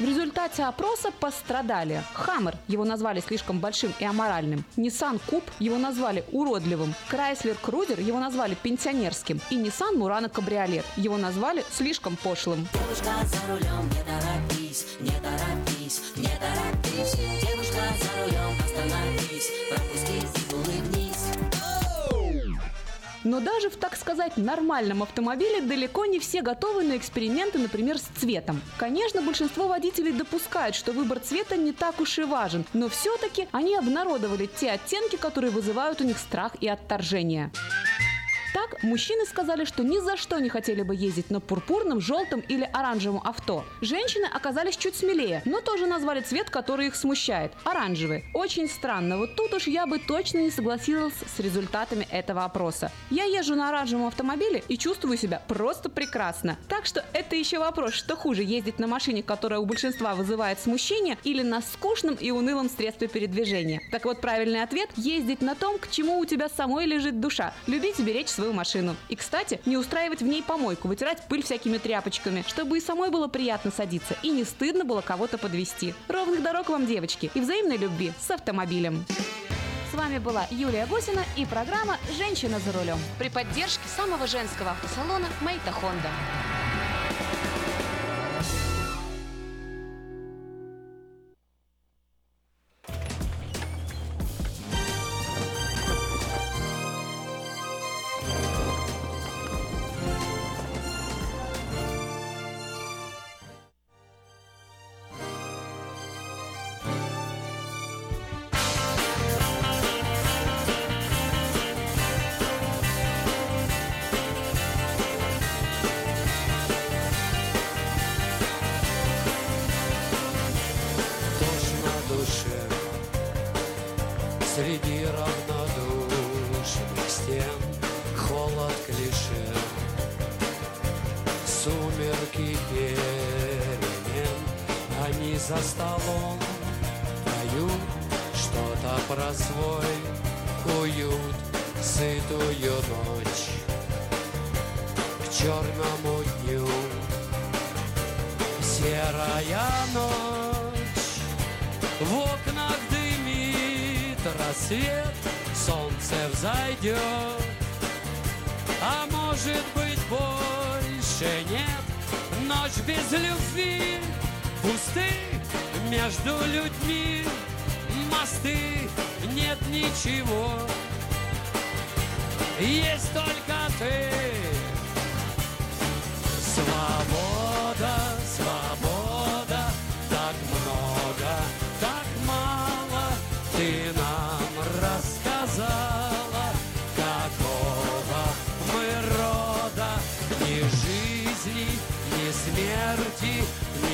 [0.00, 6.24] В результате опроса пострадали Хаммер, его назвали слишком большим и аморальным, Nissan Куб, его назвали
[6.32, 12.66] уродливым, Chrysler Крузер, его назвали пенсионерским, и Nissan Murano Кабриолет, его назвали слишком пошлым.
[12.72, 17.16] Девушка за рулем, не торопись, не торопись, не торопись.
[17.42, 20.29] Девушка за рулем, остановись, пропусти.
[23.24, 28.08] Но даже в, так сказать, нормальном автомобиле далеко не все готовы на эксперименты, например, с
[28.18, 28.60] цветом.
[28.78, 33.76] Конечно, большинство водителей допускают, что выбор цвета не так уж и важен, но все-таки они
[33.76, 37.50] обнародовали те оттенки, которые вызывают у них страх и отторжение.
[38.60, 42.68] Так, мужчины сказали, что ни за что не хотели бы ездить на пурпурном, желтом или
[42.70, 43.64] оранжевом авто.
[43.80, 48.24] Женщины оказались чуть смелее, но тоже назвали цвет, который их смущает– оранжевый.
[48.34, 52.92] Очень странно, вот тут уж я бы точно не согласилась с результатами этого опроса.
[53.08, 56.58] Я езжу на оранжевом автомобиле и чувствую себя просто прекрасно.
[56.68, 61.16] Так что это еще вопрос, что хуже– ездить на машине, которая у большинства вызывает смущение,
[61.24, 63.80] или на скучном и унылом средстве передвижения.
[63.90, 67.54] Так вот, правильный ответ– ездить на том, к чему у тебя самой лежит душа.
[67.66, 68.96] Любить и беречь свою машину.
[69.08, 73.28] И, кстати, не устраивать в ней помойку, вытирать пыль всякими тряпочками, чтобы и самой было
[73.28, 75.94] приятно садиться, и не стыдно было кого-то подвести.
[76.08, 79.04] Ровных дорог вам, девочки, и взаимной любви с автомобилем.
[79.90, 85.26] С вами была Юлия Гусина и программа «Женщина за рулем» при поддержке самого женского автосалона
[85.40, 86.10] «Мейта Хонда».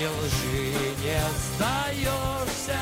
[0.09, 0.73] Лжи
[1.03, 1.21] не
[1.55, 2.79] сдаешься,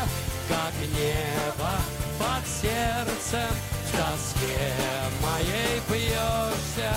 [0.48, 1.74] как небо
[2.18, 3.54] под сердцем
[3.86, 4.72] в тоске
[5.22, 6.92] моей бьешься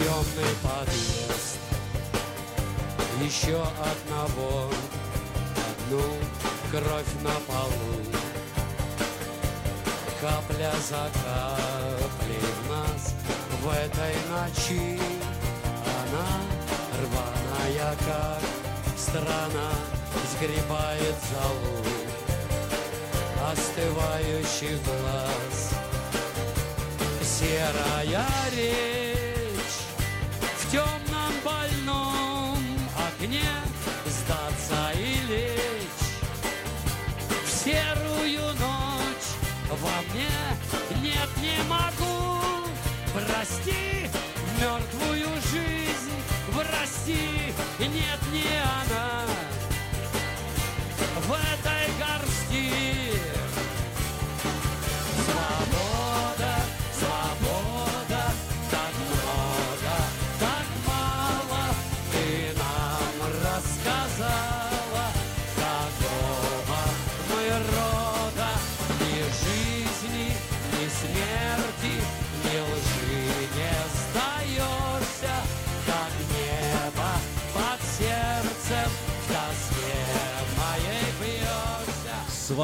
[0.00, 1.58] темный подъезд
[3.22, 4.70] Еще одного
[5.90, 6.02] Одну
[6.70, 8.00] кровь на полу.
[10.20, 13.14] Капля за каплей в нас
[13.62, 15.00] В этой ночи
[15.84, 17.39] Она
[17.80, 19.70] рваная, как страна
[20.32, 21.84] Сгребает золу
[23.50, 25.74] Остывающих глаз.
[27.22, 29.80] Серая речь
[30.58, 32.58] в темном больном
[32.96, 33.50] окне
[34.06, 36.10] сдаться и лечь.
[37.44, 39.30] В серую ночь
[39.68, 42.40] во мне нет не могу
[43.14, 44.08] прости
[44.60, 45.09] мертвую
[46.90, 47.16] прости
[47.78, 48.44] нет не
[48.82, 49.22] она
[51.26, 53.29] в этой горсти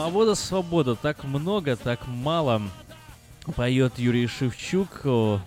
[0.06, 2.62] Свобода, свобода, так много, так мало.
[3.56, 5.00] Поет Юрий Шевчук,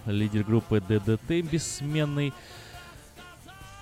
[0.06, 2.34] лидер группы ДДТ бессменный.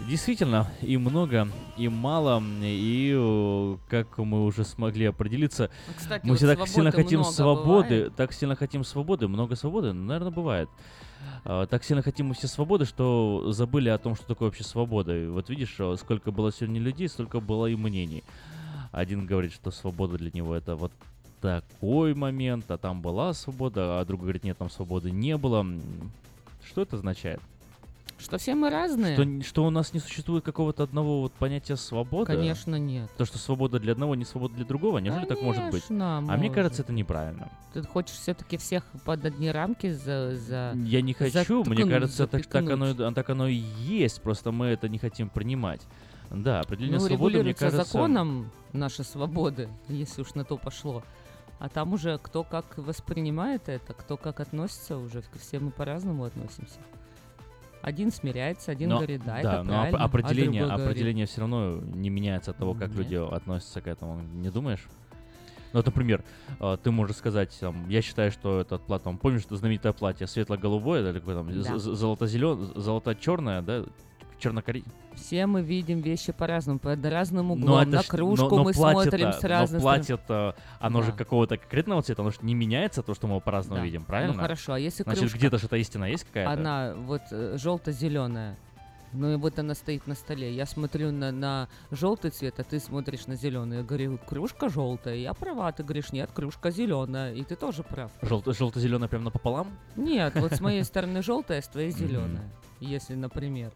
[0.07, 1.47] Действительно, и много,
[1.77, 7.23] и мало, и как мы уже смогли определиться, Кстати, мы вот все так сильно хотим
[7.23, 8.15] свободы, бывает?
[8.15, 10.69] так сильно хотим свободы, много свободы, наверное, бывает.
[11.43, 15.17] А, Так сильно хотим мы все свободы, что забыли о том, что такое вообще свобода.
[15.17, 18.23] И вот видишь, сколько было сегодня людей, столько было и мнений.
[18.91, 20.91] Один говорит, что свобода для него это вот
[21.41, 25.65] такой момент, а там была свобода, а другой говорит, нет, там свободы не было.
[26.65, 27.39] Что это означает?
[28.19, 29.13] Что все мы разные?
[29.15, 32.33] Что, что у нас не существует какого-то одного вот понятия свободы?
[32.33, 33.11] Конечно, нет.
[33.15, 35.83] То, что свобода для одного, не свобода для другого, неужели так может быть?
[35.85, 36.55] Конечно, А мне может.
[36.55, 37.49] кажется, это неправильно.
[37.73, 40.35] Ты хочешь все-таки всех под одни рамки за...
[40.35, 44.51] за Я не хочу, мне заткнуть, кажется, так, так, оно, так оно и есть, просто
[44.51, 45.81] мы это не хотим принимать.
[46.31, 47.83] Да, определение Ну, свободы, мне кажется...
[47.83, 51.03] законом наши свободы, если уж на то пошло.
[51.59, 56.23] А там уже кто как воспринимает это, кто как относится, уже ко всем мы по-разному
[56.25, 56.79] относимся.
[57.81, 61.25] Один смиряется, один Но- говорит, да, да, это но правильно, определение, а другой говорит, определение
[61.25, 62.97] все равно не меняется от того, как Нет.
[62.97, 64.19] люди относятся к этому.
[64.21, 64.85] Не думаешь?
[65.73, 66.23] Ну, вот, например,
[66.59, 70.25] э, ты можешь сказать, там, я считаю, что этот плат, там, помнишь, это знаменитое платье
[70.27, 71.77] светло-голубое, да, или какое там, Да.
[71.77, 73.83] золото-зеленое, золото-черное, да,
[74.39, 74.83] чернокори...
[75.15, 77.65] Все мы видим вещи по-разному, под разным углом.
[77.69, 79.97] Но на кружку но, но мы смотрим с но разных сторон.
[79.97, 81.17] платье-то, оно же Да.
[81.17, 83.85] какого-то конкретного цвета, оно же не меняется, то, что мы по-разному Да.
[83.85, 84.33] видим, Ну, правильно?
[84.41, 86.51] хорошо, а если Значит, кружка- где-то же эта истина есть какая-то?
[86.51, 88.57] Она вот желто-зеленая.
[89.13, 90.53] Ну и вот она стоит на столе.
[90.53, 93.77] Я смотрю на, на желтый цвет, а ты смотришь на зеленый.
[93.77, 95.15] Я говорю, кружка желтая.
[95.15, 95.71] Я права.
[95.71, 97.33] Ты говоришь, нет, кружка зеленая.
[97.33, 98.11] И ты тоже прав.
[98.21, 99.67] Желто- Желто-зеленое прям напополам?
[99.95, 102.49] Нет, вот с моей стороны желтая, с твоей зеленая.
[102.81, 103.71] Если, например.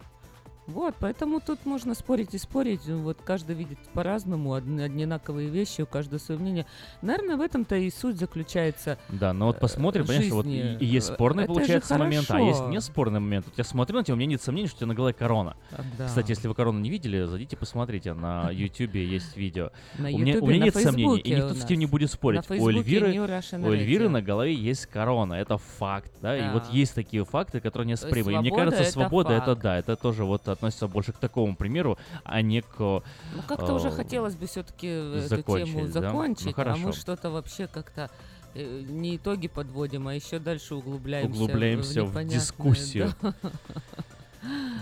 [0.67, 2.85] Вот, поэтому тут можно спорить и спорить.
[2.85, 6.65] Вот каждый видит по-разному, одинаковые вещи, у каждого свое мнение.
[7.01, 8.97] Наверное, в этом-то и суть заключается.
[9.09, 10.77] Да, но вот посмотрим, э, понимаешь, вот и, жизни.
[10.79, 12.71] и есть спорный, Это получается, момент, а есть хорошо.
[12.71, 13.45] не спорный момент.
[13.47, 15.57] Вот я смотрю на тебя, у меня нет сомнений, что у тебя на голове корона.
[15.71, 16.07] А, да.
[16.07, 19.71] Кстати, если вы корону не видели, зайдите, посмотрите, на ютубе есть видео.
[19.97, 22.49] На у меня, у нет сомнений, и никто с этим не будет спорить.
[22.49, 26.69] У Эльвиры, у на голове есть корона, это факт, да, и вот Да.
[26.71, 28.33] есть такие факты, которые неоспоримы.
[28.33, 32.41] И мне кажется, свобода это да, это тоже вот относится больше к такому примеру, а
[32.41, 32.77] не к...
[32.79, 33.03] Ну,
[33.47, 36.01] как-то уже э, хотелось бы все-таки эту закончить, тему да?
[36.01, 36.79] Ну, закончить, а хорошо.
[36.79, 38.09] мы что-то вообще как-то
[38.53, 43.13] э, не итоги подводим, а еще дальше углубляемся, Углубляемся в непонятное, дискуссию.
[43.21, 43.33] да.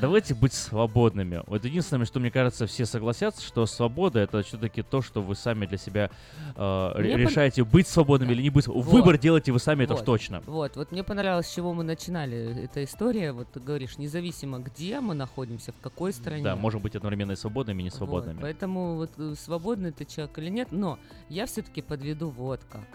[0.01, 1.43] Давайте быть свободными.
[1.47, 5.65] Вот единственное, что мне кажется, все согласятся, что свобода это все-таки то, что вы сами
[5.65, 6.09] для себя
[6.55, 8.67] э, ре- Мне пон- решаете, быть свободными или не быть.
[8.67, 8.85] Вот.
[8.85, 10.01] Выбор делаете вы сами, это Вот.
[10.01, 10.41] уж точно.
[10.45, 12.63] Вот, вот мне понравилось, с чего мы начинали.
[12.63, 16.43] Эта история, вот ты говоришь, независимо где мы находимся, в какой стране.
[16.43, 18.39] Да, можем быть одновременно и свободными, и не Вот, свободными.
[18.39, 22.87] поэтому вот э, свободный ты человек или нет, но я все-таки подведу вот как,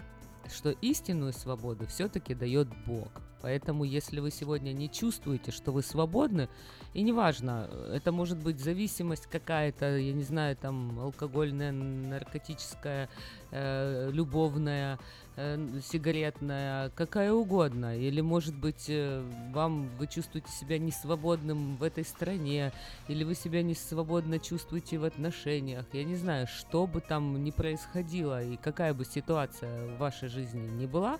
[0.51, 3.09] что истинную свободу все-таки дает Бог.
[3.45, 6.49] Поэтому, если вы сегодня не чувствуете, что вы свободны,
[6.95, 13.07] и неважно, это может быть зависимость какая-то, я не знаю, там алкогольная, наркотическая,
[13.51, 14.97] э, любовная,
[15.35, 17.95] э, сигаретная, какая угодно.
[17.95, 19.23] Или, может быть, э,
[19.53, 22.71] вам вы чувствуете себя несвободным в этой стране,
[23.07, 25.85] или вы себя не свободно чувствуете в отношениях.
[25.93, 30.67] Я не знаю, что бы там ни происходило и какая бы ситуация в вашей жизни
[30.67, 31.19] ни была,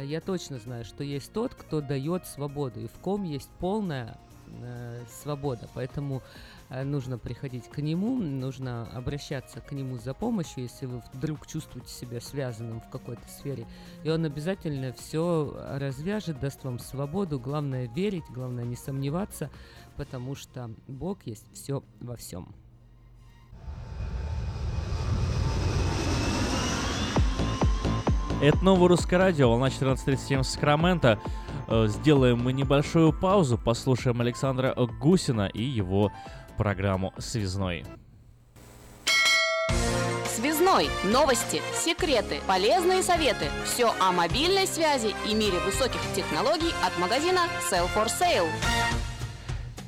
[0.00, 5.04] я точно знаю, что есть тот, кто дает свободу, и в ком есть полная э,
[5.22, 5.68] свобода.
[5.74, 6.22] Поэтому
[6.70, 11.90] э, нужно приходить к нему, нужно обращаться к нему за помощью, если вы вдруг чувствуете
[11.92, 13.66] себя связанным в какой-то сфере.
[14.04, 17.38] И он обязательно все развяжет, даст вам свободу.
[17.38, 19.50] Главное верить, главное не сомневаться,
[19.96, 22.54] потому что Бог есть все во всем.
[28.42, 31.20] Это новое русское радио, волна 1437 Сакраменто.
[31.68, 36.10] Э, Сделаем мы небольшую паузу, послушаем Александра Гусина и его
[36.56, 37.84] программу «Связной».
[40.26, 40.88] Связной.
[41.04, 43.46] Новости, секреты, полезные советы.
[43.64, 48.48] Все о мобильной связи и мире высоких технологий от магазина Sell for Sale.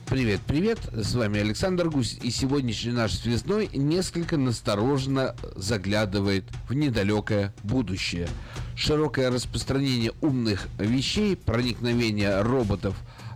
[0.06, 7.54] Привет, привет, с вами Александр Гусь, и сегодняшний наш связной несколько настороженно заглядывает в недалекое
[7.62, 8.28] будущее.
[8.76, 12.94] Широкое распространение умных вещей, проникновение роботов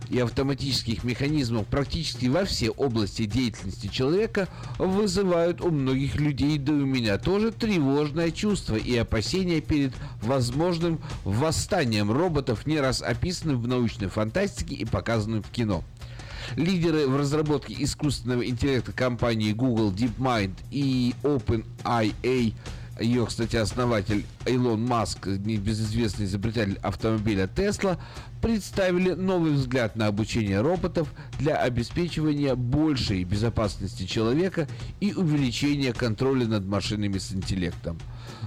[0.09, 4.47] и автоматических механизмов практически во все области деятельности человека
[4.77, 11.01] вызывают у многих людей, да и у меня тоже, тревожное чувство и опасения перед возможным
[11.25, 15.83] восстанием роботов, не раз описанным в научной фантастике и показанным в кино.
[16.55, 22.53] Лидеры в разработке искусственного интеллекта компании Google DeepMind и OpenIA,
[22.99, 27.97] ее, кстати, основатель Илон Маск, небезызвестный изобретатель автомобиля Tesla,
[28.41, 34.67] представили новый взгляд на обучение роботов для обеспечивания большей безопасности человека
[34.99, 37.97] и увеличения контроля над машинами с интеллектом.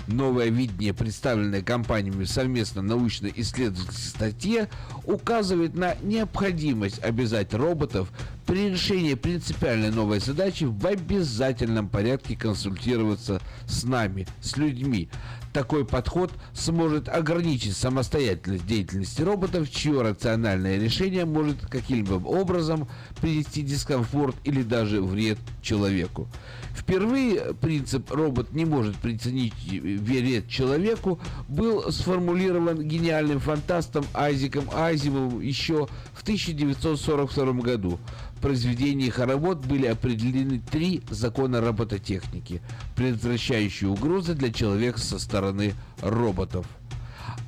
[0.06, 4.68] Новое видение, представленное компаниями совместно научно-исследовательской статье,
[5.04, 8.08] указывает на необходимость обязать роботов
[8.46, 15.08] при решении принципиальной новой задачи в обязательном порядке консультироваться с нами, с людьми.
[15.52, 22.88] Такой подход сможет ограничить самостоятельность деятельности роботов, чье рациональное решение может каким-либо образом
[23.20, 26.26] принести дискомфорт или даже вред человеку.
[26.74, 35.86] Впервые принцип «робот не может причинить вред человеку» был сформулирован гениальным фантастом Айзеком Айзимовым еще
[36.14, 37.98] в 1942 году.
[38.42, 42.60] Произведении работ были определены три закона робототехники,
[42.96, 46.66] предотвращающие угрозы для человека со стороны роботов.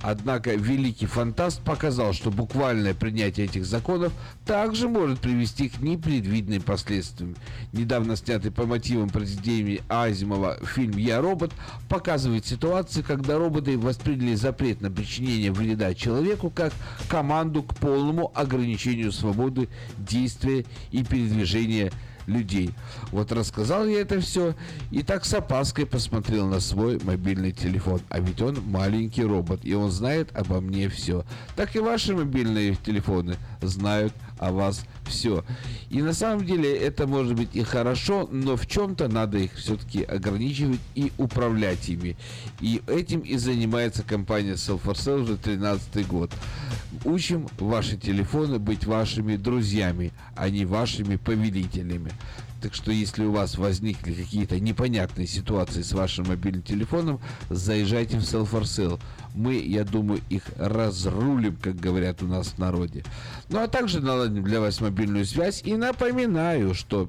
[0.06, 4.12] Однако великий фантаст показал, что буквальное принятие этих законов
[4.44, 7.36] также может привести к непредвиденным последствиям.
[7.72, 11.52] Недавно снятый по мотивам произведения Азимова фильм «Я робот»
[11.88, 16.74] показывает ситуации, когда роботы восприняли запрет на причинение вреда человеку как
[17.08, 21.90] команду к полному ограничению свободы действия и передвижения
[22.26, 22.70] людей.
[23.10, 24.54] Вот рассказал я это все
[24.90, 28.00] и так с опаской посмотрел на свой мобильный телефон.
[28.08, 31.24] А ведь он маленький робот, и он знает обо мне все.
[31.56, 35.44] Так и ваши мобильные телефоны знают о вас все.
[35.90, 40.02] И на самом деле это может быть и хорошо, но в чем-то надо их все-таки
[40.02, 42.16] ограничивать и управлять ими.
[42.60, 46.32] И этим и занимается компания Self4Sale уже 13 год.
[47.04, 52.10] Учим ваши телефоны быть вашими друзьями, а не вашими повелителями.
[52.64, 57.20] Так что если у вас возникли какие-то непонятные ситуации с вашим мобильным телефоном,
[57.50, 58.98] заезжайте в Sell for Sale.
[59.34, 63.04] Мы, я думаю, их разрулим, как говорят у нас в народе.
[63.48, 65.62] Ну а также наладим для вас мобильную связь.
[65.64, 67.08] И напоминаю, что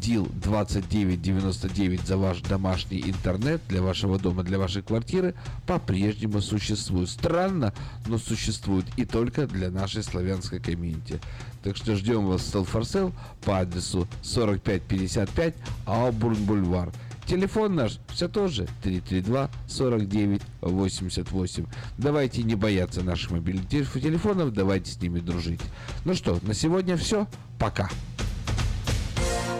[0.00, 5.34] Дил 2999 за ваш домашний интернет для вашего дома, для вашей квартиры
[5.66, 7.08] по-прежнему существует.
[7.08, 7.72] Странно,
[8.06, 11.20] но существует и только для нашей славянской комьюнити.
[11.62, 13.12] Так что ждем вас в Sale
[13.44, 15.54] по адресу 4555
[15.86, 16.92] Аубурн Бульвар.
[17.26, 21.66] Телефон наш все тот же 332 49 88.
[21.98, 25.60] Давайте не бояться наших мобильных телефонов, давайте с ними дружить.
[26.04, 27.26] Ну что, на сегодня все.
[27.58, 27.88] Пока.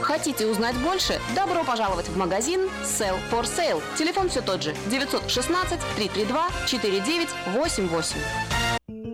[0.00, 1.18] Хотите узнать больше?
[1.34, 3.82] Добро пожаловать в магазин Sell for Sale.
[3.98, 9.13] Телефон все тот же 916 332 4988.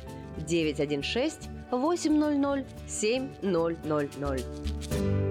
[0.47, 5.30] 916 800 7000.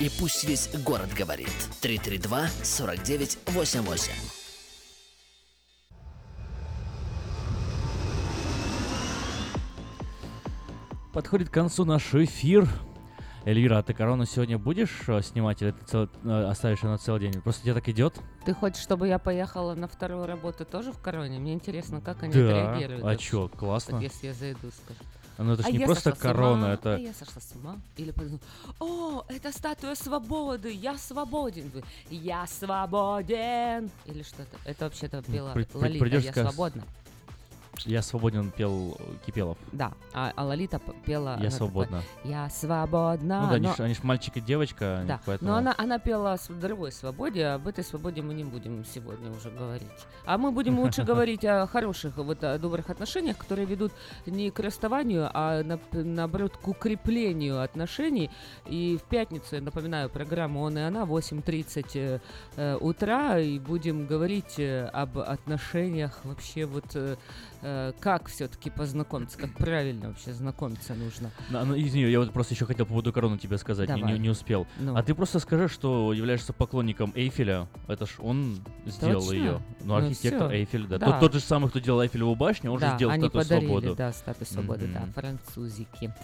[0.00, 1.52] И пусть весь город говорит.
[1.82, 4.12] 332 49 88.
[11.12, 12.68] Подходит к концу наш эфир.
[13.46, 16.98] Эльвира, а ты корону сегодня будешь э, снимать или ты цел- э, оставишь ее на
[16.98, 17.40] целый день?
[17.40, 18.14] Просто тебе так идет?
[18.44, 21.38] Ты хочешь, чтобы я поехала на вторую работу тоже в короне?
[21.38, 23.04] Мне интересно, как они Да, отреагируют.
[23.04, 23.94] а чё, классно.
[23.96, 25.00] Вот если я зайду, скажу.
[25.42, 27.80] Ну, это ж «А не просто корона, ума, это- а я сошла с ума.
[27.96, 28.40] Или подумаю,
[28.78, 31.70] о, это статуя свободы, я свободен.
[32.10, 33.90] Я свободен.
[34.04, 34.56] Или что-то.
[34.66, 36.82] Это вообще-то пела При- при- Лолита, я свободна.
[37.86, 38.96] Я свободен пел
[39.26, 39.58] Кипелов.
[39.72, 41.30] Да, а, а Лолита пела...
[41.30, 42.02] Я такой, свободна.
[42.24, 43.42] Я свободна.
[43.42, 45.50] Ну да, они но- ж, они ж мальчик и девочка, Да, поэтому...
[45.50, 49.50] но она, она пела о другой свободе, об этой свободе мы не будем сегодня уже
[49.50, 49.88] говорить.
[50.24, 53.92] А мы будем лучше говорить о хороших, вот о добрых отношениях, которые ведут
[54.26, 58.30] не к расставанию, а на- наоборот к укреплению отношений.
[58.66, 62.20] И в пятницу, я напоминаю, программа «Он и она» 8.30 э,
[62.56, 67.16] э, утра, и будем говорить э, об отношениях вообще вот э,
[67.60, 71.30] как все-таки познакомиться, как правильно вообще знакомиться нужно.
[71.50, 74.12] Ну, извини, я вот просто еще хотел по поводу короны тебе сказать, не, Давай.
[74.14, 74.66] не- не успел.
[74.78, 74.96] Ну.
[74.96, 77.68] А ты просто скажи, что являешься поклонником Эйфеля.
[77.88, 79.34] Это ж он сделал Точно?
[79.34, 79.52] ее.
[79.80, 80.56] Ну, Ну, архитектор всё.
[80.56, 80.98] Эйфель, да.
[80.98, 81.06] Да.
[81.12, 83.66] Тот, тот же самый, кто делал Эйфелеву башню, он да, же сделал они статую подарили,
[83.66, 83.94] свободы.
[83.94, 85.12] да, статую свободы, да, Мгм.
[85.12, 86.14] французики.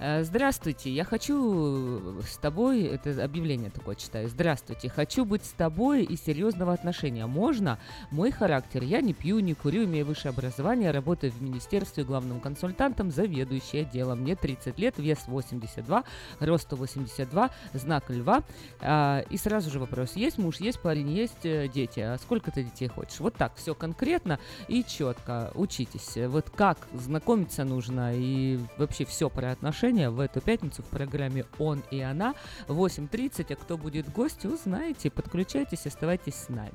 [0.00, 4.28] Э, Здравствуйте, я хочу с тобой, это объявление такое читаю.
[4.28, 7.26] Здравствуйте, хочу быть с тобой и серьезного отношения.
[7.26, 7.78] Можно?
[8.10, 8.82] Мой характер.
[8.82, 14.20] Я не пью, не курю, имею высшее образование, работаю в министерстве главным консультантом, заведующий отделом.
[14.20, 16.04] Мне 30 лет, вес 82,
[16.40, 18.42] рост 182, знак льва.
[18.80, 22.64] А, и сразу же вопрос, есть муж, есть парень, есть э, дети, а сколько ты
[22.64, 23.20] детей хочешь?
[23.20, 24.38] Вот так, все конкретно
[24.68, 26.16] и четко учитесь.
[26.28, 31.82] Вот как знакомиться нужно и вообще все про отношения в эту пятницу в программе «Он
[31.90, 32.34] и она»
[32.68, 33.52] 8.30.
[33.52, 35.10] А кто будет гость, узнаете.
[35.10, 36.70] Подключайтесь, оставайтесь с нами.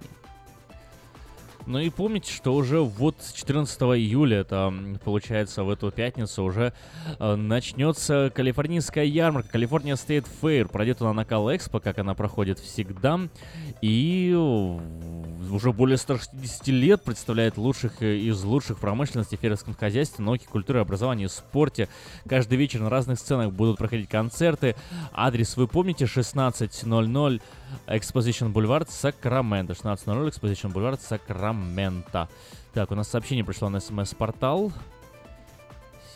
[1.68, 4.74] Ну и помните, что уже вот с 14 июля, это
[5.04, 6.72] получается в эту пятницу, уже
[7.20, 10.70] э, начнется калифорнийская ярмарка, Калифорния State Fair.
[10.70, 13.20] Пройдет она на Кал Экспо, как она проходит всегда.
[13.82, 20.80] И уже более 160 лет представляет лучших э, из лучших промышленности, фермерском хозяйстве, науке, культуре,
[20.80, 21.90] образовании, спорте.
[22.30, 24.78] Каждый вечер на разных сценах будут проходить концерты.
[25.12, 27.42] Адрес вы помните, 1600
[27.88, 29.74] Exposition Boulevard, Сакраменто.
[29.74, 32.28] 16.00 Exposition Boulevard, Сакраменто.
[32.74, 34.72] Так, у нас сообщение пришло на смс-портал.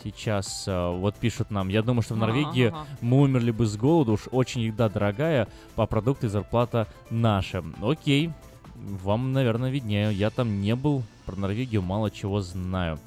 [0.02, 2.86] Сейчас э, вот пишут нам, я думаю, что в Норвегии ага.
[3.00, 5.46] мы умерли бы с голоду, уж очень еда дорогая,
[5.76, 7.62] по продукты зарплата наша.
[7.80, 8.32] Окей,
[8.74, 10.12] вам, наверное, виднее.
[10.12, 12.98] Я там не был, про Норвегию мало чего знаю.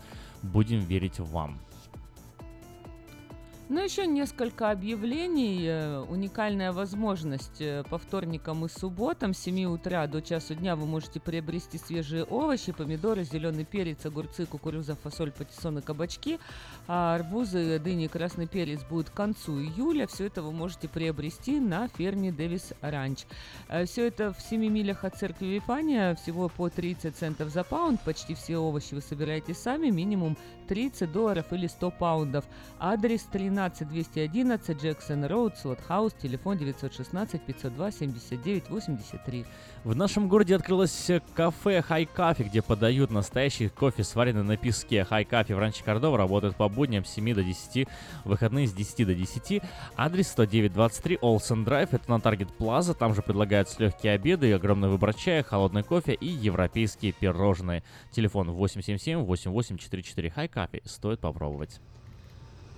[0.41, 1.57] Будем верить вам.
[3.67, 5.65] Ну, еще несколько объявлений.
[5.65, 10.85] Э, Уникальная возможность э, по вторникам и субботам с 7 утра до часу дня вы
[10.85, 16.39] можете приобрести свежие овощи, помидоры, зеленый перец, огурцы, кукуруза, фасоль, патиссон кабачки.
[16.87, 20.05] А арбузы, дыни, красный перец будут к концу июля.
[20.05, 23.23] Все это вы можете приобрести на ферме Дэвис Ранч.
[23.85, 26.13] Все это в 7 милях от церкви Вифания.
[26.13, 27.99] Всего по 30 центов за паунд.
[28.01, 29.89] Почти все овощи вы собираете сами.
[29.89, 30.37] Минимум
[30.67, 32.45] 30 долларов или 100 паундов.
[32.77, 33.23] Адрес
[33.55, 39.45] 13211 Джексон Роуд, Слот Хаус, телефон 916 502 79 83.
[39.83, 45.05] В нашем городе открылось кафе Хай Кафе, где подают настоящий кофе, сваренный на песке.
[45.05, 47.87] Хай Кафе в Ранче Кордова работает по будням с 7 до 10,
[48.25, 49.61] в выходные с 10 до 10.
[49.95, 52.93] Адрес 10923 Олсен Драйв, это на Таргет Плаза.
[52.93, 57.83] Там же предлагаются легкие обеды, огромный выбор чая, холодный кофе и европейские пирожные.
[58.11, 60.81] Телефон 877-8844 Хай Кафе.
[60.83, 61.79] Стоит попробовать.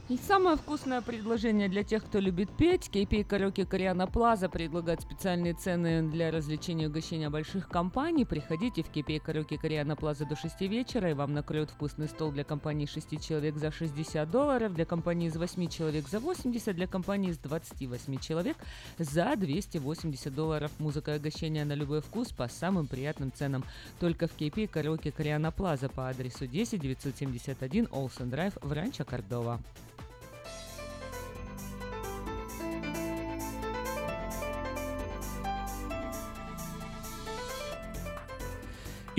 [0.10, 2.90] И самое вкусное предложение для тех, кто любит петь.
[2.90, 8.24] KP Караоке Кориана Плаза предлагает специальные цены для развлечения и угощения больших компаний.
[8.24, 12.46] Приходите в KP Караоке Кориана Плаза до 6 вечера, и вам накроют вкусный стол для
[12.46, 17.32] компании 6 человек за 60 долларов, для компании из 8 человек за 80, для компании
[17.32, 18.56] из 28 человек
[18.98, 20.72] за 280 долларов.
[20.80, 23.66] Музыка и угощения на любой вкус по самым приятным ценам.
[24.00, 29.60] Только в KP Караоке Кориана Плаза по адресу 10 971 Олсен Драйв в Ранчо Кордова.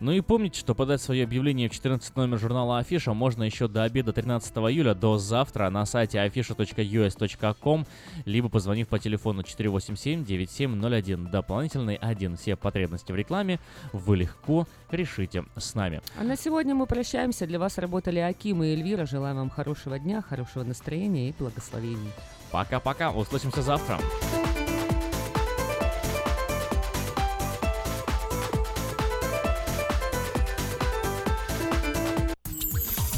[0.00, 3.84] Ну и помните, что подать свое объявление в 14 номер журнала Афиша можно еще до
[3.84, 7.86] обеда 13 июля, до завтра на сайте afisha.us.com,
[8.24, 11.30] либо позвонив по телефону 487-9701.
[11.30, 12.36] Дополнительный один.
[12.36, 13.60] Все потребности в рекламе
[13.92, 16.00] вы легко решите с нами.
[16.18, 17.46] А на сегодня мы прощаемся.
[17.46, 19.04] Для вас работали Аким и Эльвира.
[19.04, 22.12] Желаем вам хорошего дня, хорошего настроения и благословений.
[22.50, 23.98] Пока-пока, услышимся завтра.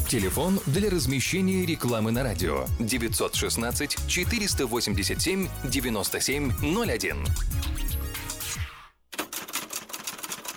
[0.08, 7.24] Телефон для размещения рекламы на радио 916 487 9701.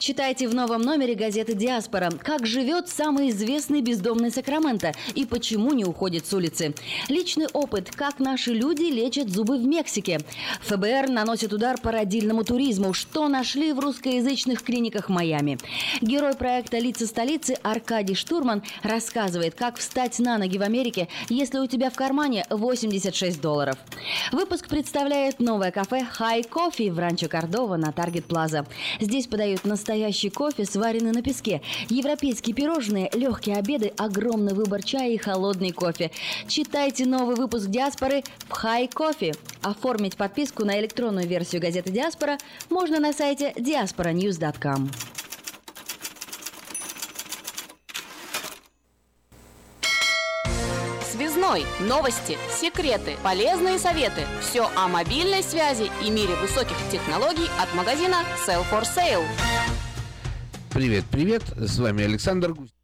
[0.05, 2.11] Читайте в новом номере газеты «Диаспора».
[2.21, 6.75] Как живет самый известный бездомный Сакраменто и почему не уходит с улицы.
[7.09, 10.19] Личный опыт, как наши люди лечат зубы в Мексике.
[10.61, 12.93] ФБР наносит удар по родильному туризму.
[12.93, 15.57] Что нашли в русскоязычных клиниках Майами.
[16.01, 21.65] Герой проекта «Лица столицы» Аркадий Штурман рассказывает, как встать на ноги в Америке, если у
[21.65, 23.75] тебя в кармане 86 долларов.
[24.31, 28.67] Выпуск представляет новое кафе «Хай Кофе» в Ранчо Кордова на Таргет Плаза.
[28.99, 29.65] Здесь подают
[29.95, 36.11] настоящий кофе, сваренный на песке, европейские пирожные, легкие обеды, огромный выбор чая и холодный кофе.
[36.49, 39.33] Читайте новый выпуск «Диаспоры» в «Хай Кофе».
[39.61, 42.37] Оформить подписку на электронную версию газеты «Диаспора»
[42.69, 44.89] можно на сайте diasporanews.com.
[51.55, 51.65] Связной.
[51.79, 54.23] Новости, секреты, полезные советы.
[54.41, 59.23] Все о мобильной связи и мире высоких технологий от магазина Sell for Sale.
[60.75, 62.75] Привет, привет, с вами Александр Гусь.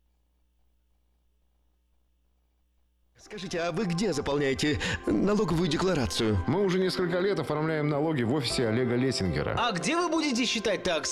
[3.17, 6.41] Скажите, а вы где заполняете налоговую декларацию?
[6.47, 9.57] Мы уже несколько лет оформляем налоги в офисе Олега Лессингера.
[9.59, 11.09] А где вы будете считать таксы?